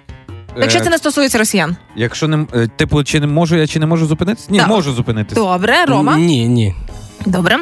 Якщо 0.57 0.79
Е, 0.79 0.83
це 0.83 0.89
не 0.89 0.97
стосується 0.97 1.37
росіян. 1.37 1.75
Якщо 1.95 2.27
не 2.27 2.45
е, 2.55 2.67
типу, 2.75 3.03
чи 3.03 3.19
не 3.19 3.27
можу 3.27 3.55
я, 3.55 3.67
чи 3.67 3.79
не 3.79 3.85
можу 3.85 4.05
зупинитися? 4.05 4.47
Ні, 4.49 4.59
Так. 4.59 4.67
можу 4.67 4.93
зупинитися. 4.93 5.41
Добре, 5.41 5.85
Рома. 5.85 6.17
Ні, 6.17 6.47
ні. 6.47 6.75
Добре. 7.25 7.57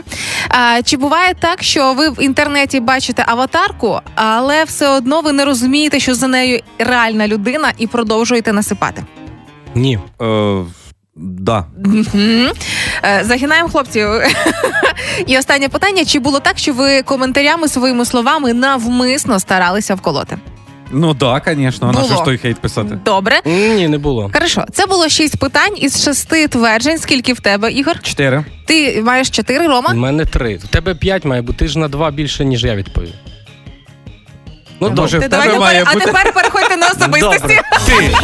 А, 0.50 0.82
чи 0.84 0.98
буває 0.98 1.34
так, 1.40 1.64
що 1.64 1.94
ви 1.94 2.10
в 2.10 2.24
інтернеті 2.24 2.80
бачите 2.80 3.24
аватарку, 3.28 4.00
але 4.16 4.64
все 4.64 4.90
одно 4.90 5.22
ви 5.22 5.32
не 5.32 5.46
розумієте, 5.46 6.00
що 6.00 6.16
за 6.16 6.28
нею 6.28 6.60
реальна 6.80 7.28
людина, 7.28 7.72
і 7.78 7.88
продовжуєте 7.88 8.54
насипати? 8.54 9.04
Ні. 9.76 10.00
Е, 10.22 10.64
да. 11.16 11.66
Е, 13.04 13.24
Загинаємо 13.24 13.70
хлопців. 13.70 14.08
І 15.28 15.38
останнє 15.38 15.70
питання: 15.70 16.06
чи 16.06 16.20
було 16.20 16.40
так, 16.40 16.58
що 16.58 16.74
ви 16.74 17.02
коментарями 17.02 17.68
своїми 17.68 18.06
словами 18.06 18.54
навмисно 18.54 19.40
старалися 19.40 19.96
вколоти? 19.96 20.38
Ну 20.92 21.14
да, 21.14 21.42
звісно. 21.46 21.88
На 21.88 21.94
Було. 21.94 22.06
що 22.06 22.16
ж 22.16 22.24
той 22.24 22.38
хейт 22.38 22.58
писати? 22.60 23.00
Добре. 23.06 23.42
Ні, 23.46 23.88
не 23.88 23.98
було. 23.98 24.30
Хорошо, 24.34 24.66
це 24.74 24.86
було 24.86 25.10
шість 25.10 25.40
питань 25.40 25.74
із 25.78 26.04
шести 26.04 26.48
тверджень. 26.48 26.98
Скільки 26.98 27.34
в 27.34 27.40
тебе, 27.40 27.72
Ігор? 27.72 28.00
Чотири. 28.02 28.46
Ти 28.66 29.02
маєш 29.04 29.30
чотири, 29.30 29.66
У 29.66 29.70
Рома? 29.70 29.94
мене 29.94 30.26
три. 30.26 30.60
У 30.64 30.68
тебе 30.68 30.96
п'ять 30.96 31.26
має 31.26 31.42
бути. 31.42 31.60
Ти 31.60 31.68
ж 31.68 31.80
на 31.80 31.88
два 31.88 32.12
більше, 32.12 32.46
ніж 32.46 32.64
я 32.64 32.76
відповів. 32.76 33.14
Ну, 34.82 34.92
Може, 34.96 35.20
в 35.20 35.30
Давайте 35.30 35.50
тебе 35.54 35.60
має 35.66 35.86
пере- 35.86 35.96
бути- 35.96 36.10
А 36.12 36.14
тепер 36.14 36.34
переходьте 36.34 36.78
на 36.78 36.88
особистості. 36.88 37.42
Добре. 37.42 37.64
Ти. 37.86 38.16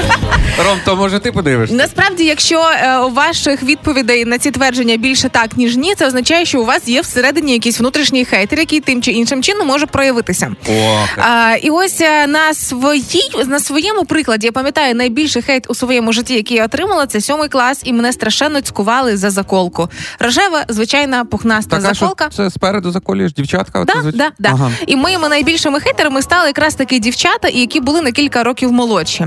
Ром, 0.65 0.77
то 0.85 0.95
може 0.95 1.19
ти 1.19 1.31
подивишся? 1.31 1.75
Насправді, 1.75 2.23
якщо 2.23 2.61
е, 2.83 2.97
у 2.97 3.09
ваших 3.09 3.63
відповідей 3.63 4.25
на 4.25 4.37
ці 4.37 4.51
твердження 4.51 4.97
більше 4.97 5.29
так 5.29 5.57
ніж 5.57 5.75
ні, 5.77 5.95
це 5.95 6.07
означає, 6.07 6.45
що 6.45 6.61
у 6.61 6.65
вас 6.65 6.87
є 6.87 7.01
всередині 7.01 7.53
якийсь 7.53 7.79
внутрішній 7.79 8.25
хейтер, 8.25 8.59
який 8.59 8.79
тим 8.79 9.01
чи 9.01 9.11
іншим 9.11 9.43
чином 9.43 9.67
може 9.67 9.85
проявитися. 9.85 10.51
О, 10.69 10.99
А, 11.17 11.55
і 11.61 11.69
ось 11.69 12.01
е, 12.01 12.27
на 12.27 12.53
своїй 12.53 13.31
на 13.45 13.59
своєму 13.59 14.05
прикладі 14.05 14.45
я 14.47 14.51
пам'ятаю 14.51 14.95
найбільший 14.95 15.41
хейт 15.41 15.65
у 15.69 15.75
своєму 15.75 16.13
житті, 16.13 16.33
який 16.33 16.57
я 16.57 16.65
отримала, 16.65 17.05
це 17.05 17.21
сьомий 17.21 17.49
клас, 17.49 17.81
і 17.83 17.93
мене 17.93 18.13
страшенно 18.13 18.61
цькували 18.61 19.17
за 19.17 19.29
заколку. 19.29 19.89
Рожева, 20.19 20.65
звичайна 20.69 21.25
пухнаста 21.25 21.77
така 21.77 21.93
що 21.93 22.05
заколка. 22.05 22.29
це 22.29 22.49
спереду 22.49 22.91
заколюєш 22.91 23.33
дівчатка? 23.33 23.83
Да, 23.87 23.93
звич- 23.93 24.15
да, 24.15 24.31
да. 24.39 24.49
Ага. 24.53 24.71
І 24.87 24.95
моїми 24.95 25.29
найбільшими 25.29 25.79
хейтерами 25.79 26.21
стали 26.21 26.44
якраз 26.47 26.75
таки 26.75 26.99
дівчата, 26.99 27.47
які 27.47 27.79
були 27.79 28.01
на 28.01 28.11
кілька 28.11 28.43
років 28.43 28.71
молодші. 28.71 29.25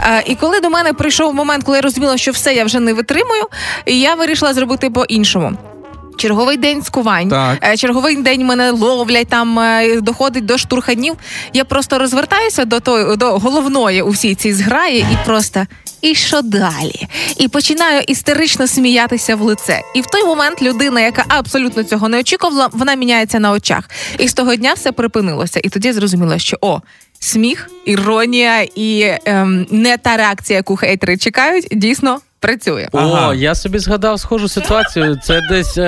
Е, 0.00 0.22
і 0.26 0.34
коли 0.34 0.60
до 0.60 0.70
мене 0.70 0.92
прийшов 0.92 1.34
момент, 1.34 1.64
коли 1.64 1.78
я 1.78 1.82
розуміла, 1.82 2.16
що 2.16 2.30
все 2.30 2.54
я 2.54 2.64
вже 2.64 2.80
не 2.80 2.92
витримую, 2.94 3.42
і 3.86 4.00
я 4.00 4.14
вирішила 4.14 4.54
зробити 4.54 4.90
по-іншому. 4.90 5.52
Черговий 6.16 6.56
день 6.56 6.82
скувань, 6.82 7.28
Так. 7.28 7.58
Е, 7.62 7.76
черговий 7.76 8.16
день 8.16 8.46
мене 8.46 8.70
ловлять, 8.70 9.28
там 9.28 9.58
е, 9.58 10.00
доходить 10.00 10.44
до 10.44 10.58
штурханів. 10.58 11.14
Я 11.52 11.64
просто 11.64 11.98
розвертаюся 11.98 12.64
до 12.64 12.80
той, 12.80 13.16
до 13.16 13.38
головної 13.38 14.02
у 14.02 14.10
всій 14.10 14.34
цій 14.34 14.52
зграї 14.52 15.06
і 15.12 15.16
просто. 15.26 15.66
І 16.02 16.14
що 16.14 16.42
далі? 16.42 17.08
І 17.38 17.48
починаю 17.48 18.02
істерично 18.08 18.66
сміятися 18.66 19.36
в 19.36 19.40
лице. 19.40 19.80
І 19.94 20.00
в 20.00 20.06
той 20.06 20.24
момент 20.24 20.62
людина, 20.62 21.00
яка 21.00 21.24
абсолютно 21.28 21.82
цього 21.84 22.08
не 22.08 22.20
очікувала, 22.20 22.68
вона 22.72 22.94
міняється 22.94 23.38
на 23.38 23.50
очах. 23.50 23.90
І 24.18 24.28
з 24.28 24.32
того 24.34 24.56
дня 24.56 24.72
все 24.72 24.92
припинилося. 24.92 25.60
І 25.64 25.68
тоді 25.68 25.88
я 25.88 25.94
зрозуміла, 25.94 26.38
що 26.38 26.56
о, 26.60 26.80
сміх, 27.20 27.70
іронія 27.84 28.62
і 28.74 29.14
ем, 29.24 29.66
не 29.70 29.96
та 29.96 30.16
реакція, 30.16 30.56
яку 30.56 30.76
хейтери 30.76 31.16
чекають, 31.16 31.66
дійсно 31.72 32.18
працює. 32.46 32.88
Ага. 32.92 33.28
О, 33.28 33.34
я 33.34 33.54
собі 33.54 33.78
згадав 33.78 34.20
схожу 34.20 34.48
ситуацію. 34.48 35.18
Це 35.24 35.40
десь 35.50 35.78
е, 35.78 35.82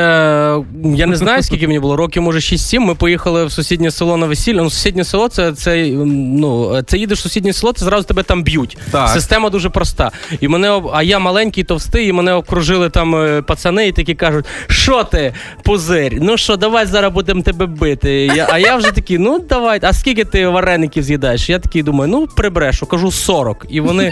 я 0.85 1.07
не 1.07 1.16
знаю, 1.16 1.42
скільки 1.42 1.66
мені 1.66 1.79
було, 1.81 1.97
років, 1.97 2.23
може 2.23 2.38
6-7. 2.38 2.79
Ми 2.81 2.94
поїхали 2.94 3.44
в 3.44 3.53
сусіднє 3.53 3.90
село 3.90 4.16
на 4.16 4.27
весілля. 4.27 4.62
Ну, 4.62 4.71
сусіднє 4.71 5.05
село 5.05 5.29
це, 5.29 5.53
це, 5.53 5.87
ну, 6.05 6.83
це 6.83 6.99
їдеш 6.99 7.18
в 7.18 7.23
сусіднє 7.23 7.53
село, 7.53 7.73
це 7.73 7.85
зразу 7.85 8.05
тебе 8.07 8.23
там 8.23 8.42
б'ють. 8.42 8.79
Так. 8.92 9.09
Система 9.09 9.51
дуже 9.51 9.71
проста. 9.71 10.11
І 10.40 10.49
мене, 10.49 10.71
об- 10.71 10.90
а 10.94 11.03
я 11.03 11.18
маленький, 11.18 11.64
товстий, 11.64 12.09
і 12.09 12.12
мене 12.12 12.33
окружили 12.35 12.90
там 12.90 13.14
е, 13.16 13.42
пацани, 13.42 13.87
і 13.88 13.92
такі 13.92 14.14
кажуть: 14.14 14.44
що 14.68 15.05
ти, 15.05 15.35
пузирь? 15.62 16.18
Ну 16.21 16.37
що, 16.37 16.57
давай 16.57 16.87
зараз 16.87 17.12
будемо 17.12 17.42
тебе 17.42 17.66
бити. 17.66 18.11
Я, 18.12 18.49
а 18.53 18.59
я 18.59 18.77
вже 18.77 18.92
такий, 18.92 19.18
ну 19.18 19.38
давай, 19.38 19.79
а 19.83 19.92
скільки 19.92 20.25
ти 20.25 20.47
вареників 20.49 21.03
з'їдаєш? 21.03 21.49
Я 21.49 21.59
такий 21.59 21.83
думаю, 21.83 22.11
ну 22.11 22.27
прибрешу, 22.27 22.87
кажу 22.87 23.12
40. 23.12 23.66
І 23.68 23.81
вони. 23.81 24.11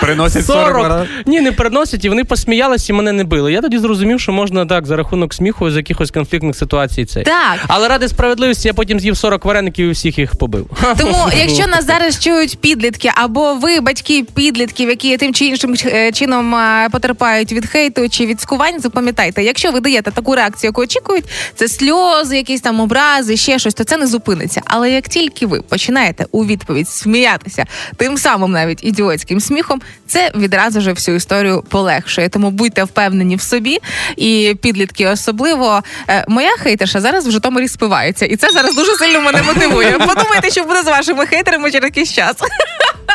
Приносять 0.00 0.46
40 0.46 0.86
40. 0.86 1.06
Ні, 1.26 1.40
не 1.40 1.52
приносять, 1.52 2.04
і 2.04 2.08
вони 2.08 2.24
посміялися 2.24 2.92
і 2.92 2.96
мене 2.96 3.12
не 3.12 3.24
били. 3.24 3.52
Я 3.52 3.60
тоді 3.60 3.78
зрозумів, 3.78 4.20
що 4.20 4.32
можна 4.32 4.66
так 4.66 4.86
за 4.86 4.96
рахунок 4.96 5.34
сміху 5.34 5.70
з 5.70 5.76
якихось 5.76 6.10
конфліктних 6.10 6.56
ситуацій 6.56 7.04
цей. 7.04 7.24
Так. 7.24 7.58
Але 7.68 7.88
ради 7.88 8.08
справедливості 8.08 8.68
я 8.68 8.74
потім 8.74 9.00
з'їв 9.00 9.16
40 9.16 9.44
вареників 9.44 9.88
і 9.88 9.90
всіх 9.90 10.18
їх 10.18 10.36
побив. 10.36 10.66
Тому, 10.98 11.28
якщо 11.36 11.66
нас 11.66 11.86
зараз 11.86 12.18
чують 12.18 12.58
підлітки, 12.58 13.10
або 13.14 13.54
ви, 13.54 13.80
батьки 13.80 14.24
підлітків, 14.34 14.88
які 14.88 15.16
тим 15.16 15.34
чи 15.34 15.44
іншим 15.44 15.74
е, 15.86 16.12
чином 16.12 16.54
е, 16.54 16.88
потерпають 16.92 17.52
від 17.52 17.66
хейту 17.66 18.08
чи 18.08 18.26
від 18.26 18.40
скувань, 18.40 18.80
запам'ятайте, 18.80 19.42
якщо 19.42 19.72
ви 19.72 19.80
даєте 19.80 20.10
таку 20.10 20.34
реакцію, 20.34 20.68
яку 20.68 20.82
очікують, 20.82 21.24
це 21.54 21.68
сльози, 21.68 22.36
якісь 22.36 22.60
там 22.60 22.80
образи, 22.80 23.36
ще 23.36 23.58
щось, 23.58 23.74
то 23.74 23.84
це 23.84 23.96
не 23.96 24.06
зупиниться. 24.06 24.60
Але 24.64 24.90
як 24.90 25.08
тільки 25.08 25.46
ви 25.46 25.60
починаєте 25.60 26.26
у 26.32 26.44
відповідь 26.44 26.88
сміятися 26.88 27.66
тим 27.96 28.18
самим 28.18 28.52
навіть 28.52 28.84
ідіотським 28.84 29.40
сміхом, 29.40 29.80
це 30.06 30.32
відразу 30.34 30.80
ж 30.80 30.92
всю 31.10 31.16
історію 31.16 31.64
полегшує. 31.68 32.28
Тому 32.28 32.50
будьте 32.50 32.84
впевнені 32.84 33.36
в 33.36 33.40
собі, 33.40 33.78
і 34.16 34.56
підлітки 34.62 35.06
особливо. 35.06 35.82
Е, 36.08 36.24
Моя 36.28 36.50
хейтерша 36.58 37.00
зараз 37.00 37.26
в 37.26 37.30
Житомирі 37.30 37.68
спивається, 37.68 38.26
і 38.26 38.36
це 38.36 38.50
зараз 38.50 38.74
дуже 38.74 38.94
сильно 38.94 39.20
мене 39.20 39.42
мотивує. 39.42 39.92
Подумайте, 39.92 40.50
що 40.50 40.64
буде 40.64 40.82
з 40.82 40.86
вашими 40.86 41.26
хейтерами 41.26 41.70
через 41.70 41.84
якийсь 41.84 42.12
час. 42.12 42.36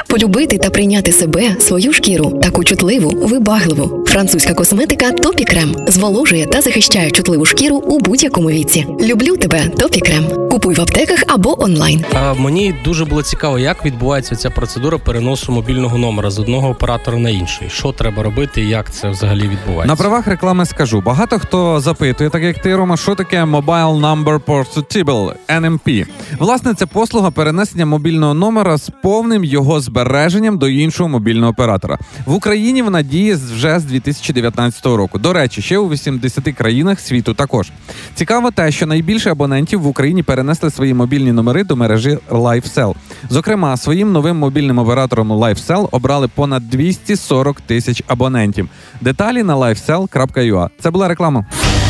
Полюбити 0.08 0.58
та 0.58 0.70
прийняти 0.70 1.12
себе, 1.12 1.56
свою 1.60 1.94
шкіру, 1.94 2.40
таку 2.44 2.64
чутливу, 2.64 3.10
вибагливу. 3.10 4.06
Французька 4.08 4.54
косметика 4.54 5.12
Topicrem 5.12 5.76
зволожує 5.88 6.46
та 6.46 6.62
захищає 6.62 7.12
чутливу 7.12 7.46
шкіру 7.46 7.76
у 7.76 8.00
будь-якому 8.00 8.50
віці. 8.50 8.88
Люблю 9.02 9.38
тебе, 9.38 9.68
Topicrem. 9.78 10.50
Купуй 10.50 10.76
в 10.76 10.82
аптеках 10.82 11.24
або 11.28 11.64
онлайн. 11.64 12.06
А, 12.14 12.34
мені 12.34 12.76
дуже 12.84 13.06
було 13.06 13.24
цікаво, 13.24 13.60
як 13.60 13.86
відбувається 13.86 14.36
ця 14.36 14.50
процедура 14.50 14.98
переносу 14.98 15.52
мобільного 15.52 15.98
номера 15.98 16.32
з 16.32 16.40
одного 16.40 16.70
оператора 16.70 17.18
на 17.18 17.30
інший. 17.30 17.70
Що 17.76 17.92
треба 17.92 18.24
робити, 18.24 18.62
як 18.62 18.92
це 18.92 19.10
взагалі 19.10 19.42
відбувається? 19.42 19.88
На 19.88 19.96
правах 19.96 20.28
реклами 20.28 20.66
скажу. 20.66 21.02
Багато 21.02 21.40
хто 21.40 21.80
запитує, 21.80 22.30
так 22.30 22.44
як 22.44 22.62
ти, 22.62 22.76
Рома, 22.76 22.98
що 22.98 23.16
таке 23.16 23.44
Mobile 23.44 24.00
Number 24.00 24.40
Portable, 24.40 25.34
NMP. 25.48 26.06
Власне, 26.40 26.74
це 26.74 26.86
послуга 26.86 27.32
перенесення 27.32 27.86
мобільного 27.86 28.34
номера 28.34 28.78
з 28.78 28.92
повним 29.04 29.44
його 29.44 29.80
збереженням 29.80 30.58
до 30.58 30.70
іншого 30.70 31.10
мобільного 31.10 31.52
оператора. 31.52 31.98
В 32.26 32.34
Україні 32.34 32.82
вона 32.82 33.02
діє 33.02 33.36
вже 33.36 33.80
з 33.80 33.84
2019 33.84 34.86
року. 34.86 35.20
До 35.20 35.34
речі, 35.34 35.62
ще 35.62 35.78
у 35.78 35.90
80 35.90 36.44
країнах 36.44 37.00
світу 37.00 37.34
також. 37.34 37.72
Цікаво 38.16 38.52
те, 38.52 38.72
що 38.72 38.86
найбільше 38.86 39.32
абонентів 39.32 39.82
в 39.82 39.88
Україні 39.88 40.24
перенесли 40.24 40.70
свої 40.70 40.94
мобільні 40.94 41.32
номери 41.32 41.64
до 41.64 41.76
мережі 41.76 42.18
LifeCell. 42.30 42.96
Зокрема, 43.30 43.78
своїм 43.78 44.12
новим 44.12 44.38
мобільним 44.38 44.78
оператором 44.78 45.32
LifeCell 45.32 45.88
обрали 45.92 46.28
понад 46.28 46.70
240 46.70 47.62
тисяч 47.66 48.04
абонентів. 48.08 48.70
Деталі 49.02 49.44
на 49.44 49.58
lifecell.ua. 49.58 50.70
Це 50.80 50.92
була 50.92 51.08
реклама. 51.08 51.46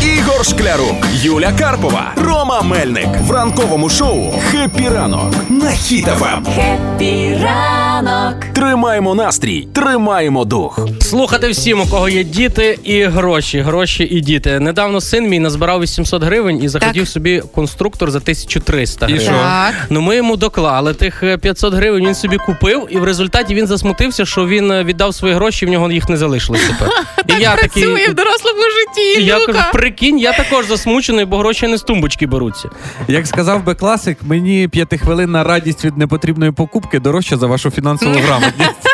Ігор 0.05 0.45
Шклярук, 0.45 1.07
Юля 1.13 1.51
Карпова, 1.59 2.13
Рома 2.15 2.61
Мельник 2.61 3.07
в 3.21 3.31
ранковому 3.31 3.89
шоу 3.89 4.33
«Хеппі 4.51 4.89
ранок» 4.89 5.33
на 5.49 5.69
Ем. 5.69 5.75
Хіт-ФМ. 5.75 6.45
Хеппі 6.55 7.37
ранок. 7.43 8.45
Тримаємо 8.53 9.15
настрій, 9.15 9.67
тримаємо 9.73 10.45
дух. 10.45 10.79
Слухати 11.01 11.49
всім, 11.49 11.81
у 11.81 11.85
кого 11.85 12.09
є 12.09 12.23
діти 12.23 12.79
і 12.83 13.03
гроші. 13.03 13.59
Гроші 13.59 14.03
і 14.03 14.21
діти. 14.21 14.59
Недавно 14.59 15.01
син 15.01 15.27
мій 15.29 15.39
назбирав 15.39 15.81
800 15.81 16.23
гривень 16.23 16.63
і 16.63 16.67
захотів 16.67 17.03
Так. 17.03 17.11
собі 17.11 17.43
конструктор 17.55 18.11
за 18.11 18.17
1300 18.17 19.07
І 19.07 19.19
що? 19.19 19.31
Так. 19.31 19.73
Ну 19.89 20.01
ми 20.01 20.15
йому 20.15 20.37
доклали 20.37 20.93
тих 20.93 21.23
е, 21.23 21.37
500 21.37 21.73
гривень. 21.73 22.05
Він 22.07 22.15
собі 22.15 22.37
купив, 22.37 22.87
і 22.89 22.97
в 22.97 23.03
результаті 23.03 23.55
він 23.55 23.67
засмутився, 23.67 24.25
що 24.25 24.47
він 24.47 24.71
е, 24.71 24.83
віддав 24.83 25.15
свої 25.15 25.33
гроші, 25.33 25.65
в 25.65 25.69
нього 25.69 25.91
їх 25.91 26.09
не 26.09 26.17
залишилось 26.17 26.61
тепер. 26.67 26.89
І 27.37 27.41
я 27.41 27.55
Працює 27.55 28.07
в 28.09 28.13
дорослому 28.13 28.61
житті. 28.61 29.21
і 29.21 29.25
я 29.25 29.39
кажу, 29.45 29.59
прикинь, 29.95 30.19
я 30.19 30.33
також 30.33 30.67
засмучений, 30.67 31.25
бо 31.25 31.37
гроші 31.37 31.67
не 31.67 31.77
з 31.77 31.81
тумбочки 31.81 32.27
беруться. 32.27 32.69
Як 33.07 33.27
сказав 33.27 33.63
би 33.63 33.75
класик, 33.75 34.17
мені 34.21 34.67
п'ятихвилинна 34.67 35.43
радість 35.43 35.85
від 35.85 35.97
непотрібної 35.97 36.51
покупки 36.51 36.99
дорожча 36.99 37.37
за 37.37 37.47
вашу 37.47 37.71
фінансову 37.71 38.15
грамотність. 38.15 38.84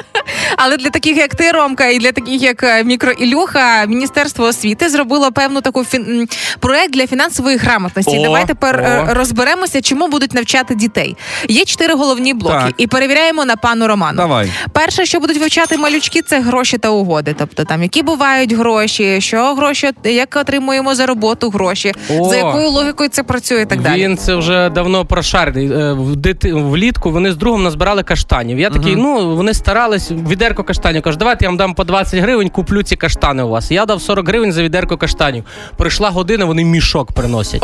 Але 0.63 0.77
для 0.77 0.89
таких, 0.89 1.17
як 1.17 1.35
ти, 1.35 1.51
Ромка, 1.51 1.85
і 1.87 1.97
для 1.99 2.11
таких, 2.11 2.41
як 2.41 2.63
е, 2.63 2.83
мікро 2.83 3.11
Ілюха, 3.11 3.85
Міністерство 3.85 4.45
освіти 4.45 4.89
зробило 4.89 5.31
певну 5.31 5.61
таку 5.61 5.83
фін... 5.83 6.27
проект 6.59 6.93
для 6.93 7.07
фінансової 7.07 7.57
грамотності. 7.57 8.17
О, 8.17 8.23
Давай 8.23 8.45
тепер 8.47 8.79
е, 8.79 9.07
о. 9.11 9.13
розберемося, 9.13 9.81
чому 9.81 10.07
будуть 10.07 10.33
навчати 10.33 10.75
дітей. 10.75 11.17
Є 11.49 11.65
чотири 11.65 11.93
головні 11.93 12.33
блоки, 12.33 12.55
Так. 12.65 12.73
і 12.77 12.87
перевіряємо 12.87 13.45
на 13.45 13.55
пану 13.55 13.87
Роману. 13.87 14.17
Давай. 14.17 14.51
Перше, 14.73 15.05
що 15.05 15.19
будуть 15.19 15.37
вивчати 15.37 15.77
малючки, 15.77 16.21
це 16.21 16.39
гроші 16.39 16.77
та 16.77 16.89
угоди. 16.89 17.35
Тобто 17.39 17.65
там 17.65 17.83
які 17.83 18.03
бувають 18.03 18.53
гроші, 18.53 19.21
що 19.21 19.55
гроші, 19.55 19.91
як 20.03 20.35
отримуємо 20.35 20.95
за 20.95 21.05
роботу 21.05 21.49
гроші, 21.49 21.93
О. 22.09 22.29
за 22.29 22.35
якою 22.37 22.69
логікою 22.69 23.09
це 23.09 23.23
працює, 23.23 23.61
і 23.61 23.65
так 23.65 23.81
далі. 23.81 24.03
Він 24.03 24.17
це 24.17 24.35
вже 24.35 24.69
давно 24.69 25.05
прошарений. 25.05 25.71
Е, 25.71 25.93
В 25.93 26.15
дити... 26.15 26.53
влітку 26.53 27.11
вони 27.11 27.31
з 27.31 27.35
другом 27.35 27.63
назбирали 27.63 28.03
каштанів. 28.03 28.59
Я 28.59 28.69
такий, 28.69 28.95
ну 28.95 29.35
вони 29.35 29.53
старались, 29.53 30.11
відерко 30.51 30.63
каштанів. 30.63 31.01
Кажу, 31.01 31.17
давайте 31.17 31.45
я 31.45 31.49
вам 31.49 31.57
дам 31.57 31.73
по 31.73 31.83
20 31.83 32.19
гривень, 32.19 32.49
куплю 32.49 32.83
ці 32.83 32.95
каштани 32.95 33.43
у 33.43 33.49
вас. 33.49 33.71
Я 33.71 33.85
дав 33.85 34.01
40 34.01 34.27
гривень 34.27 34.51
за 34.51 34.63
відерко 34.63 34.97
каштанів. 34.97 35.43
Прийшла 35.77 36.09
година, 36.09 36.45
вони 36.45 36.63
мішок 36.65 37.11
приносять. 37.11 37.61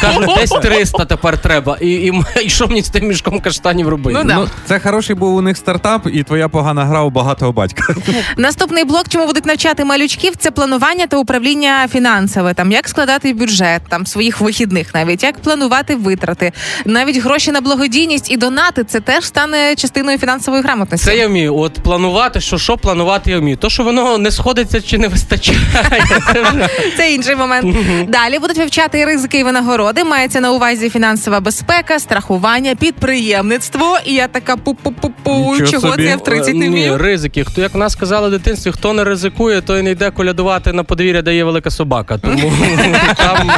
Кажуть, 0.00 0.30
десь 0.36 0.50
300 0.50 1.04
тепер 1.04 1.38
треба. 1.38 1.76
І, 1.80 1.90
і, 1.90 2.12
і 2.44 2.48
що 2.48 2.66
мені 2.68 2.82
з 2.82 2.88
тим 2.88 3.08
мішком 3.08 3.40
каштанів 3.40 3.88
робити? 3.88 4.18
Ну, 4.22 4.28
да. 4.28 4.34
Ну, 4.34 4.48
це 4.66 4.78
хороший 4.78 5.16
був 5.16 5.34
у 5.34 5.40
них 5.40 5.56
стартап, 5.56 6.06
і 6.12 6.22
твоя 6.22 6.48
погана 6.48 6.84
гра 6.84 7.02
у 7.02 7.10
багатого 7.10 7.52
батька. 7.52 7.94
Наступний 8.36 8.84
блок, 8.84 9.08
чому 9.08 9.26
будуть 9.26 9.46
навчати 9.46 9.84
малючків, 9.84 10.36
це 10.36 10.50
планування 10.50 11.06
та 11.06 11.16
управління 11.16 11.88
фінансове. 11.88 12.54
Там 12.54 12.72
як 12.72 12.88
складати 12.88 13.32
бюджет, 13.34 13.82
там 13.88 14.06
своїх 14.06 14.40
вихідних, 14.40 14.94
навіть 14.94 15.22
як 15.22 15.38
планувати 15.38 15.96
витрати, 15.96 16.52
навіть 16.84 17.16
гроші 17.16 17.52
на 17.52 17.60
благодійність 17.60 18.30
і 18.30 18.36
донати. 18.36 18.84
Це 18.84 19.00
теж 19.00 19.24
стане 19.24 19.74
частиною 19.76 20.18
фінансової 20.18 20.62
грамотності. 20.62 21.06
Це 21.06 21.16
я 21.16 21.28
вмію. 21.28 21.56
От 21.56 21.72
планувати, 21.72 22.21
що 22.38 22.58
що 22.58 22.76
планувати 22.76 23.30
я 23.30 23.38
вмію. 23.38 23.56
То, 23.56 23.70
що 23.70 23.82
воно 23.84 24.18
не 24.18 24.30
сходиться 24.30 24.80
чи 24.82 24.98
не 24.98 25.08
вистачає. 25.08 25.58
Це 26.32 26.42
вже 26.42 26.68
Це 26.96 27.12
інший 27.12 27.36
момент. 27.36 27.76
Далі 28.10 28.38
будуть 28.38 28.56
вивчати 28.58 29.04
ризики 29.04 29.38
і 29.38 29.44
винагороди. 29.44 30.04
Мається 30.04 30.40
на 30.40 30.52
увазі 30.52 30.90
фінансова 30.90 31.40
безпека, 31.40 31.98
страхування, 31.98 32.74
підприємництво. 32.74 33.98
І 34.04 34.14
я 34.14 34.28
така 34.28 34.54
пу-пу-пу-пу, 34.56 35.52
Нічого 35.52 35.70
чого 35.70 35.90
собі. 35.90 36.02
це 36.02 36.08
я 36.08 36.16
в 36.16 36.24
30 36.24 36.46
не 36.46 36.52
Ні, 36.54 36.68
вмію. 36.68 36.98
ризики. 36.98 37.44
Хто 37.44 37.60
як 37.60 37.74
в 37.74 37.76
нас 37.78 37.92
сказали 37.92 38.28
в 38.28 38.30
дитинстві, 38.30 38.72
хто 38.72 38.92
не 38.92 39.04
ризикує, 39.04 39.60
той 39.60 39.82
не 39.82 39.90
йде 39.90 40.10
колядувати 40.10 40.72
на 40.72 40.84
подвір'я, 40.84 41.22
де 41.22 41.34
є 41.34 41.44
велика 41.44 41.70
собака. 41.70 42.18
Тому 42.18 42.52
там 43.16 43.52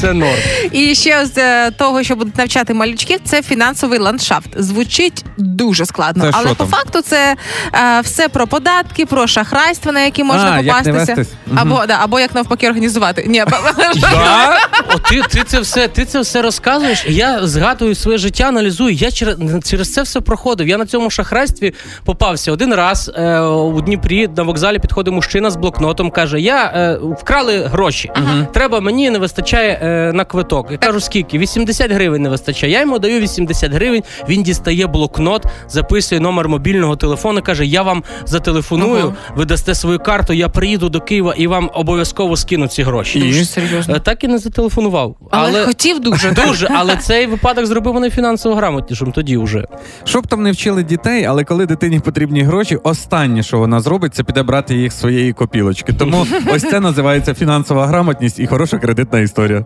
це- 0.00 0.12
норм. 0.12 0.34
І 0.72 0.94
ще 0.94 1.26
з 1.26 1.38
е, 1.38 1.70
того, 1.70 2.02
що 2.02 2.16
будуть 2.16 2.38
навчати 2.38 2.74
малючків, 2.74 3.18
це 3.24 3.42
фінансовий 3.42 3.98
ландшафт. 3.98 4.48
Звучить 4.56 5.24
дуже 5.38 5.86
складно, 5.86 6.24
Це 6.24 6.30
але 6.32 6.48
по 6.48 6.54
там? 6.54 6.66
факту 6.68 7.00
це 7.02 7.36
е, 7.74 7.99
все 8.00 8.28
про 8.28 8.46
податки, 8.46 9.06
про 9.06 9.26
шахрайство, 9.26 9.92
на 9.92 10.00
які 10.00 10.24
можна 10.24 10.52
А, 10.52 10.60
як 10.60 10.86
не 10.86 10.92
попастися, 10.92 11.14
вестись? 11.14 11.36
Або 11.54 11.86
да, 11.88 11.98
або 12.00 12.20
як 12.20 12.34
навпаки 12.34 12.66
організувати. 12.66 13.24
Ні, 13.28 13.44
Да? 14.00 14.58
О, 14.94 14.98
ти, 14.98 15.22
ти 15.30 15.42
це 15.46 15.60
все, 15.60 15.88
ти 15.88 16.04
це 16.04 16.20
все 16.20 16.42
розказуєш. 16.42 17.04
і 17.08 17.14
Я 17.14 17.46
згадую 17.46 17.94
своє 17.94 18.18
життя, 18.18 18.44
аналізую. 18.44 18.94
Я 18.94 19.10
через, 19.10 19.36
через 19.64 19.92
це 19.92 20.02
все 20.02 20.20
проходив. 20.20 20.68
Я 20.68 20.78
на 20.78 20.86
цьому 20.86 21.10
шахрайстві 21.10 21.74
попався 22.04 22.52
один 22.52 22.74
раз 22.74 23.10
е, 23.16 23.40
у 23.40 23.80
Дніпрі 23.80 24.28
на 24.36 24.42
вокзалі 24.42 24.78
підходить 24.78 25.14
мужчина 25.14 25.50
з 25.50 25.56
блокнотом. 25.56 26.10
каже: 26.10 26.40
Я 26.40 26.64
е, 26.64 26.98
вкрали 27.20 27.58
гроші. 27.64 28.10
Треба 28.52 28.80
мені 28.80 29.10
не 29.10 29.18
вистачає 29.18 29.78
е, 29.82 30.12
на 30.12 30.24
квиток. 30.24 30.70
Я 30.70 30.76
кажу, 30.78 31.00
скільки? 31.00 31.38
80 31.38 31.92
гривень 31.92 32.22
не 32.22 32.28
вистачає. 32.28 32.72
Я 32.72 32.80
йому 32.80 32.98
даю 32.98 33.20
80 33.20 33.72
гривень. 33.72 34.02
Він 34.28 34.42
дістає 34.42 34.86
блокнот, 34.86 35.44
записує 35.68 36.20
номер 36.20 36.48
мобільного 36.48 36.96
телефону. 36.96 37.42
каже: 37.42 37.66
Я 37.66 37.82
вам 37.82 37.89
зателефоную, 38.24 39.04
Ага. 39.04 39.34
ви 39.36 39.44
дасте 39.44 39.74
свою 39.74 39.98
карту. 39.98 40.32
Я 40.32 40.48
приїду 40.48 40.88
до 40.88 41.00
Києва 41.00 41.34
і 41.36 41.46
вам 41.46 41.70
обов'язково 41.74 42.36
скину 42.36 42.66
ці 42.68 42.82
гроші. 42.82 43.20
Дуже 43.20 43.44
серйозно. 43.44 43.94
Е, 43.94 44.00
Так 44.00 44.24
і 44.24 44.28
не 44.28 44.38
зателефонував. 44.38 45.16
Але, 45.30 45.64
хотів 45.66 46.00
дуже. 46.00 46.30
Дуже, 46.46 46.68
але 46.76 46.96
цей 46.96 47.26
випадок 47.26 47.66
зробив 47.66 47.94
мене 47.94 48.10
фінансово 48.10 48.54
грамотнішим 48.54 49.12
тоді 49.12 49.36
вже. 49.36 49.64
Щоб 50.04 50.26
там 50.26 50.42
не 50.42 50.52
вчили 50.52 50.82
дітей, 50.82 51.24
але 51.24 51.44
коли 51.44 51.66
дитині 51.66 52.00
потрібні 52.00 52.42
гроші, 52.42 52.76
останнє, 52.76 53.42
що 53.42 53.58
вона 53.58 53.80
зробить, 53.80 54.14
це 54.14 54.22
піде 54.24 54.42
брати 54.42 54.74
їх 54.74 54.92
з 54.92 55.00
своєї 55.00 55.32
копілочки. 55.32 55.92
Тому 55.92 56.26
ось 56.54 56.62
це 56.62 56.80
називається 56.80 57.34
фінансова 57.34 57.86
грамотність 57.86 58.38
і 58.38 58.46
хороша 58.46 58.78
кредитна 58.78 59.18
історія. 59.20 59.64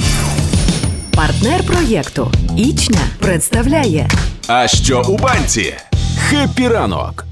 Партнер 1.16 1.62
проєкту 1.66 2.30
Ічня 2.56 2.98
представляє 3.18 4.08
А 4.48 4.68
що 4.68 5.02
у 5.08 5.18
банці? 5.18 5.74
Хеппі 6.18 6.68
ранок. 6.68 7.24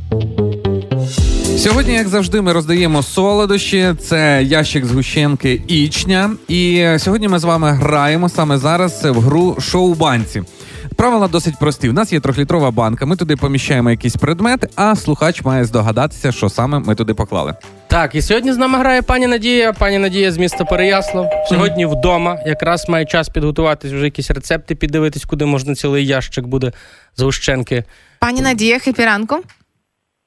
Сьогодні, 1.57 1.95
як 1.95 2.09
завжди, 2.09 2.41
ми 2.41 2.53
роздаємо 2.53 3.03
солодощі. 3.03 3.95
Це 4.01 4.43
ящик 4.43 4.85
згущенки 4.85 5.63
Ічня. 5.69 6.31
І 6.49 6.89
сьогодні 6.99 7.29
ми 7.29 7.39
з 7.39 7.45
вами 7.45 7.71
граємо 7.71 8.29
саме 8.29 8.59
зараз 8.59 9.05
в 9.05 9.21
гру 9.21 9.57
шоу 9.61 9.95
банці. 9.95 10.43
Правила 10.97 11.29
досить 11.29 11.59
прості. 11.61 11.89
У 11.89 11.93
нас 11.93 12.13
є 12.13 12.21
трьохлітрова 12.21 12.71
банка. 12.71 13.07
Ми 13.07 13.17
туди 13.17 13.37
поміщаємо 13.37 13.91
якийсь 13.91 14.17
предмет, 14.17 14.73
а 14.77 14.97
слухач 14.97 15.43
має 15.43 15.65
здогадатися, 15.65 16.33
що 16.33 16.49
саме 16.49 16.79
ми 16.79 16.95
туди 16.95 17.15
поклали. 17.15 17.55
Так, 17.87 18.15
і 18.15 18.23
сьогодні 18.23 18.53
з 18.53 18.57
нами 18.57 18.79
грає 18.79 19.03
пані 19.03 19.27
Надія. 19.27 19.73
Пані 19.73 19.99
Надія 19.99 20.33
з 20.33 20.39
міста 20.39 20.65
Переяслав. 20.65 21.31
Сьогодні 21.49 21.87
вдома. 21.87 22.39
Якраз 22.47 22.89
має 22.89 23.05
час 23.05 23.29
підготуватись, 23.29 23.93
вже 23.93 24.05
якісь 24.05 24.31
рецепти 24.31 24.75
піддивитись, 24.75 25.25
куди 25.25 25.45
можна 25.45 25.75
цілий 25.75 26.07
ящик 26.07 26.47
буде 26.47 26.73
згущенки. 27.17 27.85
Пані 28.21 28.41
Надія, 28.41 28.79
happy 28.79 29.05
ранку. 29.05 29.37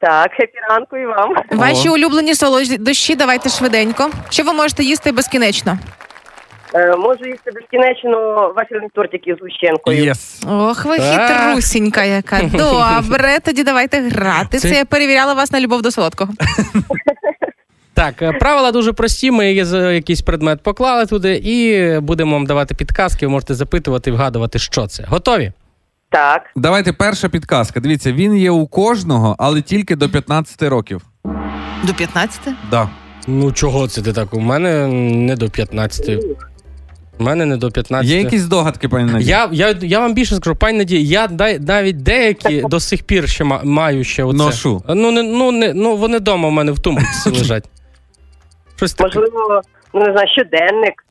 Так, 0.05 0.31
happy 0.31 0.57
ранку 0.69 0.97
і 0.97 1.05
вам. 1.05 1.35
Ваші 1.51 1.89
улюблені 1.89 2.35
солодощі, 2.35 3.15
давайте 3.15 3.49
швиденько. 3.49 4.09
Що 4.29 4.43
ви 4.43 4.53
можете 4.53 4.83
їсти 4.83 5.11
безкінечно? 5.11 5.77
Е, 6.73 6.95
можу 6.95 7.25
їсти 7.25 7.51
безкінечно 7.51 8.17
вафельні 8.55 8.87
тортики 8.95 9.35
згущенкою. 9.39 10.03
Yes. 10.03 10.43
Ох, 10.49 10.85
ви 10.85 10.97
Так. 10.97 11.31
хитрусінька 11.31 12.03
яка. 12.03 12.41
Добре, 12.53 13.37
тоді 13.45 13.63
давайте 13.63 14.01
грати. 14.01 14.57
Це 14.57 14.69
Це- 14.69 14.75
я 14.75 14.85
перевіряла 14.85 15.33
вас 15.33 15.51
на 15.51 15.59
любов 15.59 15.81
до 15.81 15.91
солодкого. 15.91 16.33
Так, 17.93 18.21
е, 18.21 18.31
правила 18.31 18.71
дуже 18.71 18.93
прості. 18.93 19.31
Ми 19.31 19.53
є 19.53 19.65
за 19.65 19.91
якийсь 19.91 20.21
предмет 20.21 20.63
поклали 20.63 21.05
туди 21.05 21.41
і 21.43 21.89
будемо 21.99 22.31
вам 22.31 22.45
давати 22.45 22.75
підказки. 22.75 23.25
Ви 23.25 23.31
можете 23.31 23.53
запитувати 23.53 24.09
і 24.09 24.13
вгадувати, 24.13 24.59
що 24.59 24.87
це. 24.87 25.03
Готові? 25.07 25.51
Так, 26.09 26.41
Давайте 26.55 26.93
перша 26.93 27.29
підказка. 27.29 27.79
Дивіться, 27.79 28.11
він 28.13 28.37
є 28.37 28.51
у 28.51 28.67
кожного, 28.67 29.35
але 29.39 29.61
тільки 29.61 29.95
до 29.95 30.09
15 30.09 30.61
років. 30.63 31.01
До 31.83 31.93
15? 31.93 32.41
Да. 32.71 32.89
Ну 33.27 33.51
чого 33.51 33.87
це 33.87 34.01
ти 34.01 34.13
так? 34.13 34.33
У 34.33 34.39
мене 34.39 34.87
не 35.27 35.35
до 35.35 35.49
15. 35.49 36.23
У 37.19 37.23
мене 37.23 37.45
не 37.45 37.57
до 37.57 37.71
15. 37.71 38.09
Є 38.11 38.17
якісь 38.17 38.41
здогадки, 38.41 38.89
пані 38.89 39.11
Надія? 39.11 39.49
Я, 39.53 39.67
я, 39.69 39.75
я 39.81 39.99
вам 39.99 40.13
більше 40.13 40.35
скажу, 40.35 40.55
пані 40.55 40.77
Надія, 40.77 41.21
я 41.21 41.27
дай- 41.27 41.59
навіть 41.59 42.03
деякі 42.03 42.61
до 42.69 42.79
сих 42.79 43.03
пір 43.03 43.29
ще 43.29 43.43
ма- 43.43 43.61
маю 43.63 44.03
ще 44.03 44.23
оце. 44.23 44.37
Ношу. 44.37 44.83
Ну, 44.89 45.11
не, 45.11 45.23
ну, 45.23 45.51
не, 45.51 45.73
ну 45.73 45.95
вони 45.95 46.17
вдома 46.17 46.49
в 46.49 46.51
мене 46.51 46.71
в 46.71 46.79
тумбочці 46.79 47.29
лежать. 47.37 47.69
Щось 48.75 48.93
таке. 48.93 49.19
можливо, 49.19 49.61
ну 49.93 49.99
не 49.99 50.11
знаю, 50.11 50.27
щоденник. 50.27 51.04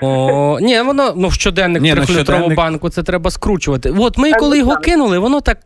О, 0.00 0.58
ні, 0.60 0.80
воно 0.80 1.12
ну 1.16 1.30
щоденник 1.30 1.82
Ні, 1.82 1.92
в 1.92 1.96
ну, 1.96 2.04
трьохлітрову 2.04 2.38
щоденник. 2.38 2.56
банку, 2.56 2.88
це 2.88 3.02
треба 3.02 3.30
скручувати. 3.30 3.94
От 3.98 4.18
ми 4.18 4.32
коли 4.32 4.58
його 4.58 4.76
кинули, 4.76 5.18
воно 5.18 5.40
так 5.40 5.58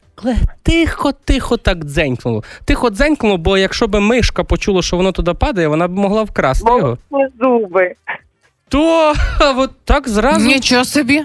тихо, 0.62 1.12
тихо 1.12 1.56
так 1.56 1.84
дзенькнуло. 1.84 2.42
Тихо 2.64 2.90
дзенькнуло, 2.90 3.36
бо 3.36 3.58
якщо 3.58 3.86
б 3.86 4.00
мишка 4.00 4.44
почула, 4.44 4.82
що 4.82 4.96
воно 4.96 5.12
туди 5.12 5.34
падає, 5.34 5.68
вона 5.68 5.88
б 5.88 5.90
могла 5.90 6.22
вкрасти 6.22 6.70
його. 6.76 6.98
Молочні 7.10 7.38
зуби. 7.40 7.94
То 8.68 9.12
от 9.56 9.70
так 9.84 10.08
зразу. 10.08 10.46
Нічого 10.46 10.84
собі. 10.84 11.24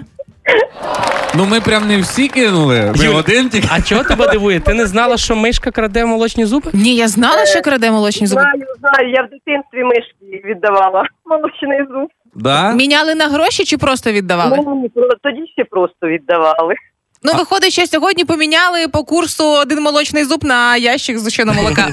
Ну 1.34 1.44
ми 1.44 1.60
прям 1.60 1.88
не 1.88 1.98
всі 1.98 2.28
кинули. 2.28 2.92
Ми 2.96 3.04
Юль, 3.04 3.14
один 3.14 3.48
тільки. 3.48 3.68
А 3.70 3.82
чого 3.82 4.04
тебе 4.04 4.28
дивує? 4.28 4.60
Ти 4.60 4.74
не 4.74 4.86
знала, 4.86 5.16
що 5.16 5.36
мишка 5.36 5.70
краде 5.70 6.04
молочні 6.04 6.44
зуби? 6.44 6.70
Ні, 6.72 6.96
я 6.96 7.08
знала, 7.08 7.46
що 7.46 7.60
краде 7.60 7.90
молочні 7.90 8.26
зуби. 8.26 8.42
Знаю, 8.42 8.66
знаю, 8.80 9.10
я 9.10 9.22
в 9.22 9.30
дитинстві 9.30 9.84
мишки 9.84 10.48
віддавала. 10.48 11.02
Молочний 11.26 11.78
зуб. 11.78 12.08
Да? 12.36 12.72
Міняли 12.72 13.14
на 13.14 13.28
гроші 13.28 13.64
чи 13.64 13.78
просто 13.78 14.12
віддавали? 14.12 14.56
Ну, 14.56 14.90
тоді 15.22 15.46
ще 15.52 15.64
просто 15.64 16.06
віддавали. 16.06 16.74
Ну, 17.22 17.32
виходить, 17.32 17.72
що 17.72 17.86
сьогодні 17.86 18.24
поміняли 18.24 18.88
по 18.88 19.04
курсу 19.04 19.44
один 19.44 19.82
молочний 19.82 20.24
зуб 20.24 20.44
на 20.44 20.76
ящик 20.76 21.18
зущеного 21.18 21.62
молока. 21.62 21.88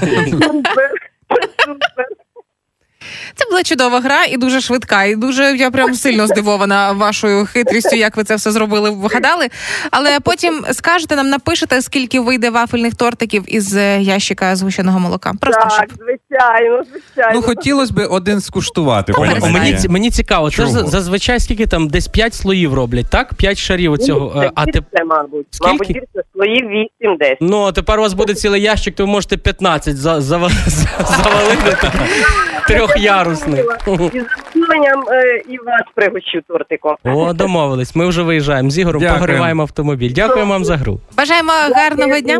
Це 3.34 3.44
була 3.50 3.62
чудова 3.62 4.00
гра 4.00 4.24
і 4.24 4.36
дуже 4.36 4.60
швидка. 4.60 5.04
І 5.04 5.16
дуже 5.16 5.56
я 5.56 5.70
прям 5.70 5.94
сильно 5.94 6.26
здивована 6.26 6.92
вашою 6.92 7.46
хитрістю, 7.46 7.96
як 7.96 8.16
ви 8.16 8.24
це 8.24 8.36
все 8.36 8.52
зробили, 8.52 8.90
вгадали. 8.90 9.48
Але 9.90 10.20
потім 10.20 10.64
скажете 10.72 11.16
нам, 11.16 11.28
напишете, 11.28 11.82
скільки 11.82 12.20
вийде 12.20 12.50
вафельних 12.50 12.94
тортиків 12.94 13.44
із 13.46 13.76
е, 13.76 14.00
ящика 14.00 14.56
згущеного 14.56 14.98
молока. 15.00 15.32
Просто 15.40 15.60
Так, 15.62 15.72
щоб 15.72 15.88
звичайно, 15.98 16.82
звичайно. 16.92 17.32
Ну 17.34 17.42
хотілося 17.42 17.94
б 17.94 18.06
один 18.10 18.40
скуштувати, 18.40 19.12
Ну, 19.18 19.26
О, 19.42 19.48
мені, 19.50 19.74
ці- 19.76 19.88
мені 19.88 20.10
цікаво, 20.10 20.50
це 20.50 20.56
ж 20.56 20.62
Чого? 20.62 20.70
за- 20.72 20.86
зазвичай 20.86 21.40
скільки 21.40 21.66
там 21.66 21.88
десь 21.88 22.08
5 22.08 22.34
слоїв 22.34 22.74
роблять, 22.74 23.06
так? 23.10 23.34
5 23.34 23.58
шарів 23.58 23.92
оцього. 23.92 24.42
е, 24.42 24.50
А 24.54 24.64
ти 24.64 24.70
більше, 24.72 25.04
мабуть. 25.04 25.46
Скільки? 25.50 25.72
Мабуть, 25.72 25.86
більше 25.88 26.26
слоїв 26.34 26.88
8-10. 27.00 27.36
Ну, 27.40 27.62
а 27.64 27.72
тепер 27.72 27.98
у 27.98 28.02
вас 28.02 28.12
буде 28.12 28.34
цілий 28.34 28.62
ящик, 28.62 28.94
то 28.94 29.06
ви 29.06 29.12
можете 29.12 29.36
15 29.36 29.96
за, 29.96 30.20
за, 30.20 30.38
за, 30.66 30.88
завалити 31.06 31.76
так, 31.80 31.92
трьохярусний. 32.94 33.60
І 33.60 33.64
з 33.64 34.26
задоволенням 34.54 35.04
е, 35.08 35.42
і 35.48 35.58
вас 35.58 35.82
пригощу 35.94 36.40
тортиком. 36.48 36.96
О, 37.04 37.32
домовились. 37.32 37.94
Ми 37.96 38.06
вже 38.06 38.22
виїжджаємо 38.22 38.70
з 38.70 38.78
Ігорем, 38.78 39.00
Дякуємо. 39.00 39.26
погріваємо 39.26 39.62
автомобіль. 39.62 40.12
Дякуємо 40.12 40.52
вам 40.52 40.64
за 40.64 40.76
гру. 40.76 41.00
бажаємо 41.16 41.52
гарного 41.74 42.20
дня. 42.20 42.38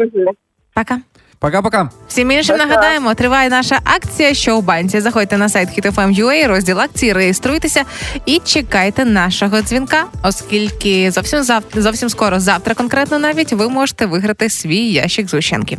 Пока. 0.75 0.99
Пока-пока. 1.40 1.88
Всім 2.09 2.31
іншим 2.31 2.57
Пока. 2.57 2.67
нагадаємо, 2.69 3.14
триває 3.14 3.49
наша 3.51 3.79
акція 3.85 4.35
«Що 4.35 4.57
у 4.59 4.62
банці». 4.62 5.01
Заходьте 5.01 5.38
на 5.38 5.49
сайт 5.49 5.69
HitFM.ua, 5.69 6.47
розділ 6.49 6.81
акції, 6.81 7.12
реєструйтеся 7.12 7.83
і 8.27 8.40
чекайте 8.45 9.05
нашого 9.05 9.61
дзвінка, 9.61 10.05
оскільки 10.23 11.11
зовсім 11.11 11.43
завтра, 11.43 11.83
зовсім 11.83 12.09
скоро, 12.09 12.40
завтра 12.40 12.75
конкретно 12.75 13.19
навіть, 13.19 13.53
ви 13.53 13.69
можете 13.69 14.07
виграти 14.07 14.49
свій 14.51 14.93
ящик 14.93 15.29
згущенки. 15.29 15.79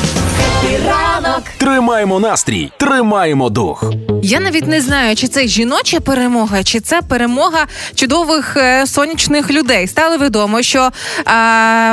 ранок. 0.77 1.43
Тримаємо 1.57 2.19
настрій, 2.19 2.71
тримаємо 2.77 3.49
дух. 3.49 3.93
Я 4.23 4.39
навіть 4.39 4.67
не 4.67 4.81
знаю, 4.81 5.15
чи 5.15 5.27
це 5.27 5.47
жіноча 5.47 5.99
перемога, 5.99 6.63
чи 6.63 6.79
це 6.79 7.01
перемога 7.01 7.65
чудових 7.95 8.57
е, 8.57 8.87
сонячних 8.87 9.51
людей. 9.51 9.87
Стало 9.87 10.17
відомо, 10.17 10.61
що 10.61 10.79
е, 10.79 10.91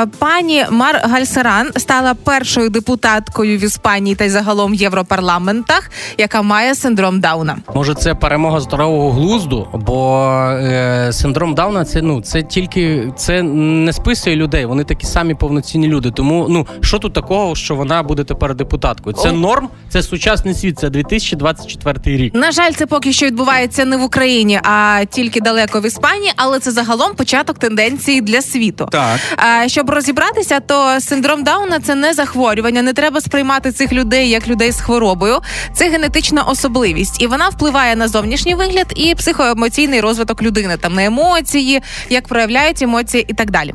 пані 0.05 0.65
Мар 0.69 1.01
Гальсаран 1.03 1.71
стала 1.77 2.13
першою 2.13 2.69
депутаткою 2.69 3.57
в 3.57 3.63
Іспанії 3.63 4.15
та 4.15 4.25
й 4.25 4.29
загалом 4.29 4.71
в 4.71 4.75
Європарламентах, 4.75 5.91
яка 6.17 6.41
має 6.41 6.75
синдром 6.75 7.19
Дауна. 7.19 7.57
Може, 7.75 7.93
це 7.93 8.15
перемога 8.15 8.59
здорового 8.59 9.11
глузду, 9.11 9.67
бо 9.73 10.29
е, 10.51 11.09
синдром 11.13 11.55
Дауна 11.55 11.85
це 11.85 12.01
ну 12.01 12.21
це 12.21 12.43
тільки 12.43 13.13
це 13.17 13.43
не 13.43 13.93
списує 13.93 14.35
людей. 14.35 14.65
Вони 14.65 14.83
такі 14.83 15.05
самі 15.05 15.33
повноцінні 15.33 15.87
люди. 15.87 16.11
Тому 16.11 16.47
ну 16.49 16.67
що 16.81 16.99
тут 16.99 17.13
такого, 17.13 17.55
що 17.55 17.75
вона 17.75 18.03
буде 18.03 18.23
тепер 18.23 18.55
депутаткою? 18.69 19.15
Це 19.15 19.29
О. 19.29 19.31
норм, 19.31 19.69
це 19.89 20.03
сучасний 20.03 20.53
світ. 20.53 20.79
Це 20.79 20.89
2024 20.89 22.17
рік. 22.17 22.33
На 22.35 22.51
жаль, 22.51 22.71
це 22.71 22.85
поки 22.85 23.13
що 23.13 23.25
відбувається 23.25 23.85
не 23.85 23.97
в 23.97 24.03
Україні, 24.03 24.59
а 24.63 25.05
тільки 25.09 25.41
далеко 25.41 25.81
в 25.81 25.85
Іспанії, 25.85 26.31
але 26.35 26.59
це 26.59 26.71
загалом 26.71 27.15
початок 27.15 27.57
тенденції 27.57 28.21
для 28.21 28.41
світу. 28.41 28.87
Так. 28.91 29.19
А, 29.35 29.67
щоб 29.67 29.89
розібратися, 29.89 30.59
то 30.59 31.01
синдром 31.01 31.43
Дауна 31.43 31.79
це 31.79 31.95
не 31.95 32.13
захворювання. 32.13 32.81
Не 32.81 32.93
треба 32.93 33.21
сприймати 33.21 33.71
цих 33.71 33.93
людей 33.93 34.29
як 34.29 34.47
людей 34.47 34.71
з 34.71 34.81
хворобою. 34.81 35.39
Це 35.73 35.89
генетична 35.89 36.43
особливість, 36.43 37.21
і 37.21 37.27
вона 37.27 37.49
впливає 37.49 37.95
на 37.95 38.07
зовнішній 38.07 38.55
вигляд 38.55 38.93
і 38.95 39.15
психоемоційний 39.15 40.01
розвиток 40.01 40.41
людини, 40.41 40.77
там 40.77 40.93
на 40.93 41.05
емоції, 41.05 41.81
як 42.09 42.27
проявляють 42.27 42.81
емоції 42.81 43.25
і 43.27 43.33
так 43.33 43.51
далі. 43.51 43.73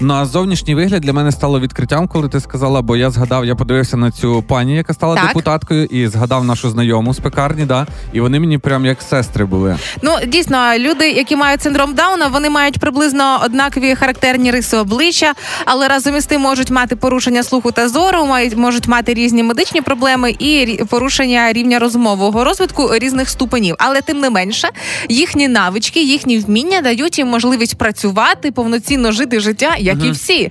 Ну 0.00 0.14
а 0.14 0.24
зовнішній 0.26 0.74
вигляд 0.74 1.00
для 1.02 1.12
мене 1.12 1.32
стало 1.32 1.60
відкриттям, 1.60 2.08
коли 2.08 2.28
ти 2.28 2.40
сказала, 2.40 2.82
бо 2.82 2.96
я 2.96 3.10
згадав, 3.10 3.44
я 3.44 3.54
подивився 3.54 3.96
на 3.96 4.10
цю 4.10 4.42
пані, 4.42 4.76
яка 4.76 4.94
стала 4.94 5.14
Так. 5.14 5.26
депутаткою, 5.28 5.84
і 5.84 6.06
згадав 6.06 6.44
нашу 6.44 6.70
знайому 6.70 7.14
з 7.14 7.18
пекарні, 7.18 7.64
да, 7.64 7.86
і 8.12 8.20
вони 8.20 8.40
мені 8.40 8.58
прям 8.58 8.86
як 8.86 9.02
сестри 9.02 9.44
були. 9.44 9.76
Ну 10.02 10.10
дійсно, 10.26 10.78
люди, 10.78 11.10
які 11.10 11.36
мають 11.36 11.62
синдром 11.62 11.94
Дауна, 11.94 12.26
вони 12.26 12.50
мають 12.50 12.78
приблизно 12.78 13.40
однакові 13.44 13.94
характерні 13.94 14.50
риси 14.50 14.76
обличчя, 14.76 15.32
але 15.64 15.88
разом 15.88 16.16
із 16.16 16.26
тим 16.26 16.40
можуть 16.40 16.70
мати 16.70 16.96
порушення 16.96 17.42
слуху 17.42 17.72
та 17.72 17.88
зору, 17.88 18.26
мають 18.26 18.56
можуть 18.56 18.88
мати 18.88 19.14
різні 19.14 19.42
медичні 19.42 19.80
проблеми 19.80 20.34
і 20.38 20.46
рі- 20.46 20.84
порушення 20.84 21.52
рівня 21.52 21.78
розумового 21.78 22.44
розвитку 22.44 22.90
різних 22.94 23.28
ступенів. 23.28 23.74
Але 23.78 24.00
тим 24.00 24.18
не 24.20 24.30
менше, 24.30 24.68
їхні 25.08 25.48
навички, 25.48 26.02
їхні 26.02 26.38
вміння 26.38 26.80
дають 26.80 27.18
їм 27.18 27.28
можливість 27.28 27.78
працювати, 27.78 28.52
повноцінно 28.52 29.12
жити 29.12 29.40
життя, 29.40 29.73
як 29.78 30.04
і 30.04 30.10
всі. 30.10 30.50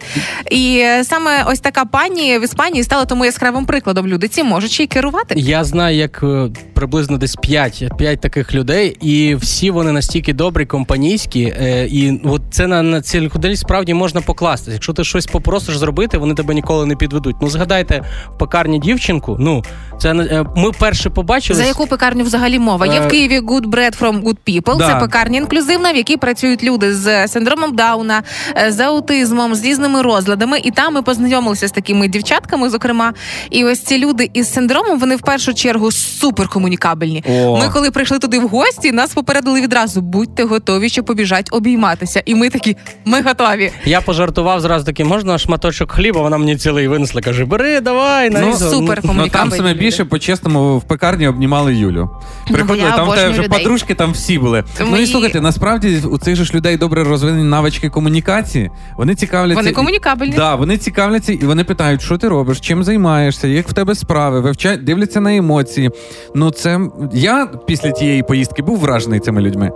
І 0.51 0.85
саме 1.03 1.43
ось 1.47 1.59
така 1.59 1.85
пані 1.85 2.39
в 2.39 2.43
Іспанії 2.43 2.83
стала 2.83 3.05
тому 3.05 3.25
яскравим 3.25 3.65
прикладом. 3.65 4.07
Люди 4.07 4.27
ці 4.27 4.43
можуть 4.43 4.71
ще 4.71 4.83
й 4.83 4.87
керувати. 4.87 5.33
Я 5.37 5.63
знаю, 5.63 5.97
як 5.97 6.19
е, 6.23 6.49
приблизно 6.73 7.17
десь 7.17 7.35
5, 7.35 7.83
5 7.97 8.21
таких 8.21 8.53
людей, 8.53 8.97
і 9.01 9.35
всі 9.35 9.71
вони 9.71 9.91
настільки 9.91 10.33
добрі, 10.33 10.65
компанійські. 10.65 11.41
е, 11.43 11.87
І 11.91 12.21
от 12.23 12.41
це 12.51 12.67
на, 12.67 12.81
на 12.83 13.01
цих 13.01 13.35
людей 13.35 13.55
справді 13.55 13.93
можна 13.93 14.21
покластися. 14.21 14.71
Якщо 14.71 14.93
ти 14.93 15.03
щось 15.03 15.25
попросиш 15.25 15.77
зробити, 15.77 16.17
вони 16.17 16.33
тебе 16.33 16.53
ніколи 16.53 16.85
не 16.85 16.95
підведуть. 16.95 17.35
Ну 17.41 17.49
згадайте 17.49 18.03
в 18.35 18.37
пекарні 18.37 18.79
дівчинку. 18.79 19.35
Ну 19.39 19.63
це 19.99 20.09
е, 20.11 20.45
ми 20.55 20.71
перше 20.79 21.09
побачили. 21.09 21.59
За 21.59 21.65
яку 21.65 21.87
пекарню 21.87 22.23
взагалі 22.23 22.59
мова? 22.59 22.85
Є 22.85 22.99
в 22.99 23.07
Києві 23.07 23.39
Good 23.39 23.63
Bread 23.69 23.99
from 23.99 24.23
Good 24.23 24.37
People. 24.47 24.77
Да. 24.77 24.87
Це 24.87 24.95
пекарня 24.95 25.37
інклюзивна, 25.37 25.91
в 25.93 25.95
якій 25.95 26.17
працюють 26.17 26.63
люди 26.63 26.93
з 26.95 27.27
синдромом 27.27 27.75
Дауна, 27.75 28.23
з 28.67 28.79
аутизмом, 28.79 29.12
з 29.53 29.63
різними 29.65 30.01
розладами. 30.01 30.59
І 30.63 30.71
там 30.71 30.93
ми 30.93 31.01
познайомилися 31.01 31.67
з 31.67 31.71
такими 31.71 32.07
дівчатками, 32.07 32.69
зокрема. 32.69 33.13
І 33.49 33.65
ось 33.65 33.79
ці 33.79 33.97
люди 33.97 34.29
із 34.33 34.53
синдромом 34.53 34.99
вони 34.99 35.15
в 35.15 35.21
першу 35.21 35.53
чергу 35.53 35.91
суперкомунікабельні. 35.91 37.23
О. 37.29 37.57
Ми, 37.59 37.69
коли 37.73 37.91
прийшли 37.91 38.19
туди 38.19 38.39
в 38.39 38.47
гості, 38.47 38.91
нас 38.91 39.13
попередили 39.13 39.61
відразу: 39.61 40.01
будьте 40.01 40.43
готові, 40.43 40.89
що 40.89 41.03
побіжать 41.03 41.49
обійматися. 41.51 42.21
І 42.25 42.35
ми 42.35 42.49
такі, 42.49 42.77
ми 43.05 43.21
готові. 43.21 43.71
Я 43.85 44.01
пожартував 44.01 44.61
зразу 44.61 44.85
таки, 44.85 45.03
можна 45.03 45.37
шматочок 45.37 45.91
хліба, 45.91 46.21
вона 46.21 46.37
мені 46.37 46.57
цілий 46.57 46.87
винесла. 46.87 47.21
Каже, 47.21 47.45
бери, 47.45 47.79
давай, 47.81 48.29
Ну, 48.29 48.53
супер. 48.53 49.01
Ну 49.03 49.27
там 49.27 49.51
саме 49.51 49.73
більше 49.73 50.05
по-чесному 50.05 50.77
в 50.77 50.83
пекарні 50.83 51.27
обнімали 51.27 51.75
Юлю. 51.75 52.09
Приходили, 52.51 52.87
я 52.89 52.95
там 52.95 53.07
обожнюю 53.07 53.31
вже 53.31 53.41
людей. 53.41 53.59
подружки, 53.59 53.95
там 53.95 54.11
всі 54.11 54.39
були. 54.39 54.63
Тому 54.77 54.91
Ну 54.91 54.97
і 54.97 55.03
і- 55.03 55.07
слухайте, 55.07 55.41
насправді 55.41 56.01
у 56.11 56.17
цих 56.17 56.35
же 56.35 56.45
ж 56.45 56.53
людей 56.53 56.77
добре 56.77 57.03
розвинені 57.03 57.43
навички 57.43 57.89
комунікації. 57.89 58.71
Вони 59.03 59.15
цікавляться. 59.15 59.61
Вони 59.61 59.71
комунікабельні. 59.71 60.35
Да, 60.35 60.55
вони 60.55 60.77
цікавляться 60.77 61.33
і 61.33 61.37
вони 61.37 61.63
питають, 61.63 62.01
що 62.01 62.17
ти 62.17 62.27
робиш, 62.27 62.59
чим 62.59 62.83
займаєшся, 62.83 63.47
як 63.47 63.69
в 63.69 63.73
тебе 63.73 63.95
справи, 63.95 64.41
вивчають, 64.41 64.83
дивляться 64.83 65.21
на 65.21 65.35
емоції. 65.35 65.91
Ну 66.35 66.51
це 66.51 66.79
я 67.13 67.47
після 67.67 67.91
тієї 67.91 68.23
поїздки 68.23 68.61
був 68.61 68.79
вражений 68.79 69.19
цими 69.19 69.41
людьми. 69.41 69.71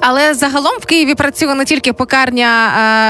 Але 0.00 0.34
загалом 0.34 0.72
в 0.80 0.86
Києві 0.86 1.14
працює 1.14 1.54
не 1.54 1.64
тільки 1.64 1.92
пекарня 1.92 2.48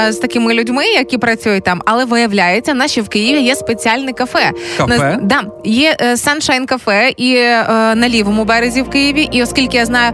е, 0.07 0.13
з 0.13 0.17
такими 0.17 0.53
людьми, 0.53 0.85
які 0.85 1.17
працюють 1.17 1.63
там, 1.63 1.81
але 1.85 2.05
виявляється, 2.05 2.73
наші 2.73 3.01
в 3.01 3.09
Києві 3.09 3.41
є 3.41 3.55
спеціальне 3.55 4.13
кафе. 4.13 4.51
Кафе? 4.77 4.93
Наз- 4.93 5.21
да, 5.21 5.41
є 5.63 5.95
е, 5.99 6.13
Sunshine 6.13 6.65
кафе 6.65 7.13
і 7.17 7.35
е, 7.35 7.65
на 7.95 8.09
лівому 8.09 8.45
березі 8.45 8.81
в 8.81 8.89
Києві. 8.89 9.29
І 9.31 9.43
оскільки 9.43 9.77
я 9.77 9.85
знаю, 9.85 10.13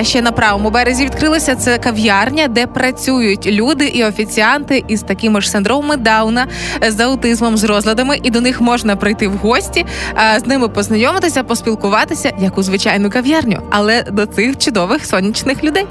е, 0.00 0.04
ще 0.04 0.22
на 0.22 0.32
правому 0.32 0.70
березі 0.70 1.04
відкрилася 1.04 1.54
це 1.54 1.78
кав'ярня, 1.78 2.48
де 2.48 2.66
працюють 2.66 3.46
люди 3.46 3.86
і 3.86 4.04
офіціанти 4.04 4.83
із 4.88 5.02
такими 5.02 5.40
ж 5.40 5.50
синдромами 5.50 5.96
Дауна, 5.96 6.46
е, 6.84 6.90
з 6.90 7.00
аутизмом, 7.00 7.56
з 7.56 7.64
розладами, 7.64 8.18
і 8.22 8.30
до 8.30 8.40
них 8.40 8.60
можна 8.60 8.96
прийти 8.96 9.28
в 9.28 9.36
гості, 9.36 9.86
е, 10.16 10.40
з 10.40 10.46
ними 10.46 10.68
познайомитися, 10.68 11.42
поспілкуватися, 11.42 12.32
як 12.38 12.58
у 12.58 12.62
звичайну 12.62 13.10
кав'ярню, 13.10 13.62
але 13.70 14.02
до 14.02 14.26
цих 14.26 14.58
чудових 14.58 15.06
сонячних 15.06 15.64
людей. 15.64 15.86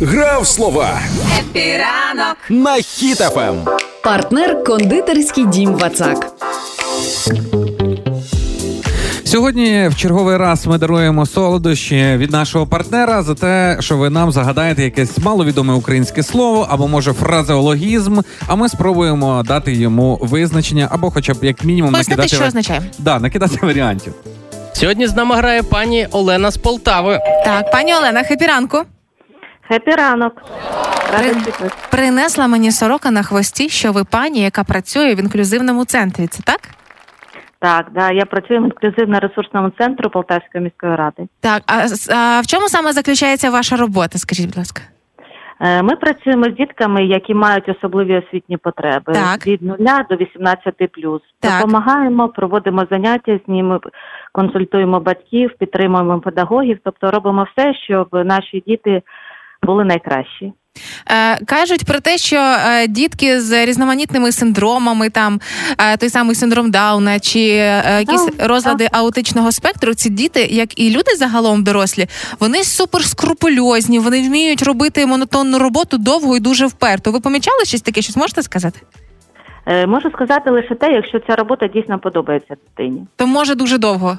Грав 0.00 0.46
слова 0.46 1.00
на 2.50 2.74
Ем. 2.76 2.82
Хіт-ФМ. 2.82 3.56
Партнер 4.02 4.64
кондитерський 4.64 5.46
дім 5.46 5.74
Вацак. 5.74 6.32
Сьогодні 9.28 9.88
в 9.88 9.96
черговий 9.96 10.36
раз 10.36 10.66
ми 10.66 10.78
даруємо 10.78 11.26
солодощі 11.26 12.16
від 12.16 12.30
нашого 12.30 12.66
партнера 12.66 13.22
за 13.22 13.34
те, 13.34 13.76
що 13.80 13.96
ви 13.96 14.10
нам 14.10 14.32
загадаєте 14.32 14.82
якесь 14.84 15.18
маловідоме 15.18 15.74
українське 15.74 16.22
слово 16.22 16.66
або 16.70 16.88
може 16.88 17.12
фразеологізм. 17.12 18.18
А 18.46 18.54
ми 18.54 18.68
спробуємо 18.68 19.42
дати 19.46 19.72
йому 19.72 20.18
визначення 20.22 20.88
або, 20.90 21.10
хоча 21.10 21.34
б 21.34 21.36
як 21.44 21.64
мінімум, 21.64 21.92
Пояснити, 21.92 22.16
накидати 22.22 22.36
що 22.36 22.46
означає. 22.48 22.82
да, 22.98 23.18
накидати 23.18 23.58
варіантів. 23.66 24.14
Сьогодні 24.72 25.06
з 25.06 25.16
нами 25.16 25.36
грає 25.36 25.62
пані 25.62 26.06
Олена 26.10 26.50
з 26.50 26.56
Полтави. 26.56 27.18
Так, 27.44 27.70
пані 27.72 27.94
Олена, 27.94 28.22
хепі 28.22 28.46
ранку. 28.46 28.78
Хепі 29.68 29.90
ранок. 29.90 30.32
Рада 31.12 31.28
При- 31.28 31.34
чути. 31.34 31.70
Принесла 31.90 32.46
мені 32.46 32.72
сорока 32.72 33.10
на 33.10 33.22
хвості, 33.22 33.68
що 33.68 33.92
ви 33.92 34.04
пані, 34.04 34.40
яка 34.40 34.64
працює 34.64 35.14
в 35.14 35.20
інклюзивному 35.20 35.84
центрі. 35.84 36.26
Це 36.26 36.42
так? 36.44 36.60
Так, 37.60 37.86
да, 37.94 38.10
я 38.10 38.24
працюю 38.24 38.60
в 38.60 38.64
інклюзивно-ресурсному 38.64 39.70
центру 39.78 40.10
Полтавської 40.10 40.64
міської 40.64 40.96
ради. 40.96 41.28
Так, 41.40 41.62
а, 41.66 41.86
а 42.14 42.40
в 42.40 42.46
чому 42.46 42.68
саме 42.68 42.92
заключається 42.92 43.50
ваша 43.50 43.76
робота? 43.76 44.18
Скажіть, 44.18 44.46
будь 44.46 44.56
ласка. 44.56 44.82
Е, 45.60 45.82
Ми 45.82 45.96
працюємо 45.96 46.44
з 46.44 46.54
дітками, 46.54 47.04
які 47.04 47.34
мають 47.34 47.68
особливі 47.68 48.16
освітні 48.18 48.56
потреби 48.56 49.12
Так. 49.12 49.46
від 49.46 49.62
0 49.62 49.76
до 50.10 50.16
18 50.16 50.74
Так. 51.40 51.60
Допомагаємо, 51.60 52.28
проводимо 52.28 52.86
заняття 52.90 53.40
з 53.46 53.48
ними, 53.48 53.80
консультуємо 54.32 55.00
батьків, 55.00 55.50
підтримуємо 55.58 56.20
педагогів, 56.20 56.78
тобто 56.84 57.10
робимо 57.10 57.46
все, 57.52 57.74
щоб 57.74 58.08
наші 58.12 58.62
діти 58.66 59.02
були 59.62 59.84
найкращі. 59.84 60.52
Е, 61.06 61.44
кажуть 61.44 61.84
про 61.84 62.00
те, 62.00 62.18
що 62.18 62.36
е, 62.36 62.86
дітки 62.86 63.40
з 63.40 63.66
різноманітними 63.66 64.32
синдромами, 64.32 65.10
там 65.10 65.40
е, 65.78 65.96
той 65.96 66.08
самий 66.08 66.34
синдром 66.34 66.70
Дауна 66.70 67.20
чи 67.20 67.40
якісь 67.40 68.28
розлади 68.38 68.88
аутичного 68.92 69.52
спектру, 69.52 69.94
ці 69.94 70.10
діти, 70.10 70.40
як 70.50 70.80
і 70.80 70.90
люди 70.90 71.14
загалом 71.16 71.64
дорослі, 71.64 72.06
вони 72.40 72.64
супер 72.64 73.04
скрупульозні, 73.04 73.98
вони 73.98 74.22
вміють 74.22 74.62
робити 74.62 75.06
монотонну 75.06 75.58
роботу 75.58 75.98
довго 75.98 76.36
і 76.36 76.40
дуже 76.40 76.66
вперто. 76.66 77.10
Ви 77.10 77.20
помічали 77.20 77.64
щось 77.64 77.82
таке? 77.82 78.02
Щось 78.02 78.16
можете 78.16 78.42
сказати? 78.42 78.80
Можу 79.86 80.10
сказати 80.10 80.50
лише 80.50 80.74
те, 80.74 80.92
якщо 80.92 81.20
ця 81.26 81.36
робота 81.36 81.66
дійсно 81.66 81.98
подобається 81.98 82.56
дитині. 82.68 83.06
То 83.16 83.26
може 83.26 83.54
дуже 83.54 83.78
довго. 83.78 84.18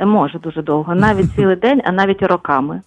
Може 0.00 0.38
дуже 0.38 0.62
довго, 0.62 0.94
навіть 0.94 1.34
цілий 1.36 1.56
день, 1.56 1.82
а 1.84 1.92
навіть 1.92 2.22
роками. 2.22 2.80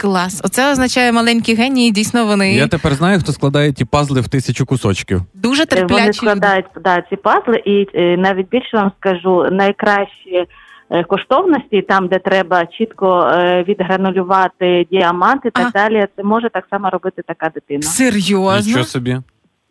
Клас. 0.00 0.40
Оце 0.44 0.72
означає 0.72 1.12
маленькі 1.12 1.54
генії. 1.54 1.90
Дійсно, 1.90 2.26
вони 2.26 2.54
Я 2.54 2.68
тепер 2.68 2.94
знаю, 2.94 3.20
хто 3.20 3.32
складає 3.32 3.72
ті 3.72 3.84
пазли 3.84 4.20
в 4.20 4.28
тисячу 4.28 4.66
кусочків. 4.66 5.22
дуже 5.34 5.66
терплячі. 5.66 6.02
Вони 6.02 6.12
складають 6.12 6.66
да, 6.84 7.02
ці 7.10 7.16
пазли, 7.16 7.62
і 7.64 7.86
е, 7.94 8.16
навіть 8.16 8.48
більше 8.48 8.76
вам 8.76 8.92
скажу, 9.00 9.46
найкращі 9.50 10.46
е, 10.90 11.04
коштовності, 11.04 11.82
там, 11.82 12.08
де 12.08 12.18
треба 12.18 12.66
чітко 12.66 13.30
е, 13.34 13.64
відгранулювати 13.68 14.86
діаманти 14.90 15.48
і 15.48 15.50
так 15.50 15.70
Ага. 15.74 15.88
далі, 15.88 16.06
це 16.16 16.22
може 16.22 16.50
так 16.50 16.64
само 16.70 16.90
робити 16.90 17.22
така 17.26 17.48
дитина. 17.54 17.82
Серйозно? 17.82 18.66
Нічого 18.66 18.84
собі. 18.84 19.18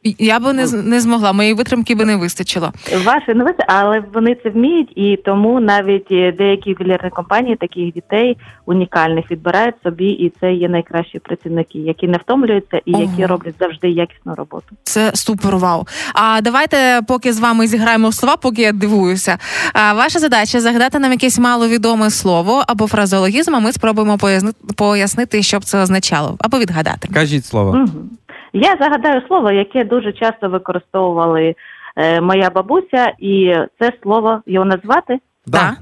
Я 0.04 0.40
би 0.40 0.54
не, 0.54 0.68
з- 0.68 0.74
не 0.84 1.00
змогла, 1.00 1.34
моєї 1.34 1.54
витримки 1.54 1.96
би 1.96 2.06
не 2.06 2.16
вистачило. 2.16 2.72
Ваші 3.06 3.34
новини, 3.34 3.58
але 3.68 4.04
вони 4.14 4.36
це 4.44 4.50
вміють, 4.50 4.92
і 4.96 5.18
тому 5.26 5.60
навіть 5.60 6.08
е, 6.12 6.32
деякі 6.38 6.70
ювелірні 6.70 7.10
компанії 7.10 7.56
таких 7.56 7.94
дітей 7.94 8.38
унікальних 8.66 9.32
відбирають 9.32 9.76
собі, 9.84 10.06
і 10.06 10.34
це 10.40 10.54
є 10.54 10.70
найкращі 10.70 11.20
працівники, 11.20 11.80
які 11.80 12.08
не 12.08 12.18
втомлюються 12.18 12.82
і 12.86 12.92
які 12.92 13.26
роблять 13.26 13.56
завжди 13.60 13.90
якісну 13.90 14.36
роботу. 14.36 14.66
Це 14.84 15.12
супер 15.16 15.58
вау. 15.58 15.88
А 16.14 16.42
давайте, 16.42 17.02
поки 17.08 17.34
з 17.34 17.40
вами 17.40 17.68
зіграємо 17.68 18.10
в 18.10 18.14
слова, 18.14 18.38
поки 18.38 18.62
я 18.62 18.72
дивуюся. 18.72 19.38
А, 19.74 19.94
ваша 19.94 20.20
задача 20.20 20.60
загадати 20.62 21.00
нам 21.00 21.12
якесь 21.12 21.40
маловідоме 21.40 22.10
слово 22.10 22.64
або 22.68 22.88
фразеологізм, 22.88 23.56
а 23.56 23.60
ми 23.60 23.72
спробуємо 23.72 24.18
пояснити, 24.18 24.58
пояснити, 24.76 25.44
що 25.44 25.60
б 25.60 25.64
це 25.66 25.82
означало, 25.82 26.36
або 26.40 26.60
відгадати. 26.60 27.08
Кажіть 27.14 27.46
слово. 27.46 27.74
Мгм. 27.74 28.10
Я 28.54 28.78
загадаю 28.80 29.22
слово, 29.28 29.52
яке 29.52 29.84
дуже 29.84 30.14
часто 30.14 30.50
використовували 30.50 31.56
е, 31.96 32.22
моя 32.22 32.50
бабуся, 32.50 33.14
і 33.20 33.56
це 33.80 33.92
слово 34.04 34.42
його 34.46 34.66
назвати 34.66 35.20
Да. 35.46 35.76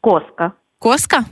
Коска. 0.00 0.52
Коска? 0.78 1.24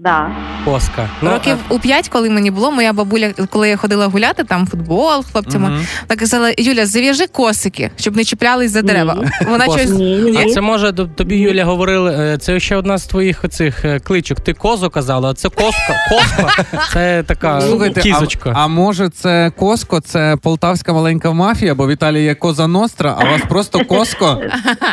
Да. 0.00 0.30
Коска. 0.64 1.08
Ну, 1.22 1.30
Років 1.30 1.56
у 1.68 1.78
п'ять, 1.78 2.08
коли 2.08 2.30
мені 2.30 2.50
було, 2.50 2.70
моя 2.70 2.92
бабуля, 2.92 3.32
коли 3.50 3.68
я 3.68 3.76
ходила 3.76 4.06
гуляти, 4.06 4.44
там 4.44 4.66
футбол 4.66 5.24
хлопцями, 5.32 5.68
Мгм. 5.68 5.86
так 6.06 6.18
казала: 6.18 6.52
Юля, 6.58 6.86
зав'яжи 6.86 7.26
косики, 7.26 7.90
щоб 7.96 8.16
не 8.16 8.24
чіплялись 8.24 8.70
за 8.70 8.82
дерева. 8.82 9.24
Вона 9.48 9.64
щось 9.64 9.90
Ні, 9.90 10.16
ні, 10.16 10.38
А 10.46 10.50
це 10.54 10.60
може 10.60 10.92
тобі 10.92 11.36
Юля 11.36 11.64
говорили. 11.64 12.12
е, 12.18 12.38
Це 12.38 12.60
ще 12.60 12.76
одна 12.76 12.98
з 12.98 13.06
твоїх 13.06 13.44
оцих 13.44 13.84
е, 13.84 14.00
кличок. 14.00 14.40
Ти 14.40 14.52
козу 14.52 14.90
казала, 14.90 15.30
а 15.30 15.34
це 15.34 15.48
коска. 15.48 15.94
Коска 16.10 16.64
це 16.92 17.22
така 17.26 17.60
Слухайте, 17.60 18.00
кізочка. 18.00 18.52
А, 18.56 18.64
а 18.64 18.68
може 18.68 19.08
це 19.08 19.52
Коско, 19.56 20.00
це 20.00 20.36
полтавська 20.42 20.92
маленька 20.92 21.32
мафія, 21.32 21.74
бо 21.74 21.86
в 21.86 21.90
Італії 21.90 22.24
є 22.24 22.34
Коза 22.34 22.66
Ностра, 22.66 23.16
а 23.20 23.24
у 23.24 23.30
вас 23.30 23.40
просто 23.48 23.84
Коско? 23.84 24.40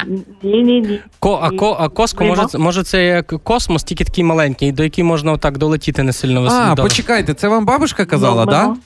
Ні, 0.08 0.64
ні, 0.64 0.82
ні. 0.82 1.00
Ко, 1.20 1.40
а, 1.44 1.50
ко, 1.50 1.78
а 1.80 1.90
коско, 1.90 2.24
може, 2.26 2.46
це- 2.46 2.58
може 2.58 2.84
це 2.84 3.06
як 3.06 3.28
космос, 3.44 3.84
тільки 3.84 4.04
такий 4.04 4.24
маленький, 4.24 4.72
до 4.72 4.84
який 4.96 5.04
можна 5.04 5.32
отак 5.32 5.58
долетіти 5.58 6.04
не 6.04 6.14
сильно 6.14 6.42
високо. 6.42 6.64
А, 6.68 6.76
почекайте, 6.76 7.34
це 7.34 7.48
вам 7.48 7.66
бабушка 7.66 8.06
казала, 8.06 8.46
так? 8.46 8.64
ну. 8.68 8.78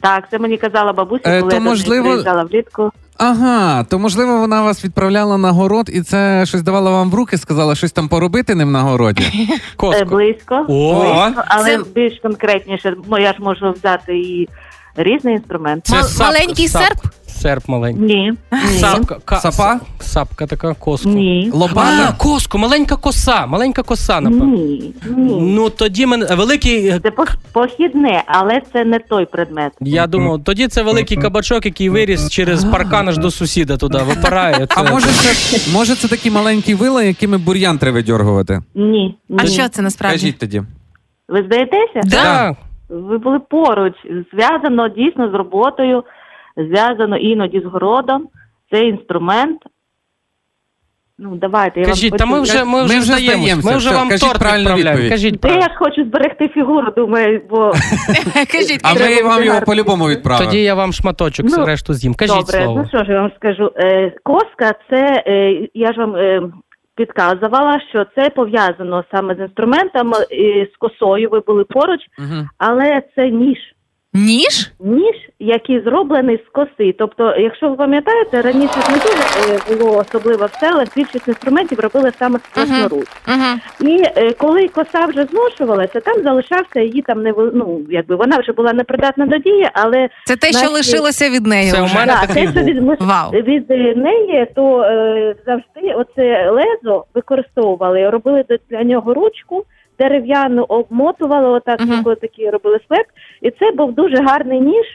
Так, 0.00 0.30
це 0.30 0.38
мені 0.38 0.56
казала 0.56 0.92
бабуся, 0.92 1.22
Е, 1.26 1.40
коли 1.40 1.50
то, 1.50 1.56
я 1.56 1.62
можливо- 1.62 2.08
приїжджала 2.08 2.44
влітку. 2.44 2.90
Ага, 3.16 3.84
то 3.84 3.98
можливо 3.98 4.38
вона 4.38 4.62
вас 4.62 4.84
відправляла 4.84 5.38
на 5.38 5.50
город 5.50 5.90
і 5.92 6.00
це 6.02 6.46
щось 6.46 6.62
давала 6.62 6.90
вам 6.90 7.10
в 7.10 7.14
руки, 7.14 7.38
сказала 7.38 7.74
щось 7.74 7.92
там 7.92 8.08
поробити 8.08 8.54
ним 8.54 8.72
на 8.72 8.80
городі. 8.82 9.22
Е, 9.50 9.58
Коско. 9.76 10.04
Близько, 10.04 10.64
О! 10.68 10.94
близько, 10.94 11.42
але 11.48 11.64
Це- 11.64 11.82
більш 11.94 12.20
конкретніше, 12.22 12.94
ну, 13.10 13.18
я 13.18 13.32
ж 13.32 13.38
можу 13.40 13.70
взяти 13.72 14.18
і 14.18 14.48
різний 14.98 15.34
інструмент. 15.34 15.86
Це 15.86 15.94
Мал- 15.96 16.02
сап- 16.02 16.20
маленький 16.22 16.66
сап- 16.66 16.78
серп? 16.82 16.98
Серп 17.26 17.68
маленький. 17.68 18.04
Ні, 18.04 18.32
ні, 18.52 18.78
Сапка, 18.78 19.16
ка- 19.24 19.36
Сапа? 19.40 19.80
Сапка 20.00 20.46
така 20.46 20.74
коску. 20.74 21.08
ні, 21.08 21.50
А, 21.54 21.56
Лопата. 21.56 22.14
коску, 22.18 22.58
маленька 22.58 22.96
коса, 22.96 23.46
маленька 23.46 23.82
коса, 23.82 24.20
напевно. 24.20 24.44
ні, 24.46 24.94
ні. 25.16 25.38
Ну 25.40 25.70
тоді 25.70 26.06
мене 26.06 26.26
великий. 26.34 26.86
е, 26.88 27.00
Це 27.02 27.10
пох- 27.10 27.36
похідне, 27.52 28.22
але 28.26 28.60
це 28.72 28.84
не 28.84 28.98
той 28.98 29.26
предмет. 29.26 29.72
Я 29.80 30.06
думав, 30.06 30.44
тоді 30.44 30.68
це 30.68 30.82
великий 30.82 31.16
кабачок, 31.16 31.64
який 31.66 31.88
виріс 31.88 32.30
через 32.30 32.64
паркан 32.64 33.08
аж 33.08 33.18
до 33.18 33.30
сусіда 33.30 33.76
туди, 33.76 33.98
випирає. 33.98 34.66
А 34.70 34.82
може 34.82 35.06
це, 35.06 35.58
може 35.72 35.94
це 35.94 36.08
такі 36.08 36.30
маленькі 36.30 36.74
вила, 36.74 37.02
якими 37.02 37.38
бур'ян 37.38 37.78
треба 37.78 37.94
видьоргувати? 37.94 38.60
Ні, 38.74 39.18
ні. 39.28 39.38
А 39.38 39.46
що 39.46 39.68
це 39.68 39.82
насправді? 39.82 40.18
Кажіть 40.18 40.38
тоді. 40.38 40.62
Ви 41.28 41.42
здаєтеся? 41.42 42.00
Да. 42.04 42.22
Так. 42.22 42.56
Ви 42.88 43.18
були 43.18 43.38
поруч. 43.38 43.94
Зв'язано 44.32 44.88
дійсно 44.88 45.30
з 45.30 45.34
роботою, 45.34 46.04
зв'язано 46.56 47.16
іноді 47.16 47.60
з 47.60 47.64
городом. 47.64 48.28
Це 48.72 48.80
інструмент. 48.86 49.60
Ну, 51.20 51.36
давайте, 51.36 51.80
я 51.80 51.86
Кажіть, 51.86 52.10
вам 52.10 52.18
та 52.18 52.26
ми 52.26 52.40
вже, 52.40 52.64
ми 52.64 52.70
Ми 52.78 52.84
вже 52.84 52.98
вже 52.98 53.12
здаємося. 53.12 53.70
Ми 53.70 53.76
вже 53.76 53.90
вам 53.94 54.08
кажіть 54.08 54.28
торт 54.28 54.38
правильну 54.38 54.62
відправляємо. 54.64 55.02
відповідь. 55.02 55.10
Кажіть 55.10 55.40
Та 55.40 55.48
я 55.48 55.60
ж 55.62 55.70
хочу 55.78 56.04
зберегти 56.04 56.48
фігуру, 56.48 56.92
думаю, 56.96 57.42
бо 57.50 57.56
Кажіть, 58.52 58.80
А 58.82 58.94
ми 58.94 59.22
вам 59.22 59.44
його 59.44 59.60
по-любому 59.60 60.08
відправимо. 60.08 60.46
Тоді 60.50 60.62
я 60.62 60.74
вам 60.74 60.92
шматочок 60.92 61.46
Ну, 61.48 61.64
решту 61.66 61.94
з'їм. 61.94 62.14
Кажіть 62.14 62.36
добре. 62.36 62.62
слово. 62.64 62.80
Ну 62.82 62.88
що 62.88 63.04
ж 63.04 63.12
я 63.12 63.20
вам 63.20 63.30
скажу? 63.36 63.72
Е, 63.76 64.12
коска, 64.22 64.74
це 64.90 65.22
е, 65.26 65.68
я 65.74 65.92
ж 65.92 65.98
вам 66.00 66.16
е, 66.16 66.42
підказувала, 66.98 67.80
що 67.90 68.06
це 68.16 68.30
пов'язано 68.30 69.04
саме 69.14 69.34
з 69.34 69.38
інструментом, 69.38 70.12
і 70.30 70.68
з 70.74 70.76
косою. 70.76 71.28
Ви 71.30 71.40
були 71.40 71.64
поруч, 71.64 72.00
угу. 72.18 72.48
але 72.58 73.02
це 73.14 73.30
ніж. 73.30 73.58
Ніж? 74.14 74.70
ніж, 74.80 75.16
який 75.38 75.80
зроблений 75.80 76.36
з 76.46 76.48
коси. 76.52 76.94
Тобто, 76.98 77.36
якщо 77.36 77.70
ви 77.70 77.76
пам'ятаєте, 77.76 78.42
раніше 78.42 78.74
не 78.90 78.94
дуже 78.96 79.52
е, 79.72 79.76
було 79.76 79.96
особливо 79.98 80.46
все, 80.46 80.70
але 80.72 80.84
більшість 80.96 81.28
інструментів 81.28 81.80
робили 81.80 82.12
саме 82.18 82.38
з. 82.38 83.04
Угу. 83.28 83.90
І 83.90 84.02
е, 84.16 84.32
коли 84.32 84.68
коса 84.68 85.06
вже 85.06 85.24
зношувалася, 85.24 86.00
там 86.00 86.22
залишався 86.22 86.80
її 86.80 87.02
там 87.02 87.22
не 87.22 87.34
ну, 87.54 87.80
якби 87.90 88.16
вона 88.16 88.38
вже 88.38 88.52
була 88.52 88.72
непридатна 88.72 89.26
до 89.26 89.38
дії, 89.38 89.68
але 89.72 90.08
Це 90.24 90.36
те, 90.36 90.48
що 90.48 90.60
Наші- 90.60 90.72
лишилося 90.72 91.30
від 91.30 91.46
неї. 91.46 91.70
Це 91.70 91.82
у 91.82 91.84
вже. 91.84 91.94
мене 91.94 92.12
такий 92.26 92.46
те, 92.46 92.52
що 92.52 92.60
був. 92.80 92.90
від, 92.92 93.00
Вау. 93.00 93.30
від 93.32 93.70
е, 93.70 93.94
неї, 93.96 94.46
то 94.54 94.82
е, 94.82 95.34
завжди 95.46 95.94
оце 95.96 96.50
лезо 96.50 97.04
використовували, 97.14 98.10
робили 98.10 98.44
до- 98.48 98.56
для 98.70 98.82
нього 98.84 99.14
ручку. 99.14 99.64
Дерев'яну 99.98 100.64
обмотували, 100.68 101.48
отак 101.48 101.80
Мгм. 101.80 102.16
такі 102.20 102.50
робили 102.50 102.80
слеп. 102.88 103.06
І 103.42 103.50
це 103.50 103.70
був 103.70 103.92
дуже 103.92 104.16
гарний 104.16 104.60
ніж 104.60 104.86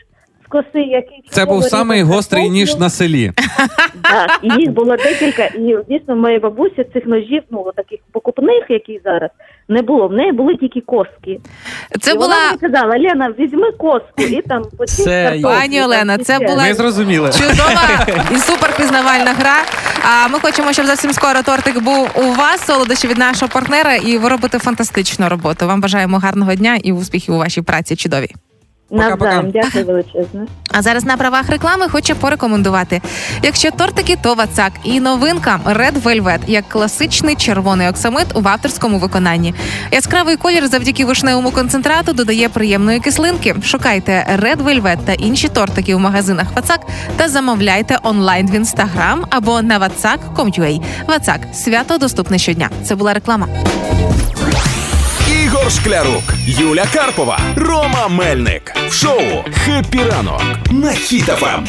коси, 0.54 0.80
який 0.80 1.24
Це 1.30 1.46
був 1.46 1.64
самий 1.64 2.02
гострий 2.04 2.50
ніж 2.50 2.76
на 2.78 2.90
селі. 2.90 3.32
Так, 4.04 4.40
і 4.42 4.62
їх 4.62 4.72
було 4.72 4.96
декілька, 4.96 5.46
і 5.46 5.78
дійсно 5.90 6.16
моєї 6.16 6.40
бабусі 6.40 6.86
цих 6.94 7.06
ножів, 7.06 7.42
ну 7.52 7.72
таких 7.76 8.00
покупних, 8.12 8.66
які 8.70 9.02
зараз, 9.04 9.30
не 9.70 9.82
було. 9.82 10.08
В 10.08 10.14
неї 10.14 10.32
були 10.32 10.56
тільки 10.56 10.82
коски. 10.82 11.40
Це 12.02 12.12
і 12.12 12.18
вона 12.18 12.36
була 12.36 12.46
мені 12.46 12.74
казала, 12.74 13.10
Лена, 13.10 13.34
візьми 13.40 13.72
коску 13.72 14.24
і 14.30 14.42
там 14.42 14.64
почись 14.78 15.04
Це- 15.04 15.40
Пані 15.44 15.84
Олена, 15.84 16.18
це 16.18 16.40
була- 16.40 16.64
Ми 16.64 16.74
зрозуміли. 16.74 17.30
чудова 17.32 18.08
і 18.36 18.38
суперпізнавальна 18.38 19.34
гра. 19.34 19.56
А 20.04 20.28
ми 20.28 20.40
хочемо, 20.40 20.74
щоб 20.74 20.86
зовсім 20.86 21.14
скоро 21.14 21.42
тортик 21.44 21.84
був 21.84 22.10
у 22.16 22.22
вас, 22.22 22.66
солодощі 22.66 23.08
від 23.08 23.18
нашого 23.18 23.52
партнера, 23.54 23.96
і 23.96 24.18
ви 24.18 24.30
робите 24.30 24.60
фантастичну 24.60 25.30
роботу. 25.30 25.68
Вам 25.68 25.82
бажаємо 25.82 26.18
гарного 26.18 26.56
дня 26.56 26.78
і 26.84 26.92
успіхів 26.92 27.36
у 27.36 27.38
вашій 27.38 27.62
праці. 27.62 27.96
Чудові. 27.96 28.30
Навзаєм, 28.94 29.52
дякую 29.52 29.86
величезне. 29.86 30.46
А 30.72 30.82
зараз 30.82 31.06
на 31.06 31.18
правах 31.18 31.50
реклами 31.50 31.88
хочу 31.90 32.16
порекомендувати. 32.16 33.02
Якщо 33.44 33.72
тортики, 33.72 34.18
то 34.22 34.34
вацак. 34.34 34.72
І 34.84 35.00
новинка 35.00 35.60
Red 35.66 36.02
Velvet 36.02 36.40
як 36.48 36.70
класичний 36.70 37.36
червоний 37.36 37.90
оксамит 37.90 38.28
в 38.36 38.48
авторському 38.48 38.98
виконанні. 38.98 39.54
Яскравий 39.92 40.38
колір 40.38 40.68
завдяки 40.68 41.06
вишневому 41.06 41.52
концентрату 41.52 42.14
додає 42.14 42.50
приємної 42.50 43.00
кислинки. 43.00 43.56
Шукайте 43.64 44.40
Red 44.44 44.64
Velvet 44.64 44.98
та 45.06 45.14
інші 45.14 45.48
тортики 45.50 45.96
в 45.96 46.00
магазинах 46.00 46.48
Вацак 46.56 46.82
та 47.18 47.30
замовляйте 47.30 47.98
онлайн 48.04 48.48
в 48.48 48.56
інстаграм 48.56 49.26
або 49.30 49.62
на 49.62 49.80
vatsak.com.ua. 49.80 50.82
Вацак 51.08 51.40
свято 51.54 51.98
доступне 51.98 52.38
щодня. 52.38 52.70
Це 52.84 52.96
була 52.96 53.14
реклама. 53.14 53.48
Ігор 55.64 55.72
Шклярук, 55.72 56.24
Юля 56.48 56.86
Карпова, 56.94 57.40
Рома 57.56 58.08
Мельник. 58.08 58.76
В 58.88 58.94
шоу 58.94 59.22
«Хеппі 59.54 60.00
ранок» 60.12 60.42
на 60.72 60.90
Ем. 60.90 60.96
Хіт-ФМ. 60.96 61.68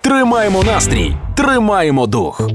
Тримаємо 0.00 0.62
настрій, 0.62 1.16
тримаємо 1.36 2.06
дух. 2.06 2.48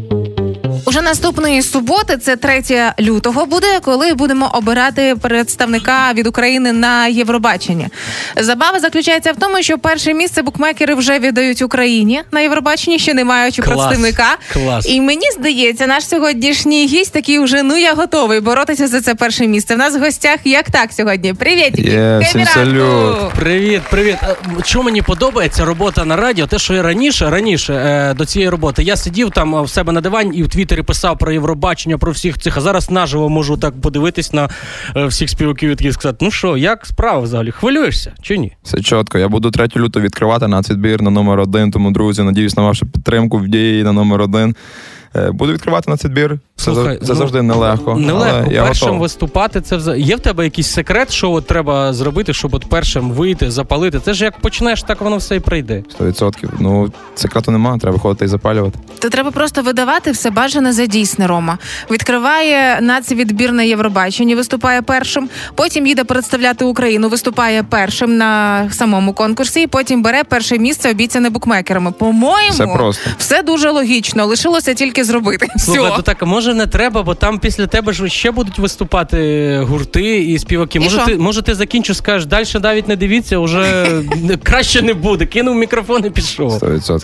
Уже 0.98 1.06
наступної 1.06 1.62
суботи, 1.62 2.18
це 2.18 2.36
3 2.36 2.64
лютого, 3.00 3.46
буде, 3.46 3.80
коли 3.82 4.14
будемо 4.14 4.52
обирати 4.54 5.16
представника 5.22 6.14
від 6.14 6.28
України 6.28 6.74
на 6.74 7.08
Євробачення. 7.08 7.90
Забава 8.36 8.80
заключається 8.80 9.32
в 9.32 9.36
тому, 9.36 9.64
що 9.64 9.78
перше 9.78 10.14
місце 10.14 10.42
букмекери 10.42 10.96
вже 10.96 11.20
віддають 11.20 11.62
Україні 11.62 12.22
на 12.32 12.42
Євробаченні, 12.42 13.00
ще 13.00 13.14
не 13.14 13.24
маючи 13.24 13.62
Клас, 13.62 13.78
представника. 13.78 14.38
клас. 14.54 14.90
І 14.90 15.02
мені 15.02 15.32
здається, 15.40 15.88
наш 15.88 16.08
сьогоднішній 16.08 16.88
гість 16.88 17.14
такий 17.14 17.40
вже 17.40 17.64
ну 17.64 17.78
я 17.78 17.94
готовий 17.94 18.40
боротися 18.40 18.88
за 18.88 19.02
це 19.02 19.16
перше 19.16 19.48
місце. 19.48 19.76
В 19.76 19.78
нас 19.78 19.96
в 19.96 20.00
гостях 20.00 20.40
YAKTAK 20.44 20.94
сьогодні. 20.94 21.34
Привіт, 21.34 21.74
всім 22.22 22.46
салют. 22.46 23.34
Привіт, 23.36 23.82
привіт. 23.90 24.16
Що 24.64 24.84
мені 24.84 25.02
подобається 25.02 25.66
робота 25.66 26.06
на 26.06 26.16
радіо? 26.16 26.48
Те, 26.48 26.60
що 26.60 26.74
я 26.74 26.82
раніше, 26.82 27.30
раніше 27.30 27.74
е, 27.74 28.14
до 28.14 28.26
цієї 28.26 28.50
роботи, 28.50 28.84
я 28.84 28.96
сидів 28.96 29.32
там 29.32 29.64
в 29.64 29.70
себе 29.70 29.94
на 29.94 30.02
дивані 30.02 30.38
і 30.38 30.44
в 30.44 30.50
Твіттері 30.50 30.84
писав 30.88 31.18
про 31.18 31.32
Євробачення, 31.32 31.98
про 31.98 32.12
всіх 32.12 32.38
цих. 32.38 32.58
А 32.58 32.62
зараз 32.62 32.92
наживо 32.92 33.30
можу 33.30 33.58
так 33.58 33.82
подивитись 33.82 34.34
на 34.34 34.50
е, 34.96 35.06
всіх 35.06 35.30
співаків 35.30 35.86
і 35.86 35.92
сказати: 35.92 36.26
ну 36.26 36.32
що, 36.32 36.58
як 36.58 36.86
справа 36.86 37.20
взагалі? 37.20 37.52
Хвилюєшся 37.52 38.14
чи 38.22 38.38
ні? 38.38 38.52
Все 38.64 38.82
чітко. 38.82 39.18
Я 39.18 39.28
буду 39.28 39.52
3 39.52 39.68
лютого 39.78 40.06
відкривати 40.06 40.48
нацвідбір 40.48 41.02
на 41.02 41.10
номер 41.10 41.40
один. 41.40 41.72
Тому, 41.72 41.92
друзі, 41.92 42.24
надіюсь 42.24 42.58
на 42.58 42.64
вашу 42.64 42.86
підтримку 42.86 43.38
в 43.38 43.48
дії 43.48 43.84
на 43.84 43.92
номер 43.92 44.22
один. 44.22 44.56
Е, 45.16 45.32
Буду 45.32 45.54
відкривати 45.54 45.92
нацвідбір. 45.92 46.40
Це, 46.56 46.64
Слухай, 46.64 46.98
це 46.98 47.06
ну, 47.10 47.16
завжди 47.16 47.42
нелегко. 47.42 47.96
Нелегко 47.96 48.42
але 48.46 48.54
я 48.54 48.64
першим 48.64 48.86
готовий. 48.88 49.02
виступати. 49.02 49.62
Це 49.62 49.78
вза- 49.78 49.96
є 49.98 50.16
в 50.16 50.20
тебе 50.20 50.44
якийсь 50.44 50.68
секрет, 50.68 51.12
що 51.12 51.32
от 51.32 51.48
треба 51.48 51.94
зробити, 51.94 52.34
щоб 52.34 52.54
от 52.56 52.66
першим 52.70 53.12
вийти, 53.12 53.52
запалити. 53.52 54.00
Це 54.00 54.14
ж 54.14 54.24
як 54.24 54.40
почнеш, 54.40 54.84
так 54.84 55.02
воно 55.02 55.18
все 55.18 55.36
і 55.36 55.40
прийде. 55.40 55.84
100%. 56.00 56.50
Ну, 56.60 56.92
секрету 57.16 57.52
немає, 57.52 57.80
треба 57.80 57.98
ходити 58.00 58.26
і 58.26 58.28
запалювати. 58.28 58.80
То 59.00 59.10
треба 59.10 59.32
просто 59.32 59.62
видавати 59.62 60.12
все 60.12 60.30
бажане 60.30 60.74
за 60.74 60.86
дійсне 60.86 61.28
Рома. 61.28 61.58
Відкриває 61.92 62.82
нацвідбір 62.82 63.52
на 63.54 63.64
Євробаченні, 63.64 64.36
виступає 64.36 64.82
першим. 64.82 65.30
Потім 65.56 65.88
їде 65.88 66.04
представляти 66.04 66.66
Україну, 66.66 67.10
виступає 67.10 67.64
першим 67.64 68.18
на 68.18 68.64
самому 68.72 69.14
конкурсі, 69.14 69.62
і 69.62 69.68
потім 69.68 70.02
бере 70.04 70.24
перше 70.24 70.58
місце 70.58 70.92
обіцяне 70.92 71.30
букмекерами. 71.30 71.92
По-моєму, 71.92 72.52
Все 72.54 72.68
просто. 72.68 73.10
все 73.18 73.44
дуже 73.44 73.70
логічно. 73.72 74.26
Лишилося 74.26 74.74
тільки 74.74 74.97
зробити. 75.04 75.48
Слухай, 75.58 75.92
то 75.96 76.02
так 76.02 76.26
може 76.26 76.54
не 76.54 76.68
треба, 76.68 77.04
бо 77.04 77.16
там 77.16 77.40
після 77.40 77.68
тебе 77.68 77.94
ж 77.94 78.10
ще 78.10 78.32
будуть 78.32 78.60
виступати 78.60 79.60
гурти 79.70 80.18
і 80.18 80.40
співаки. 80.40 80.78
І 80.78 80.82
може, 80.82 80.98
що? 80.98 81.06
ти, 81.06 81.18
може, 81.18 81.42
ти 81.42 81.56
закінчиш, 81.56 81.98
скажеш, 81.98 82.26
далі 82.26 82.46
навіть 82.62 82.88
не 82.88 82.96
дивіться, 82.96 83.40
вже 83.40 83.88
краще 84.44 84.82
не 84.82 84.94
буде. 84.94 85.26
Кинув 85.26 85.56
мікрофон 85.56 86.06
і 86.06 86.10
пішов. 86.10 86.52
100%. 86.52 87.04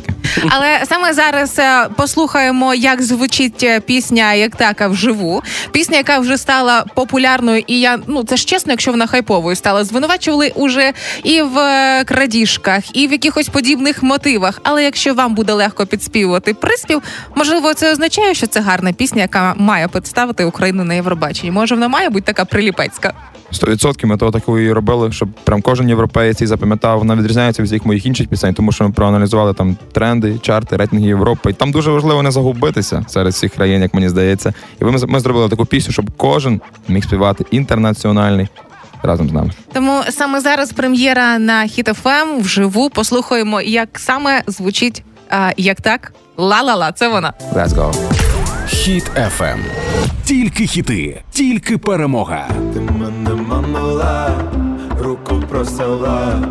Але 0.50 0.82
саме 0.90 1.14
зараз 1.14 1.60
е, 1.60 1.88
послухаємо, 1.96 2.74
як 2.74 3.02
звучить 3.02 3.64
е, 3.64 3.80
пісня 3.80 4.34
як 4.34 4.56
така 4.56 4.88
вживу. 4.88 5.44
Пісня, 5.72 5.98
яка 5.98 6.20
вже 6.20 6.38
стала 6.38 6.86
популярною, 6.96 7.64
і 7.68 7.80
я 7.80 8.00
ну 8.08 8.24
це 8.24 8.38
ж 8.38 8.46
чесно, 8.46 8.72
якщо 8.74 8.92
вона 8.92 9.08
хайповою 9.08 9.56
стала. 9.56 9.84
Звинувачували 9.84 10.52
уже 10.56 10.94
і 11.24 11.42
в 11.42 11.58
е, 11.58 12.04
крадіжках, 12.04 12.98
і 12.98 13.08
в 13.08 13.12
якихось 13.12 13.50
подібних 13.50 14.04
мотивах. 14.04 14.60
Але 14.64 14.84
якщо 14.84 15.14
вам 15.14 15.36
буде 15.36 15.54
легко 15.54 15.86
підспівувати 15.86 16.54
приспів, 16.54 17.02
можливо, 17.36 17.74
це 17.74 17.83
означає, 17.92 18.34
що 18.34 18.48
це 18.48 18.60
гарна 18.60 18.94
пісня, 18.94 19.22
яка 19.22 19.54
має 19.58 19.88
представити 19.88 20.46
Україну 20.46 20.84
на 20.84 20.94
Євробаченні. 20.94 21.52
Може, 21.52 21.76
вона 21.76 21.88
має 21.88 22.10
бути 22.10 22.26
така 22.26 22.46
приліпецька. 22.46 23.14
100% 23.54 24.06
ми 24.06 24.18
того 24.18 24.32
таку 24.32 24.60
і 24.60 24.72
робили, 24.72 25.12
щоб 25.12 25.30
прям 25.44 25.62
кожен 25.62 25.90
європеєць 25.90 26.42
її 26.42 26.48
запам'ятав. 26.48 27.00
Вона 27.00 27.16
відрізняється 27.16 27.62
від 27.62 27.70
всіх 27.70 27.86
моїх 27.86 28.06
інших 28.06 28.28
пісень, 28.28 28.54
тому 28.54 28.72
що 28.72 28.84
ми 28.84 28.92
проаналізували 28.92 29.54
там 29.54 29.78
тренди, 29.92 30.40
чарти, 30.42 30.78
рейтинги 30.78 31.08
Європи. 31.08 31.50
І 31.50 31.54
там 31.54 31.72
дуже 31.72 31.92
важливо 31.92 32.24
не 32.24 32.32
загубитися 32.32 33.06
серед 33.08 33.34
всіх 33.34 33.54
країн, 33.54 33.82
як 33.82 33.94
мені 33.94 34.10
здається. 34.10 34.54
І 34.82 34.86
ми, 34.86 34.98
ми 35.08 35.20
зробили 35.20 35.50
таку 35.50 35.66
пісню, 35.66 35.94
щоб 35.94 36.12
кожен 36.18 36.62
міг 36.88 37.04
співати 37.04 37.46
інтернаціональний 37.52 38.48
разом 39.04 39.30
з 39.30 39.32
нами. 39.34 39.52
Тому 39.74 40.02
саме 40.10 40.40
зараз 40.40 40.72
прем'єра 40.72 41.40
на 41.40 41.64
Hit 41.64 42.04
FM 42.04 42.42
вживу. 42.42 42.90
Послухаємо, 42.90 43.62
як 43.62 44.00
саме 44.00 44.44
звучить 44.48 45.04
а, 45.34 45.52
як 45.58 45.82
так. 45.82 46.14
Ла-ла-ла, 46.38 46.92
це 46.92 47.10
вона. 47.10 47.34
Let's 47.54 47.68
go. 47.70 47.94
Хіт 48.68 49.12
FM. 49.16 49.58
Тільки 50.26 50.68
хіти, 50.68 51.22
тільки 51.32 51.78
перемога. 51.78 52.48
Ти 52.74 52.80
мене 52.80 53.44
манула, 53.48 54.30
руку 55.00 55.44
просила, 55.50 56.42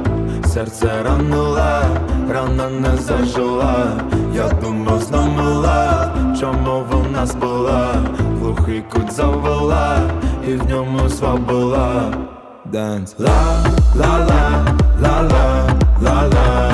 серце 0.55 1.03
ранула, 1.05 1.83
рана 2.31 2.69
не 2.71 2.97
зажила. 2.97 4.01
Я 4.35 4.49
думав, 4.49 5.03
знамила, 5.03 6.13
чому 6.41 6.85
в 6.91 7.13
нас 7.13 7.35
була, 7.35 7.95
глухий 8.41 8.83
кут 8.93 9.13
завела, 9.13 9.99
і 10.49 10.53
в 10.53 10.69
ньому 10.69 11.09
свабила. 11.09 12.13
Денс 12.65 13.15
ла 13.19 13.65
ла 13.95 14.19
ла 14.29 14.65
ла 15.01 15.23
ла 15.23 15.67
ла 16.01 16.29
ла 16.35 16.72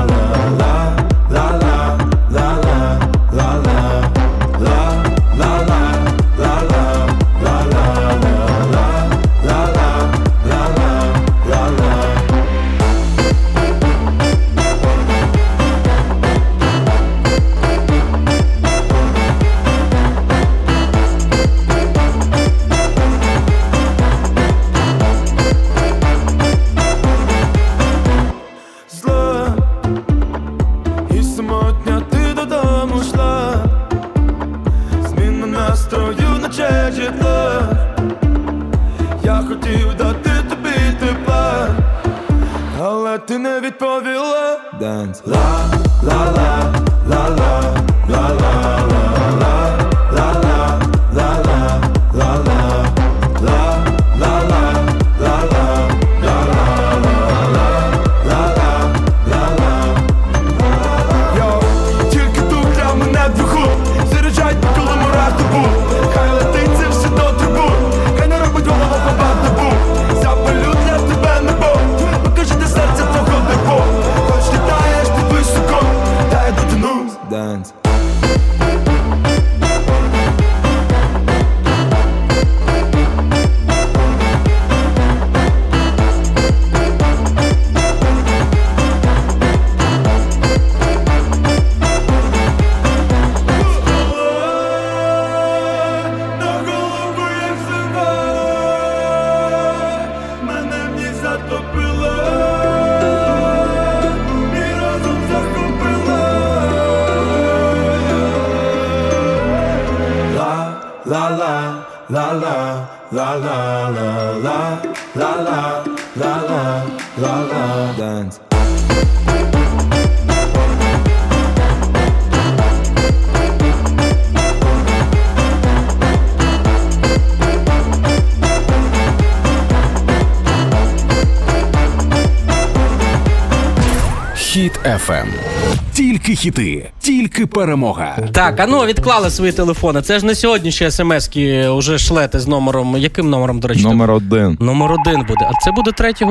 хіти, 136.38 136.90
тільки 137.00 137.46
перемога. 137.46 138.18
Так, 138.32 138.60
а 138.60 138.66
ну 138.66 138.84
відклали 138.86 139.30
свої 139.30 139.52
телефони. 139.52 140.02
Це 140.02 140.18
ж 140.18 140.26
не 140.26 140.34
сьогодні 140.34 140.72
ще 140.72 140.90
смс-ки 140.90 141.68
вже 141.70 141.98
шлете 141.98 142.40
з 142.40 142.46
номером. 142.46 142.96
Яким 142.98 143.30
номером, 143.30 143.60
до 143.60 143.68
речі? 143.68 143.82
Номер 143.82 144.10
один. 144.10 144.56
Номер 144.60 144.92
один 144.92 145.20
буде. 145.20 145.50
А 145.50 145.64
це 145.64 145.72
буде 145.72 145.92
3, 145.92 146.12
3 146.12 146.26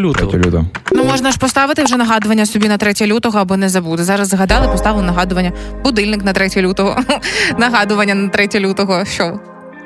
лютого. 0.00 0.30
3 0.30 0.38
лютого. 0.40 0.66
Ну 0.92 1.04
можна 1.04 1.30
ж 1.30 1.38
поставити 1.38 1.84
вже 1.84 1.96
нагадування 1.96 2.46
собі 2.46 2.68
на 2.68 2.76
3 2.78 3.06
лютого, 3.06 3.38
аби 3.38 3.56
не 3.56 3.68
забути. 3.68 4.04
Зараз 4.04 4.28
згадали, 4.28 4.68
поставили 4.68 5.02
нагадування. 5.04 5.52
Будильник 5.84 6.24
на 6.24 6.32
3 6.32 6.50
лютого. 6.56 6.96
нагадування 7.58 8.14
на 8.14 8.28
3 8.28 8.48
лютого. 8.60 9.04
Що? 9.04 9.40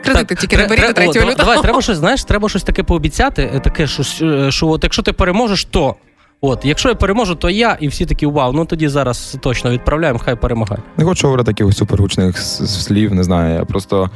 Кредити 0.05 0.35
тільки 0.35 0.57
не 0.57 0.66
беріть 0.66 0.85
тре- 0.85 0.93
3 0.95 1.07
лютого. 1.07 1.35
Давай, 1.35 1.62
треба 1.62 1.83
щось, 1.83 1.97
знаєш, 1.99 2.25
треба 2.25 2.49
щось 2.49 2.62
таке 2.62 2.83
пообіцяти, 2.83 3.51
е, 3.55 3.61
таке, 3.61 3.87
що, 3.87 4.27
е, 4.27 4.51
що 4.51 4.68
от 4.68 4.85
якщо 4.85 5.03
ти 5.03 5.12
переможеш, 5.12 5.64
то. 5.64 5.95
От, 6.41 6.64
якщо 6.64 6.88
я 6.88 6.95
переможу, 6.95 7.34
то 7.34 7.51
я, 7.51 7.76
і 7.80 7.88
всі 7.88 8.07
такі 8.07 8.26
вау, 8.26 8.53
ну 8.53 8.64
тоді 8.64 8.88
зараз 8.88 9.36
точно 9.41 9.70
відправляємо, 9.70 10.18
хай 10.18 10.36
перемагає. 10.36 10.82
Не 10.97 11.05
хочу 11.05 11.26
говорити 11.26 11.53
таких 11.53 11.74
супергучних 11.74 12.38
слів, 12.38 13.14
не 13.14 13.24
знаю. 13.24 13.55
Я 13.55 13.64
просто. 13.64 14.11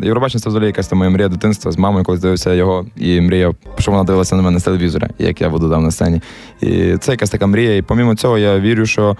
Євробачення 0.00 0.40
це 0.40 0.48
взагалі 0.48 0.66
якась 0.66 0.88
там 0.88 0.98
моя 0.98 1.10
мрія 1.10 1.28
дитинства 1.28 1.72
з 1.72 1.78
мамою, 1.78 2.04
коли 2.04 2.18
дивився 2.18 2.54
його, 2.54 2.86
і 2.96 3.20
мріяв, 3.20 3.56
що 3.78 3.90
вона 3.90 4.04
дивилася 4.04 4.36
на 4.36 4.42
мене 4.42 4.58
з 4.58 4.62
телевізора, 4.62 5.08
як 5.18 5.40
я 5.40 5.48
буду 5.48 5.70
там 5.70 5.84
на 5.84 5.90
сцені. 5.90 6.20
І 6.60 6.96
це 6.96 7.12
якась 7.12 7.30
така 7.30 7.46
мрія. 7.46 7.76
І 7.76 7.82
помімо 7.82 8.14
цього, 8.14 8.38
я 8.38 8.60
вірю, 8.60 8.86
що 8.86 9.16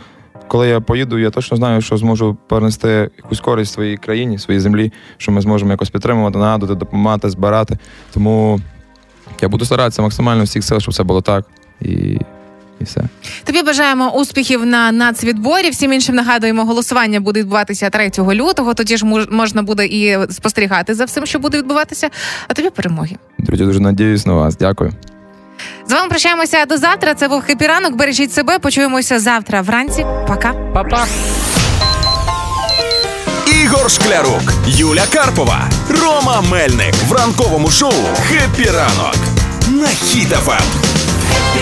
коли 0.49 0.69
я 0.69 0.81
поїду, 0.81 1.19
я 1.19 1.31
точно 1.31 1.57
знаю, 1.57 1.81
що 1.81 1.97
зможу 1.97 2.37
принести 2.49 3.11
якусь 3.17 3.41
користь 3.41 3.73
своїй 3.73 3.97
країні, 3.97 4.39
своїй 4.39 4.61
землі, 4.61 4.93
що 5.17 5.33
ми 5.33 5.41
зможемо 5.41 5.71
якось 5.71 5.91
підтримувати, 5.91 6.39
нагадувати, 6.39 6.79
допомагати, 6.79 7.31
збирати. 7.31 7.79
Тому 8.15 8.61
я 9.43 9.49
буду 9.49 9.65
старатися 9.65 10.03
максимально 10.03 10.45
всіх 10.45 10.65
сил, 10.65 10.81
щоб 10.81 10.93
все 10.93 11.03
було 11.03 11.21
так. 11.21 11.45
І 12.81 12.85
все. 12.85 13.01
Тобі 13.45 13.63
бажаємо 13.63 14.11
успіхів 14.11 14.67
на 14.67 14.93
нацвідборі. 14.93 15.71
Всім 15.71 15.93
іншим 15.93 16.15
нагадуємо, 16.15 16.65
голосування 16.65 17.21
буде 17.21 17.41
відбуватися 17.41 17.91
3 17.91 18.11
лютого. 18.19 18.75
Тоді 18.75 18.97
ж 18.97 19.07
можна 19.31 19.63
буде 19.63 19.87
і 19.87 20.19
спостерігати 20.31 20.95
за 20.95 21.05
всім, 21.05 21.27
що 21.27 21.39
буде 21.39 21.59
відбуватися. 21.59 22.09
А 22.49 22.55
тобі 22.55 22.71
перемоги. 22.71 23.17
Друзі, 23.39 23.65
дуже 23.65 23.81
надіюсь 23.81 24.27
на 24.27 24.33
вас. 24.33 24.57
Дякую. 24.57 24.93
З 25.89 25.93
вами 25.93 26.09
прощаємося 26.09 26.65
до 26.67 26.77
завтра. 26.77 27.15
Це 27.15 27.29
був 27.29 27.43
хепі 27.43 27.67
ранок. 27.67 27.97
Бережіть 27.97 28.33
себе. 28.33 28.59
Почуємося 28.59 29.19
завтра 29.19 29.61
вранці. 29.61 30.07
Пока. 30.29 30.53
Па-па. 30.75 31.07
Ігор 33.63 33.91
Шклярук, 33.91 34.43
Юля 34.67 35.05
Карпова, 35.13 35.69
Рома 36.03 36.41
Мельник 36.51 36.95
в 37.09 37.13
ранковому 37.13 37.71
шоу 37.71 37.93
«Хеппі 38.29 38.71
ранок» 38.71 39.17
на 39.69 39.87
Хіт-ФМ. 39.87 40.63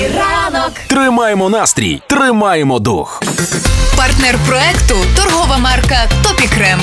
Ранок. 0.07 0.73
Тримаємо 0.89 1.49
настрій, 1.51 2.03
тримаємо 2.07 2.79
дух. 2.79 3.23
Партнер 3.97 4.39
проекту 4.47 4.95
торгова 5.17 5.59
марка 5.59 6.09
Топікрем. 6.23 6.81